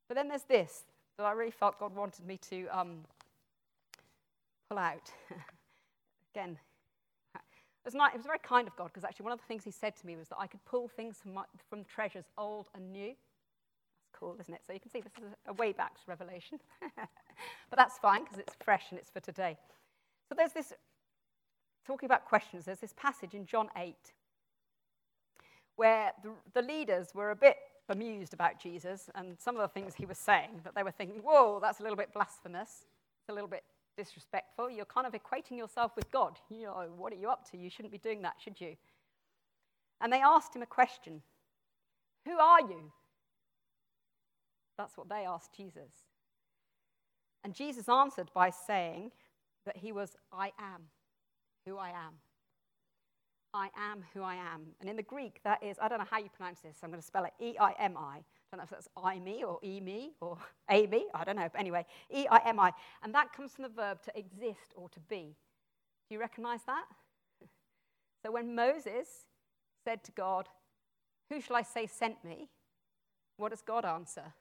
But 0.09 0.17
then 0.17 0.29
there's 0.29 0.45
this 0.45 0.85
that 1.17 1.25
I 1.25 1.33
really 1.33 1.53
felt 1.53 1.79
God 1.79 1.95
wanted 1.95 2.27
me 2.27 2.39
to 2.51 2.67
um, 2.69 2.99
pull 4.69 4.79
out. 4.79 5.11
Again, 6.35 6.59
it 7.85 7.87
was, 7.87 7.95
not, 7.95 8.15
it 8.15 8.19
was 8.19 8.27
very 8.27 8.39
kind 8.39 8.69
of 8.69 8.77
God 8.77 8.87
because 8.87 9.03
actually 9.05 9.25
one 9.25 9.33
of 9.33 9.41
the 9.41 9.47
things 9.47 9.65
He 9.65 9.73
said 9.73 9.97
to 9.97 10.07
me 10.07 10.17
was 10.17 10.29
that 10.29 10.39
I 10.39 10.47
could 10.47 10.65
pull 10.65 10.87
things 10.87 11.19
from, 11.21 11.35
my, 11.35 11.45
from 11.69 11.85
treasures 11.85 12.27
old 12.39 12.69
and 12.75 12.93
new 12.93 13.09
That's 13.09 14.19
cool, 14.19 14.37
isn't 14.41 14.55
it? 14.55 14.61
So 14.65 14.73
you 14.73 14.79
can 14.79 14.91
see 14.91 15.01
this 15.01 15.13
is 15.19 15.35
a 15.49 15.53
way 15.55 15.73
back 15.73 15.95
to 15.97 16.01
Revelation. 16.07 16.61
but 16.97 17.77
that's 17.77 17.99
fine 17.99 18.23
because 18.23 18.39
it's 18.39 18.55
fresh 18.65 18.85
and 18.91 19.01
it's 19.01 19.11
for 19.11 19.19
today. 19.21 19.59
So 20.29 20.37
there's 20.37 20.53
this, 20.53 20.73
talking 21.85 22.07
about 22.07 22.25
questions, 22.25 22.67
there's 22.67 22.79
this 22.79 22.95
passage 22.97 23.35
in 23.35 23.47
John 23.47 23.69
8 23.77 23.97
where 25.75 26.13
the, 26.23 26.31
the 26.55 26.63
leaders 26.63 27.09
were 27.15 27.33
a 27.33 27.37
bit 27.37 27.57
bemused 27.89 28.33
about 28.33 28.61
Jesus 28.61 29.11
and 29.17 29.37
some 29.41 29.57
of 29.57 29.63
the 29.63 29.69
things 29.69 29.95
he 29.97 30.07
was 30.07 30.19
saying, 30.19 30.61
that 30.65 30.75
they 30.77 30.85
were 30.85 30.93
thinking, 30.93 31.21
whoa, 31.23 31.59
that's 31.61 31.81
a 31.81 31.83
little 31.83 31.97
bit 31.97 32.13
blasphemous. 32.15 32.87
It's 33.21 33.29
a 33.29 33.33
little 33.33 33.49
bit 33.49 33.65
disrespectful. 33.97 34.71
You're 34.71 34.85
kind 34.85 35.07
of 35.07 35.13
equating 35.13 35.57
yourself 35.57 35.93
with 35.97 36.11
God. 36.11 36.39
You 36.51 36.67
know, 36.67 36.89
what 36.97 37.13
are 37.13 37.17
you 37.17 37.29
up 37.29 37.51
to? 37.51 37.57
You 37.57 37.71
shouldn't 37.71 37.93
be 37.93 37.99
doing 37.99 38.23
that, 38.23 38.35
should 38.43 38.61
you? 38.61 38.77
And 40.01 40.13
they 40.13 40.21
asked 40.21 40.55
him 40.55 40.63
a 40.63 40.67
question 40.67 41.23
Who 42.25 42.39
are 42.39 42.61
you? 42.61 42.93
That's 44.79 44.97
what 44.97 45.09
they 45.09 45.25
asked 45.27 45.55
Jesus. 45.57 45.93
And 47.45 47.55
Jesus 47.55 47.89
answered 47.89 48.31
by 48.35 48.51
saying 48.51 49.11
that 49.67 49.77
he 49.77 49.93
was, 49.93 50.17
I 50.33 50.53
am 50.59 50.83
who 51.67 51.77
I 51.77 51.91
am. 51.91 52.15
I 53.55 53.69
am 53.77 54.05
who 54.15 54.23
I 54.23 54.35
am. 54.35 54.63
And 54.81 54.89
in 54.89 54.97
the 54.97 55.03
Greek, 55.03 55.41
that 55.45 55.63
is, 55.63 55.77
I 55.81 55.89
don't 55.89 55.99
know 55.99 56.07
how 56.11 56.19
you 56.19 56.31
pronounce 56.35 56.61
this, 56.61 56.79
I'm 56.83 56.91
going 56.91 57.01
to 57.01 57.07
spell 57.07 57.25
it 57.25 57.33
E 57.41 57.57
I 57.61 57.75
M 57.79 57.97
I. 57.97 58.21
Don't 58.53 58.59
know 58.59 58.65
if 58.65 58.71
that's 58.71 58.89
I 59.03 59.19
me 59.19 59.45
or 59.45 59.59
E 59.65 59.81
me 59.81 60.13
or 60.21 60.37
A 60.71 60.87
me, 60.87 61.07
I 61.15 61.25
don't 61.25 61.37
know. 61.37 61.49
But 61.51 61.59
anyway, 61.59 61.87
E 62.15 62.27
I 62.31 62.41
M 62.47 62.61
I. 62.61 62.73
And 63.03 63.15
that 63.15 63.33
comes 63.33 63.53
from 63.53 63.63
the 63.63 63.71
verb 63.71 64.03
to 64.03 64.19
exist 64.19 64.75
or 64.77 64.91
to 64.91 65.01
be. 65.01 65.35
Do 66.09 66.15
you 66.15 66.21
recognize 66.21 66.61
that? 66.67 66.85
So 68.23 68.31
when 68.31 68.55
Moses 68.55 69.09
said 69.85 70.05
to 70.05 70.13
God, 70.13 70.49
Who 71.31 71.41
shall 71.41 71.57
I 71.57 71.63
say 71.63 71.87
sent 71.87 72.23
me? 72.23 72.51
What 73.39 73.53
does 73.53 73.63
God 73.63 73.87
answer? 73.87 74.35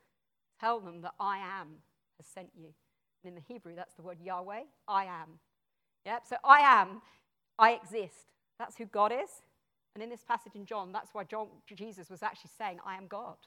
Tell 0.59 0.81
them 0.81 1.01
that 1.01 1.13
I 1.17 1.37
am 1.37 1.77
has 2.17 2.27
sent 2.27 2.49
you. 2.53 2.73
And 3.23 3.29
in 3.29 3.35
the 3.35 3.41
Hebrew, 3.47 3.75
that's 3.75 3.95
the 3.95 4.01
word 4.01 4.17
Yahweh, 4.21 4.63
I 4.89 5.05
am. 5.05 5.39
Yep, 6.05 6.23
so 6.27 6.35
I 6.43 6.59
am, 6.59 7.01
I 7.57 7.71
exist. 7.71 8.33
That's 8.59 8.75
who 8.75 8.85
God 8.85 9.13
is. 9.13 9.29
And 9.95 10.03
in 10.03 10.09
this 10.09 10.23
passage 10.23 10.55
in 10.55 10.65
John, 10.65 10.91
that's 10.91 11.13
why 11.13 11.23
John, 11.23 11.47
Jesus 11.73 12.09
was 12.09 12.23
actually 12.23 12.51
saying, 12.57 12.79
I 12.85 12.95
am 12.97 13.07
God, 13.07 13.37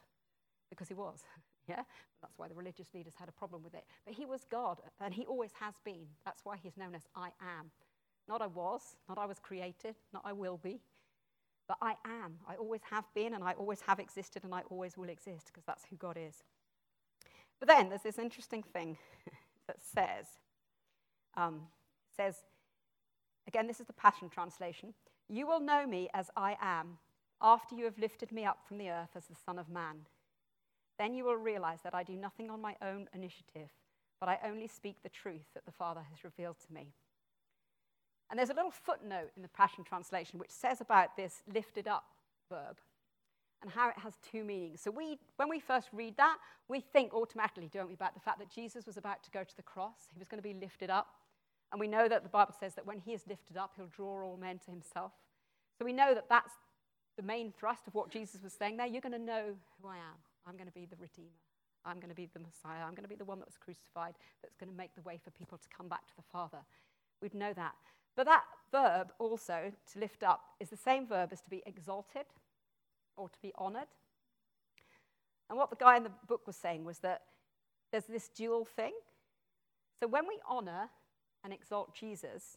because 0.75 0.89
he 0.89 0.95
was. 0.95 1.21
Yeah? 1.67 1.83
That's 2.21 2.37
why 2.37 2.49
the 2.49 2.55
religious 2.55 2.89
leaders 2.93 3.15
had 3.19 3.31
a 3.31 3.33
problem 3.33 3.63
with 3.63 3.73
it. 3.73 3.85
But 4.05 4.13
he 4.13 4.27
was 4.27 4.45
God, 4.51 4.81
and 5.01 5.15
he 5.15 5.25
always 5.25 5.53
has 5.59 5.73
been. 5.83 6.05
That's 6.27 6.45
why 6.45 6.59
he's 6.63 6.77
known 6.77 6.95
as 6.95 7.07
I 7.17 7.31
am. 7.41 7.71
Not 8.29 8.43
I 8.43 8.49
was, 8.49 8.83
not 9.09 9.17
I 9.17 9.25
was 9.25 9.39
created, 9.39 9.95
not 10.13 10.21
I 10.27 10.35
will 10.35 10.59
be, 10.59 10.81
but 11.67 11.79
I 11.81 11.95
am. 12.05 12.35
I 12.47 12.57
always 12.57 12.83
have 12.91 13.05
been, 13.15 13.33
and 13.33 13.43
I 13.43 13.53
always 13.53 13.81
have 13.87 13.99
existed, 13.99 14.45
and 14.45 14.55
I 14.55 14.61
always 14.69 14.99
will 14.99 15.09
exist, 15.09 15.47
because 15.47 15.65
that's 15.67 15.85
who 15.89 15.97
God 15.97 16.19
is. 16.21 16.43
But 17.61 17.69
then 17.69 17.89
there's 17.89 18.03
this 18.03 18.19
interesting 18.19 18.63
thing 18.63 18.99
that 19.67 19.79
says, 19.81 20.27
um, 21.35 21.63
says, 22.15 22.37
again, 23.49 23.67
this 23.67 23.81
is 23.81 23.87
the 23.87 23.95
Passion 23.95 24.29
Translation, 24.29 24.93
you 25.31 25.47
will 25.47 25.61
know 25.61 25.87
me 25.87 26.11
as 26.13 26.31
I 26.37 26.59
am 26.61 26.99
after 27.41 27.75
you 27.75 27.85
have 27.85 27.99
lifted 27.99 28.33
me 28.33 28.45
up 28.45 28.59
from 28.67 28.79
the 28.79 28.91
earth 28.91 29.11
as 29.17 29.27
the 29.27 29.37
Son 29.47 29.59
of 29.59 29.69
Man. 29.69 30.07
Then 30.99 31.15
you 31.15 31.25
will 31.25 31.37
realize 31.37 31.81
that 31.83 31.95
I 31.95 32.03
do 32.03 32.15
nothing 32.15 32.51
on 32.51 32.61
my 32.61 32.77
own 32.83 33.09
initiative, 33.15 33.71
but 34.21 34.29
I 34.29 34.39
only 34.47 34.69
speak 34.69 34.97
the 35.03 35.09
truth 35.09 35.47
that 35.55 35.67
the 35.67 35.73
Father 35.73 36.03
has 36.11 36.25
revealed 36.25 36.57
to 36.67 36.73
me. 36.73 36.93
And 38.31 38.39
there's 38.39 38.51
a 38.51 38.55
little 38.55 38.71
footnote 38.71 39.31
in 39.37 39.43
the 39.43 39.49
Passion 39.49 39.85
Translation 39.85 40.39
which 40.39 40.51
says 40.51 40.81
about 40.81 41.17
this 41.17 41.43
lifted 41.53 41.89
up 41.89 42.05
verb 42.49 42.79
and 43.63 43.71
how 43.71 43.89
it 43.89 43.99
has 43.99 44.15
two 44.31 44.45
meanings. 44.45 44.81
So 44.81 44.91
we, 44.91 45.19
when 45.37 45.49
we 45.49 45.59
first 45.59 45.89
read 45.93 46.17
that, 46.17 46.37
we 46.69 46.81
think 46.81 47.15
automatically, 47.15 47.71
don't 47.73 47.89
we, 47.89 47.95
about 47.95 48.15
the 48.15 48.21
fact 48.21 48.39
that 48.39 48.51
Jesus 48.51 48.87
was 48.87 48.97
about 48.97 49.23
to 49.25 49.31
go 49.31 49.43
to 49.43 49.57
the 49.57 49.63
cross. 49.63 50.09
He 50.13 50.19
was 50.19 50.29
going 50.29 50.43
to 50.43 50.49
be 50.49 50.55
lifted 50.55 50.91
up. 50.91 51.09
And 51.73 51.81
we 51.81 51.89
know 51.89 52.07
that 52.09 52.23
the 52.23 52.29
Bible 52.29 52.55
says 52.59 52.75
that 52.75 52.87
when 52.87 52.99
he 52.99 53.15
is 53.15 53.23
lifted 53.29 53.57
up, 53.57 53.73
he'll 53.77 53.87
draw 53.87 54.23
all 54.23 54.37
men 54.37 54.59
to 54.67 54.71
himself. 54.71 55.13
So 55.79 55.85
we 55.85 55.93
know 55.93 56.15
that 56.15 56.29
that's 56.29 56.53
the 57.17 57.23
main 57.23 57.53
thrust 57.59 57.87
of 57.87 57.95
what 57.95 58.11
Jesus 58.11 58.43
was 58.43 58.53
saying 58.53 58.77
there. 58.77 58.87
You're 58.87 59.01
going 59.01 59.13
to 59.13 59.19
know 59.19 59.55
who 59.81 59.89
I 59.89 59.97
am. 59.97 60.19
I'm 60.47 60.55
going 60.55 60.67
to 60.67 60.73
be 60.73 60.87
the 60.87 60.97
Redeemer. 60.97 61.31
I'm 61.85 61.97
going 61.97 62.09
to 62.09 62.15
be 62.15 62.29
the 62.33 62.41
Messiah. 62.41 62.83
I'm 62.83 62.95
going 62.95 63.03
to 63.05 63.09
be 63.09 63.15
the 63.15 63.25
one 63.25 63.39
that 63.39 63.49
was 63.49 63.59
crucified 63.59 64.15
that's 64.43 64.57
going 64.57 64.71
to 64.71 64.77
make 64.77 64.95
the 64.95 65.03
way 65.03 65.21
for 65.23 65.31
people 65.31 65.59
to 65.59 65.69
come 65.75 65.89
back 65.89 66.07
to 66.09 66.17
the 66.17 66.23
Father. 66.33 66.61
We'd 67.21 67.35
know 67.35 67.53
that. 67.53 67.75
But 68.17 68.27
that 68.27 68.45
verb 68.73 69.13
also, 69.19 69.73
to 69.93 69.99
lift 69.99 70.23
up, 70.23 70.41
is 70.61 70.71
the 70.71 70.77
same 70.77 71.07
verb 71.07 71.31
as 71.33 71.41
to 71.43 71.51
be 71.51 71.63
exalted 71.67 72.27
or 73.17 73.29
to 73.29 73.39
be 73.43 73.53
honored. 73.57 73.89
And 75.51 75.59
what 75.59 75.71
the 75.71 75.77
guy 75.77 75.97
in 75.97 76.05
the 76.05 76.13
book 76.27 76.47
was 76.47 76.57
saying 76.57 76.85
was 76.85 76.99
that 77.01 77.23
there's 77.93 78.07
this 78.07 78.29
dual 78.29 78.65
thing. 78.65 78.93
So 80.01 80.07
when 80.07 80.27
we 80.27 80.39
honor 80.49 80.91
and 81.43 81.53
exalt 81.53 81.95
Jesus, 81.95 82.57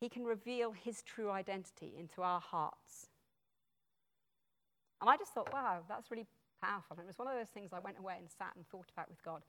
he 0.00 0.08
can 0.08 0.24
reveal 0.24 0.72
his 0.72 1.02
true 1.02 1.30
identity 1.30 1.92
into 1.98 2.22
our 2.22 2.40
hearts. 2.40 3.09
And 5.00 5.08
I 5.08 5.16
just 5.16 5.32
thought, 5.32 5.52
wow, 5.52 5.80
that's 5.88 6.10
really 6.10 6.26
powerful. 6.62 6.96
And 6.98 7.04
it 7.04 7.06
was 7.06 7.18
one 7.18 7.28
of 7.28 7.34
those 7.34 7.48
things 7.48 7.70
I 7.72 7.78
went 7.78 7.98
away 7.98 8.16
and 8.18 8.28
sat 8.30 8.52
and 8.56 8.66
thought 8.68 8.90
about 8.92 9.08
with 9.08 9.22
God. 9.22 9.42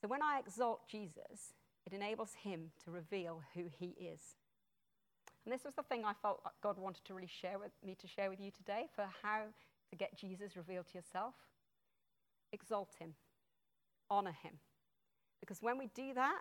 So 0.00 0.08
when 0.08 0.22
I 0.22 0.38
exalt 0.38 0.88
Jesus, 0.88 1.54
it 1.86 1.92
enables 1.92 2.32
him 2.42 2.70
to 2.84 2.90
reveal 2.90 3.42
who 3.54 3.64
he 3.78 3.94
is. 3.98 4.20
And 5.44 5.52
this 5.52 5.64
was 5.64 5.74
the 5.74 5.82
thing 5.82 6.04
I 6.04 6.14
felt 6.22 6.40
God 6.62 6.78
wanted 6.78 7.04
to 7.04 7.14
really 7.14 7.28
share 7.28 7.58
with 7.58 7.72
me 7.84 7.94
to 8.00 8.06
share 8.06 8.30
with 8.30 8.40
you 8.40 8.50
today 8.50 8.86
for 8.94 9.06
how 9.22 9.42
to 9.90 9.96
get 9.96 10.18
Jesus 10.18 10.56
revealed 10.56 10.86
to 10.88 10.94
yourself. 10.94 11.34
Exalt 12.52 12.94
him, 12.98 13.14
honor 14.10 14.34
him. 14.42 14.54
Because 15.40 15.60
when 15.60 15.76
we 15.76 15.90
do 15.94 16.14
that, 16.14 16.40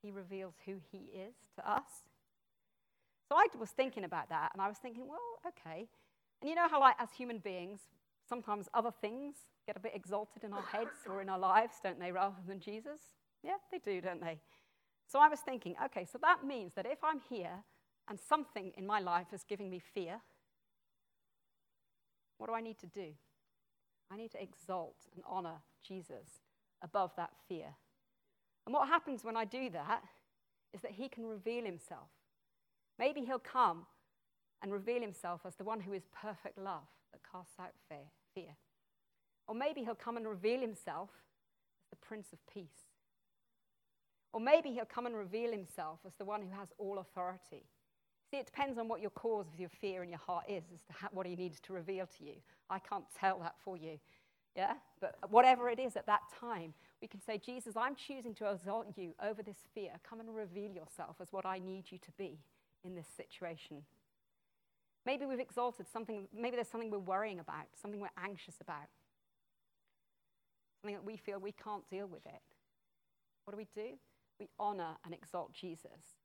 he 0.00 0.10
reveals 0.10 0.54
who 0.64 0.76
he 0.90 1.10
is 1.14 1.34
to 1.56 1.70
us. 1.70 2.08
So 3.28 3.36
I 3.36 3.46
was 3.58 3.70
thinking 3.70 4.04
about 4.04 4.30
that, 4.30 4.50
and 4.52 4.62
I 4.62 4.68
was 4.68 4.78
thinking, 4.78 5.06
well, 5.08 5.18
okay. 5.46 5.88
And 6.42 6.48
you 6.48 6.56
know 6.56 6.68
how, 6.68 6.80
like, 6.80 6.96
as 6.98 7.12
human 7.12 7.38
beings, 7.38 7.78
sometimes 8.28 8.68
other 8.74 8.90
things 8.90 9.36
get 9.64 9.76
a 9.76 9.80
bit 9.80 9.92
exalted 9.94 10.42
in 10.42 10.52
our 10.52 10.62
heads 10.62 11.06
or 11.08 11.22
in 11.22 11.28
our 11.28 11.38
lives, 11.38 11.76
don't 11.80 12.00
they, 12.00 12.10
rather 12.10 12.34
than 12.48 12.58
Jesus? 12.58 13.00
Yeah, 13.44 13.58
they 13.70 13.78
do, 13.78 14.00
don't 14.00 14.20
they? 14.20 14.40
So 15.06 15.20
I 15.20 15.28
was 15.28 15.38
thinking, 15.38 15.76
okay, 15.84 16.04
so 16.04 16.18
that 16.20 16.44
means 16.44 16.72
that 16.74 16.84
if 16.84 16.98
I'm 17.04 17.20
here 17.30 17.62
and 18.08 18.18
something 18.18 18.72
in 18.76 18.84
my 18.84 18.98
life 18.98 19.28
is 19.32 19.44
giving 19.48 19.70
me 19.70 19.78
fear, 19.78 20.20
what 22.38 22.48
do 22.48 22.54
I 22.54 22.60
need 22.60 22.78
to 22.80 22.86
do? 22.86 23.12
I 24.10 24.16
need 24.16 24.32
to 24.32 24.42
exalt 24.42 24.96
and 25.14 25.22
honor 25.24 25.62
Jesus 25.86 26.40
above 26.82 27.12
that 27.16 27.30
fear. 27.48 27.76
And 28.66 28.74
what 28.74 28.88
happens 28.88 29.22
when 29.22 29.36
I 29.36 29.44
do 29.44 29.70
that 29.70 30.02
is 30.74 30.80
that 30.80 30.90
he 30.90 31.08
can 31.08 31.24
reveal 31.24 31.64
himself. 31.64 32.08
Maybe 32.98 33.20
he'll 33.20 33.38
come 33.38 33.86
and 34.62 34.72
reveal 34.72 35.00
himself 35.00 35.40
as 35.46 35.56
the 35.56 35.64
one 35.64 35.80
who 35.80 35.92
is 35.92 36.04
perfect 36.12 36.58
love 36.58 36.86
that 37.12 37.20
casts 37.30 37.54
out 37.60 37.72
fear. 38.34 38.56
Or 39.48 39.54
maybe 39.54 39.82
he'll 39.82 39.94
come 39.94 40.16
and 40.16 40.26
reveal 40.26 40.60
himself 40.60 41.10
as 41.82 41.90
the 41.90 41.96
Prince 41.96 42.32
of 42.32 42.38
Peace. 42.52 42.86
Or 44.32 44.40
maybe 44.40 44.70
he'll 44.70 44.84
come 44.84 45.06
and 45.06 45.16
reveal 45.16 45.50
himself 45.50 45.98
as 46.06 46.14
the 46.18 46.24
one 46.24 46.40
who 46.40 46.48
has 46.58 46.68
all 46.78 46.98
authority. 46.98 47.64
See, 48.30 48.38
it 48.38 48.46
depends 48.46 48.78
on 48.78 48.88
what 48.88 49.00
your 49.00 49.10
cause 49.10 49.46
of 49.52 49.60
your 49.60 49.68
fear 49.68 50.02
in 50.02 50.08
your 50.08 50.20
heart 50.20 50.44
is 50.48 50.64
as 50.72 50.80
to 50.88 50.94
what 51.10 51.26
he 51.26 51.36
needs 51.36 51.60
to 51.60 51.72
reveal 51.74 52.06
to 52.18 52.24
you. 52.24 52.36
I 52.70 52.78
can't 52.78 53.04
tell 53.18 53.40
that 53.40 53.56
for 53.62 53.76
you. 53.76 53.98
Yeah? 54.56 54.74
But 55.00 55.16
whatever 55.28 55.68
it 55.68 55.78
is 55.78 55.96
at 55.96 56.06
that 56.06 56.22
time, 56.40 56.72
we 57.02 57.08
can 57.08 57.20
say, 57.20 57.36
Jesus, 57.36 57.76
I'm 57.76 57.94
choosing 57.94 58.34
to 58.36 58.50
exalt 58.50 58.86
you 58.96 59.12
over 59.22 59.42
this 59.42 59.56
fear. 59.74 59.90
Come 60.08 60.20
and 60.20 60.34
reveal 60.34 60.70
yourself 60.70 61.16
as 61.20 61.28
what 61.30 61.44
I 61.44 61.58
need 61.58 61.84
you 61.90 61.98
to 61.98 62.10
be 62.16 62.38
in 62.84 62.94
this 62.94 63.08
situation. 63.16 63.82
Maybe 65.04 65.26
we've 65.26 65.40
exalted 65.40 65.86
something, 65.92 66.28
maybe 66.32 66.56
there's 66.56 66.68
something 66.68 66.90
we're 66.90 66.98
worrying 66.98 67.40
about, 67.40 67.66
something 67.80 68.00
we're 68.00 68.08
anxious 68.22 68.56
about, 68.60 68.88
something 70.80 70.94
that 70.94 71.04
we 71.04 71.16
feel 71.16 71.38
we 71.38 71.52
can't 71.52 71.88
deal 71.90 72.06
with 72.06 72.24
it. 72.26 72.42
What 73.44 73.52
do 73.52 73.56
we 73.56 73.66
do? 73.74 73.96
We 74.38 74.48
honor 74.58 74.96
and 75.04 75.12
exalt 75.12 75.52
Jesus. 75.52 76.16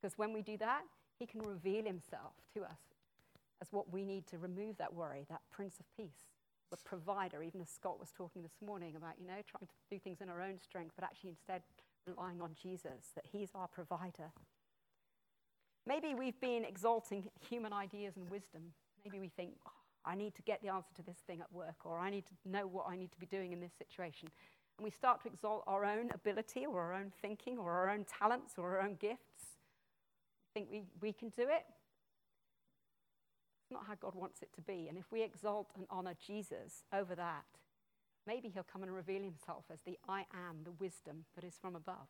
Because 0.00 0.18
when 0.18 0.32
we 0.32 0.42
do 0.42 0.56
that, 0.58 0.82
he 1.18 1.26
can 1.26 1.42
reveal 1.42 1.84
himself 1.84 2.32
to 2.54 2.62
us 2.62 2.80
as 3.62 3.68
what 3.70 3.92
we 3.92 4.04
need 4.04 4.26
to 4.26 4.38
remove 4.38 4.76
that 4.78 4.92
worry, 4.92 5.24
that 5.30 5.40
Prince 5.52 5.78
of 5.78 5.86
Peace, 5.96 6.26
the 6.70 6.76
provider, 6.78 7.42
even 7.42 7.60
as 7.60 7.68
Scott 7.70 8.00
was 8.00 8.10
talking 8.10 8.42
this 8.42 8.56
morning 8.64 8.96
about, 8.96 9.14
you 9.20 9.28
know, 9.28 9.40
trying 9.46 9.66
to 9.66 9.74
do 9.90 9.98
things 9.98 10.20
in 10.20 10.28
our 10.28 10.42
own 10.42 10.58
strength, 10.58 10.92
but 10.96 11.04
actually 11.04 11.30
instead 11.30 11.62
relying 12.06 12.42
on 12.42 12.50
Jesus, 12.60 13.12
that 13.14 13.24
he's 13.30 13.50
our 13.54 13.68
provider. 13.68 14.32
Maybe 15.86 16.14
we've 16.14 16.40
been 16.40 16.64
exalting 16.64 17.28
human 17.48 17.72
ideas 17.72 18.16
and 18.16 18.28
wisdom. 18.30 18.62
Maybe 19.04 19.18
we 19.18 19.28
think, 19.28 19.52
oh, 19.66 19.70
I 20.06 20.14
need 20.14 20.34
to 20.36 20.42
get 20.42 20.62
the 20.62 20.68
answer 20.68 20.94
to 20.96 21.02
this 21.02 21.18
thing 21.26 21.40
at 21.40 21.52
work, 21.52 21.84
or 21.84 21.98
I 21.98 22.10
need 22.10 22.24
to 22.26 22.32
know 22.46 22.66
what 22.66 22.86
I 22.88 22.96
need 22.96 23.12
to 23.12 23.18
be 23.18 23.26
doing 23.26 23.52
in 23.52 23.60
this 23.60 23.72
situation. 23.76 24.28
And 24.78 24.84
we 24.84 24.90
start 24.90 25.22
to 25.22 25.28
exalt 25.28 25.62
our 25.66 25.84
own 25.84 26.10
ability, 26.12 26.66
or 26.66 26.80
our 26.80 26.94
own 26.94 27.12
thinking, 27.20 27.58
or 27.58 27.70
our 27.70 27.90
own 27.90 28.04
talents, 28.04 28.54
or 28.56 28.76
our 28.76 28.82
own 28.82 28.96
gifts. 28.96 29.58
Think 30.54 30.68
we, 30.70 30.82
we 31.00 31.12
can 31.12 31.28
do 31.30 31.42
it? 31.42 31.64
It's 33.62 33.70
not 33.70 33.84
how 33.86 33.94
God 33.94 34.14
wants 34.14 34.42
it 34.42 34.52
to 34.54 34.62
be. 34.62 34.86
And 34.88 34.96
if 34.96 35.10
we 35.12 35.22
exalt 35.22 35.70
and 35.76 35.86
honor 35.90 36.14
Jesus 36.26 36.84
over 36.92 37.14
that, 37.14 37.44
maybe 38.26 38.48
he'll 38.48 38.62
come 38.62 38.82
and 38.82 38.94
reveal 38.94 39.22
himself 39.22 39.64
as 39.72 39.80
the 39.82 39.98
I 40.08 40.26
am, 40.32 40.64
the 40.64 40.72
wisdom 40.72 41.24
that 41.34 41.44
is 41.44 41.58
from 41.60 41.76
above 41.76 42.08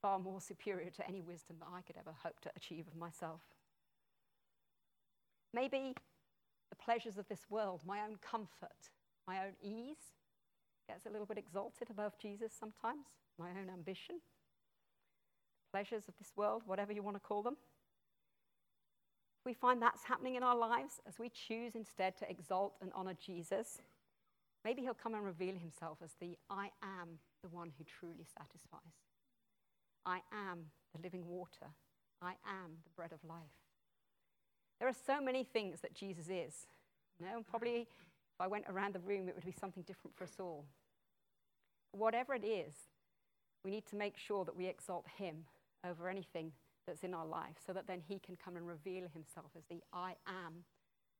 far 0.00 0.18
more 0.18 0.40
superior 0.40 0.90
to 0.90 1.06
any 1.06 1.20
wisdom 1.20 1.56
that 1.60 1.68
I 1.74 1.82
could 1.82 1.96
ever 1.96 2.14
hope 2.22 2.40
to 2.40 2.50
achieve 2.56 2.86
of 2.86 2.96
myself. 2.96 3.40
Maybe 5.52 5.94
the 6.70 6.76
pleasures 6.76 7.18
of 7.18 7.28
this 7.28 7.46
world, 7.50 7.82
my 7.84 8.00
own 8.00 8.16
comfort, 8.22 8.90
my 9.26 9.38
own 9.44 9.52
ease, 9.62 10.14
gets 10.88 11.06
a 11.06 11.10
little 11.10 11.26
bit 11.26 11.38
exalted 11.38 11.90
above 11.90 12.18
Jesus 12.18 12.52
sometimes, 12.58 13.06
my 13.38 13.50
own 13.50 13.68
ambition, 13.72 14.20
pleasures 15.72 16.04
of 16.08 16.14
this 16.18 16.32
world, 16.36 16.62
whatever 16.66 16.92
you 16.92 17.02
want 17.02 17.16
to 17.16 17.20
call 17.20 17.42
them. 17.42 17.56
We 19.44 19.54
find 19.54 19.80
that's 19.80 20.04
happening 20.04 20.34
in 20.34 20.42
our 20.42 20.56
lives, 20.56 21.00
as 21.08 21.18
we 21.18 21.30
choose 21.30 21.74
instead 21.74 22.16
to 22.18 22.30
exalt 22.30 22.76
and 22.82 22.92
honor 22.94 23.14
Jesus, 23.14 23.80
maybe 24.64 24.82
he'll 24.82 24.94
come 24.94 25.14
and 25.14 25.24
reveal 25.24 25.54
himself 25.54 25.98
as 26.04 26.12
the 26.20 26.36
I 26.50 26.70
am 26.82 27.18
the 27.42 27.48
one 27.48 27.72
who 27.78 27.84
truly 27.84 28.26
satisfies. 28.36 29.09
I 30.04 30.20
am 30.32 30.66
the 30.94 31.02
living 31.02 31.26
water. 31.26 31.66
I 32.22 32.32
am 32.46 32.78
the 32.84 32.90
bread 32.96 33.12
of 33.12 33.18
life. 33.28 33.38
There 34.78 34.88
are 34.88 34.94
so 35.06 35.20
many 35.20 35.44
things 35.44 35.80
that 35.80 35.94
Jesus 35.94 36.26
is. 36.28 36.66
You 37.18 37.26
know, 37.26 37.42
probably 37.48 37.80
if 37.80 38.40
I 38.40 38.46
went 38.46 38.64
around 38.68 38.94
the 38.94 39.00
room, 39.00 39.28
it 39.28 39.34
would 39.34 39.44
be 39.44 39.54
something 39.58 39.82
different 39.82 40.16
for 40.16 40.24
us 40.24 40.36
all. 40.40 40.64
Whatever 41.92 42.34
it 42.34 42.44
is, 42.44 42.74
we 43.64 43.70
need 43.70 43.86
to 43.86 43.96
make 43.96 44.16
sure 44.16 44.44
that 44.44 44.56
we 44.56 44.66
exalt 44.66 45.06
him 45.18 45.44
over 45.86 46.08
anything 46.08 46.52
that's 46.86 47.04
in 47.04 47.12
our 47.12 47.26
life 47.26 47.56
so 47.64 47.72
that 47.72 47.86
then 47.86 48.00
he 48.06 48.18
can 48.18 48.36
come 48.42 48.56
and 48.56 48.66
reveal 48.66 49.06
himself 49.12 49.50
as 49.56 49.64
the 49.68 49.82
I 49.92 50.14
am, 50.26 50.64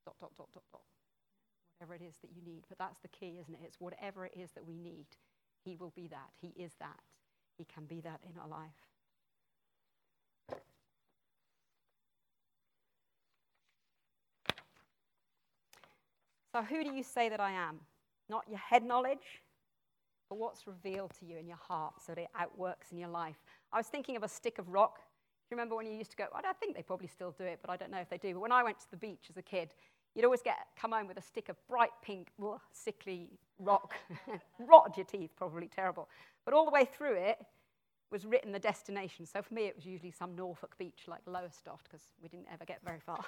dot, 0.07 0.17
dot, 0.21 0.33
dot, 0.39 0.49
dot, 0.55 0.63
dot. 0.73 0.81
Whatever 1.79 1.95
it 1.95 2.07
is 2.07 2.17
that 2.23 2.31
you 2.35 2.43
need. 2.43 2.65
But 2.69 2.79
that's 2.79 2.99
the 3.01 3.09
key, 3.09 3.39
isn't 3.41 3.55
it? 3.55 3.61
It's 3.65 3.81
whatever 3.81 4.25
it 4.25 4.33
is 4.37 4.51
that 4.53 4.67
we 4.67 4.79
need, 4.79 5.07
he 5.65 5.77
will 5.77 5.93
be 5.95 6.09
that. 6.09 6.31
He 6.41 6.49
is 6.63 6.73
that. 6.81 7.01
He 7.61 7.67
can 7.67 7.85
be 7.85 8.01
that 8.01 8.21
in 8.25 8.41
our 8.41 8.49
life. 8.49 8.71
So, 16.53 16.63
who 16.63 16.83
do 16.83 16.91
you 16.91 17.03
say 17.03 17.29
that 17.29 17.39
I 17.39 17.51
am? 17.51 17.81
Not 18.31 18.45
your 18.49 18.59
head 18.59 18.83
knowledge, 18.83 19.43
but 20.31 20.39
what's 20.39 20.67
revealed 20.67 21.13
to 21.21 21.27
you 21.27 21.37
in 21.37 21.47
your 21.47 21.59
heart 21.59 21.93
so 22.01 22.15
that 22.15 22.23
it 22.23 22.29
outworks 22.35 22.93
in 22.93 22.99
your 22.99 23.11
life. 23.11 23.37
I 23.75 23.77
was 23.77 23.89
thinking 23.89 24.17
of 24.17 24.23
a 24.23 24.29
stick 24.29 24.59
of 24.59 24.71
rock. 24.71 24.97
Do 24.97 25.03
you 25.51 25.59
remember 25.59 25.77
when 25.77 25.87
you 25.87 25.93
used 25.93 26.13
to 26.13 26.17
go? 26.17 26.29
I 26.35 26.41
don't 26.41 26.59
think 26.59 26.75
they 26.75 26.83
probably 26.83 27.09
still 27.09 27.33
do 27.37 27.45
it, 27.45 27.59
but 27.61 27.71
I 27.71 27.77
don't 27.77 27.91
know 27.91 27.99
if 27.99 28.09
they 28.09 28.17
do. 28.17 28.33
But 28.33 28.41
when 28.41 28.53
I 28.53 28.63
went 28.63 28.81
to 28.81 28.91
the 28.91 28.97
beach 28.97 29.27
as 29.29 29.37
a 29.37 29.43
kid, 29.43 29.75
You'd 30.15 30.25
always 30.25 30.43
get 30.43 30.57
come 30.81 30.93
home 30.93 31.07
with 31.07 31.19
a 31.19 31.23
stick 31.23 31.49
of 31.49 31.57
bright 31.69 31.91
pink, 32.03 32.29
ugh, 32.43 32.61
sickly 32.73 33.29
rock. 33.59 33.95
Rotted 34.59 34.97
your 34.97 35.07
teeth, 35.07 35.31
probably 35.37 35.69
terrible. 35.69 36.09
But 36.45 36.55
all 36.55 36.65
the 36.65 36.71
way 36.71 36.85
through 36.85 37.15
it 37.15 37.39
was 38.11 38.27
written 38.27 38.53
the 38.53 38.59
destination. 38.59 39.25
So 39.25 39.41
for 39.43 39.55
me, 39.55 39.67
it 39.67 39.77
was 39.77 39.87
usually 39.87 40.11
some 40.11 40.35
Norfolk 40.35 40.77
beach 40.79 41.03
like 41.07 41.21
Lowestoft, 41.27 41.85
because 41.85 42.03
we 42.23 42.29
didn't 42.29 42.47
ever 42.53 42.65
get 42.65 42.81
very 42.85 42.99
far. 43.01 43.25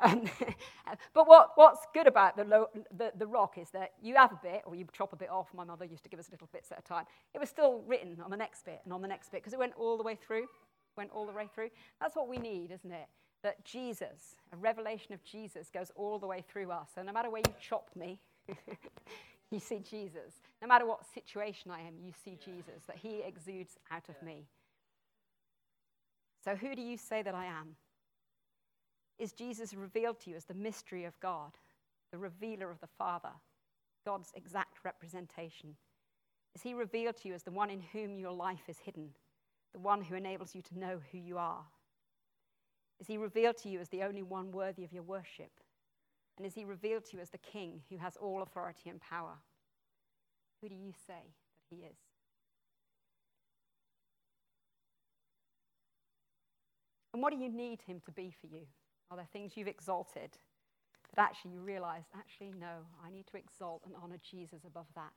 um, 0.00 0.22
but 1.14 1.26
what, 1.26 1.50
what's 1.56 1.86
good 1.92 2.06
about 2.06 2.36
the, 2.36 2.44
lo- 2.44 2.70
the, 2.96 3.12
the 3.18 3.26
rock 3.26 3.58
is 3.58 3.70
that 3.70 3.92
you 4.00 4.14
have 4.14 4.32
a 4.32 4.38
bit, 4.42 4.62
or 4.66 4.76
you 4.76 4.86
chop 4.92 5.12
a 5.12 5.16
bit 5.16 5.30
off. 5.30 5.48
My 5.54 5.64
mother 5.64 5.84
used 5.84 6.04
to 6.04 6.08
give 6.08 6.20
us 6.20 6.30
little 6.30 6.48
bits 6.52 6.70
at 6.70 6.78
a 6.78 6.82
time. 6.82 7.04
It 7.34 7.40
was 7.40 7.48
still 7.48 7.82
written 7.86 8.18
on 8.24 8.30
the 8.30 8.36
next 8.36 8.64
bit 8.64 8.80
and 8.84 8.92
on 8.92 9.02
the 9.02 9.08
next 9.08 9.32
bit, 9.32 9.40
because 9.42 9.52
it 9.52 9.58
went 9.58 9.72
all 9.76 9.96
the 9.96 10.04
way 10.04 10.14
through. 10.14 10.46
Went 10.96 11.10
all 11.12 11.26
the 11.26 11.32
way 11.32 11.48
through. 11.52 11.70
That's 12.00 12.14
what 12.14 12.28
we 12.28 12.36
need, 12.36 12.70
isn't 12.70 12.92
it? 12.92 13.08
That 13.42 13.64
Jesus, 13.64 14.36
a 14.52 14.56
revelation 14.56 15.12
of 15.12 15.22
Jesus, 15.24 15.68
goes 15.70 15.90
all 15.96 16.18
the 16.18 16.26
way 16.26 16.44
through 16.46 16.70
us. 16.70 16.90
So 16.94 17.02
no 17.02 17.12
matter 17.12 17.30
where 17.30 17.42
you 17.44 17.54
chop 17.60 17.90
me, 17.96 18.20
you 19.50 19.58
see 19.58 19.80
Jesus. 19.80 20.40
No 20.60 20.68
matter 20.68 20.86
what 20.86 21.04
situation 21.12 21.70
I 21.70 21.80
am, 21.80 21.94
you 22.00 22.12
see 22.24 22.38
Jesus, 22.44 22.82
that 22.86 22.96
he 22.96 23.22
exudes 23.26 23.76
out 23.90 24.08
of 24.08 24.20
me. 24.22 24.46
So 26.44 26.54
who 26.56 26.74
do 26.74 26.82
you 26.82 26.96
say 26.96 27.22
that 27.22 27.34
I 27.34 27.46
am? 27.46 27.76
Is 29.18 29.32
Jesus 29.32 29.74
revealed 29.74 30.20
to 30.20 30.30
you 30.30 30.36
as 30.36 30.44
the 30.44 30.54
mystery 30.54 31.04
of 31.04 31.18
God, 31.20 31.52
the 32.10 32.18
revealer 32.18 32.70
of 32.70 32.80
the 32.80 32.88
Father, 32.98 33.30
God's 34.04 34.32
exact 34.34 34.78
representation? 34.84 35.76
Is 36.54 36.62
he 36.62 36.74
revealed 36.74 37.16
to 37.18 37.28
you 37.28 37.34
as 37.34 37.42
the 37.42 37.50
one 37.50 37.70
in 37.70 37.80
whom 37.92 38.18
your 38.18 38.32
life 38.32 38.68
is 38.68 38.78
hidden, 38.78 39.10
the 39.72 39.78
one 39.78 40.02
who 40.02 40.16
enables 40.16 40.54
you 40.54 40.62
to 40.62 40.78
know 40.78 41.00
who 41.10 41.18
you 41.18 41.38
are? 41.38 41.64
Is 43.02 43.08
he 43.08 43.16
revealed 43.16 43.56
to 43.64 43.68
you 43.68 43.80
as 43.80 43.88
the 43.88 44.04
only 44.04 44.22
one 44.22 44.52
worthy 44.52 44.84
of 44.84 44.92
your 44.92 45.02
worship? 45.02 45.50
And 46.36 46.46
is 46.46 46.54
he 46.54 46.64
revealed 46.64 47.04
to 47.06 47.16
you 47.16 47.20
as 47.20 47.30
the 47.30 47.38
king 47.38 47.80
who 47.90 47.96
has 47.96 48.16
all 48.16 48.42
authority 48.42 48.90
and 48.90 49.00
power? 49.00 49.34
Who 50.60 50.68
do 50.68 50.76
you 50.76 50.92
say 51.04 51.34
that 51.34 51.66
he 51.68 51.82
is? 51.82 51.96
And 57.12 57.20
what 57.20 57.32
do 57.32 57.40
you 57.40 57.48
need 57.48 57.80
him 57.82 58.00
to 58.06 58.12
be 58.12 58.32
for 58.40 58.46
you? 58.46 58.68
Are 59.10 59.16
there 59.16 59.26
things 59.32 59.56
you've 59.56 59.66
exalted 59.66 60.38
that 61.16 61.22
actually 61.22 61.54
you 61.54 61.60
realize, 61.60 62.04
actually, 62.16 62.52
no, 62.56 62.86
I 63.04 63.10
need 63.10 63.26
to 63.32 63.36
exalt 63.36 63.82
and 63.84 63.96
honor 64.00 64.18
Jesus 64.22 64.60
above 64.64 64.86
that 64.94 65.10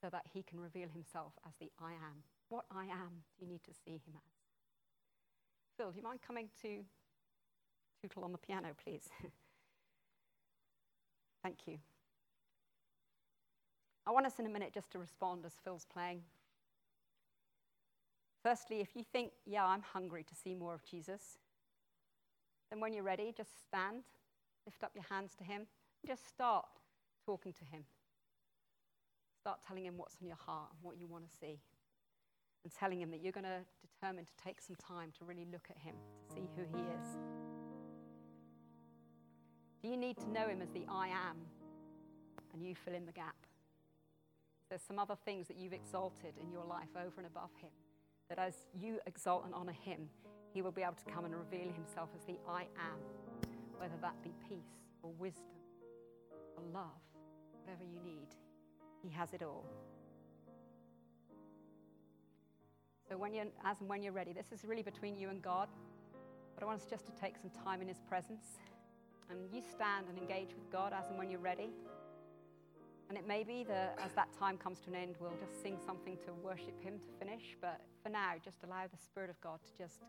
so 0.00 0.08
that 0.10 0.22
he 0.32 0.44
can 0.44 0.60
reveal 0.60 0.88
himself 0.88 1.32
as 1.44 1.54
the 1.58 1.72
I 1.82 1.94
am? 1.94 2.22
What 2.48 2.66
I 2.70 2.84
am 2.84 3.24
you 3.40 3.48
need 3.48 3.64
to 3.64 3.74
see 3.84 3.94
him 4.06 4.14
as? 4.14 4.32
Phil, 5.76 5.90
do 5.90 5.96
you 5.96 6.04
mind 6.04 6.20
coming 6.24 6.48
to 6.62 6.84
Tootle 8.04 8.24
on 8.24 8.32
the 8.32 8.38
piano, 8.38 8.68
please. 8.84 9.08
Thank 11.42 11.66
you. 11.66 11.78
I 14.06 14.10
want 14.10 14.26
us 14.26 14.38
in 14.38 14.44
a 14.44 14.50
minute 14.50 14.74
just 14.74 14.90
to 14.92 14.98
respond 14.98 15.46
as 15.46 15.52
Phil's 15.64 15.86
playing. 15.90 16.20
Firstly, 18.42 18.80
if 18.80 18.94
you 18.94 19.04
think, 19.10 19.32
yeah, 19.46 19.64
I'm 19.64 19.80
hungry 19.80 20.22
to 20.22 20.34
see 20.34 20.54
more 20.54 20.74
of 20.74 20.84
Jesus, 20.84 21.38
then 22.70 22.78
when 22.78 22.92
you're 22.92 23.04
ready, 23.04 23.32
just 23.34 23.64
stand, 23.66 24.02
lift 24.66 24.84
up 24.84 24.90
your 24.94 25.06
hands 25.08 25.34
to 25.38 25.44
Him, 25.44 25.62
and 26.02 26.06
just 26.06 26.28
start 26.28 26.66
talking 27.24 27.54
to 27.54 27.64
Him. 27.64 27.84
Start 29.40 29.60
telling 29.66 29.86
Him 29.86 29.96
what's 29.96 30.16
on 30.20 30.28
your 30.28 30.36
heart 30.36 30.68
and 30.72 30.80
what 30.82 30.98
you 30.98 31.06
want 31.06 31.24
to 31.24 31.34
see. 31.40 31.58
And 32.64 32.74
telling 32.74 33.00
Him 33.00 33.10
that 33.12 33.22
you're 33.22 33.32
going 33.32 33.44
to 33.44 33.64
determine 33.80 34.26
to 34.26 34.44
take 34.44 34.60
some 34.60 34.76
time 34.76 35.10
to 35.18 35.24
really 35.24 35.46
look 35.50 35.68
at 35.70 35.78
Him, 35.78 35.94
to 36.28 36.34
see 36.34 36.50
who 36.54 36.64
He 36.76 36.84
is. 37.00 37.43
You 39.84 39.98
need 39.98 40.16
to 40.16 40.30
know 40.30 40.48
him 40.48 40.62
as 40.62 40.70
the 40.70 40.86
I 40.88 41.08
am? 41.08 41.36
And 42.54 42.64
you 42.64 42.74
fill 42.74 42.94
in 42.94 43.04
the 43.04 43.12
gap. 43.12 43.36
There's 44.70 44.80
some 44.80 44.98
other 44.98 45.16
things 45.26 45.46
that 45.48 45.58
you've 45.58 45.74
exalted 45.74 46.34
in 46.40 46.50
your 46.50 46.64
life 46.64 46.88
over 46.96 47.12
and 47.18 47.26
above 47.26 47.50
him. 47.60 47.68
That 48.30 48.38
as 48.38 48.54
you 48.74 48.98
exalt 49.06 49.44
and 49.44 49.54
honor 49.54 49.74
him, 49.84 50.08
he 50.54 50.62
will 50.62 50.72
be 50.72 50.82
able 50.82 50.94
to 50.94 51.12
come 51.12 51.26
and 51.26 51.34
reveal 51.34 51.70
himself 51.70 52.08
as 52.16 52.24
the 52.24 52.38
I 52.48 52.62
am, 52.62 52.98
whether 53.76 53.92
that 54.00 54.14
be 54.22 54.32
peace 54.48 54.80
or 55.02 55.10
wisdom 55.18 55.44
or 56.56 56.62
love, 56.72 57.02
whatever 57.60 57.84
you 57.84 58.00
need. 58.02 58.28
He 59.02 59.10
has 59.10 59.34
it 59.34 59.42
all. 59.42 59.66
So 63.06 63.18
when 63.18 63.34
you're, 63.34 63.46
as 63.66 63.80
and 63.80 63.88
when 63.88 64.02
you're 64.02 64.14
ready, 64.14 64.32
this 64.32 64.50
is 64.50 64.64
really 64.66 64.82
between 64.82 65.14
you 65.18 65.28
and 65.28 65.42
God. 65.42 65.68
But 66.54 66.62
I 66.62 66.66
want 66.66 66.80
us 66.80 66.86
just 66.88 67.04
to 67.04 67.12
take 67.20 67.34
some 67.36 67.50
time 67.64 67.82
in 67.82 67.88
his 67.88 68.00
presence. 68.08 68.46
And 69.30 69.38
you 69.52 69.62
stand 69.62 70.06
and 70.08 70.18
engage 70.18 70.54
with 70.54 70.70
God 70.70 70.92
as 70.92 71.08
and 71.08 71.18
when 71.18 71.30
you're 71.30 71.40
ready. 71.40 71.70
And 73.08 73.18
it 73.18 73.26
may 73.26 73.44
be 73.44 73.64
that 73.64 73.98
as 74.02 74.12
that 74.14 74.28
time 74.38 74.56
comes 74.56 74.80
to 74.80 74.90
an 74.90 74.96
end, 74.96 75.16
we'll 75.20 75.36
just 75.38 75.62
sing 75.62 75.78
something 75.84 76.16
to 76.26 76.32
worship 76.42 76.80
Him 76.82 76.98
to 76.98 77.24
finish. 77.24 77.56
But 77.60 77.80
for 78.02 78.08
now, 78.08 78.32
just 78.42 78.64
allow 78.64 78.86
the 78.90 78.98
Spirit 78.98 79.30
of 79.30 79.40
God 79.40 79.60
to 79.64 79.82
just 79.82 80.00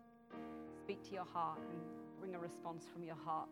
speak 0.80 1.04
to 1.10 1.12
your 1.14 1.26
heart 1.26 1.60
and 1.70 1.80
bring 2.20 2.36
a 2.36 2.40
response 2.40 2.86
from 2.92 3.04
your 3.04 3.18
heart. 3.26 3.50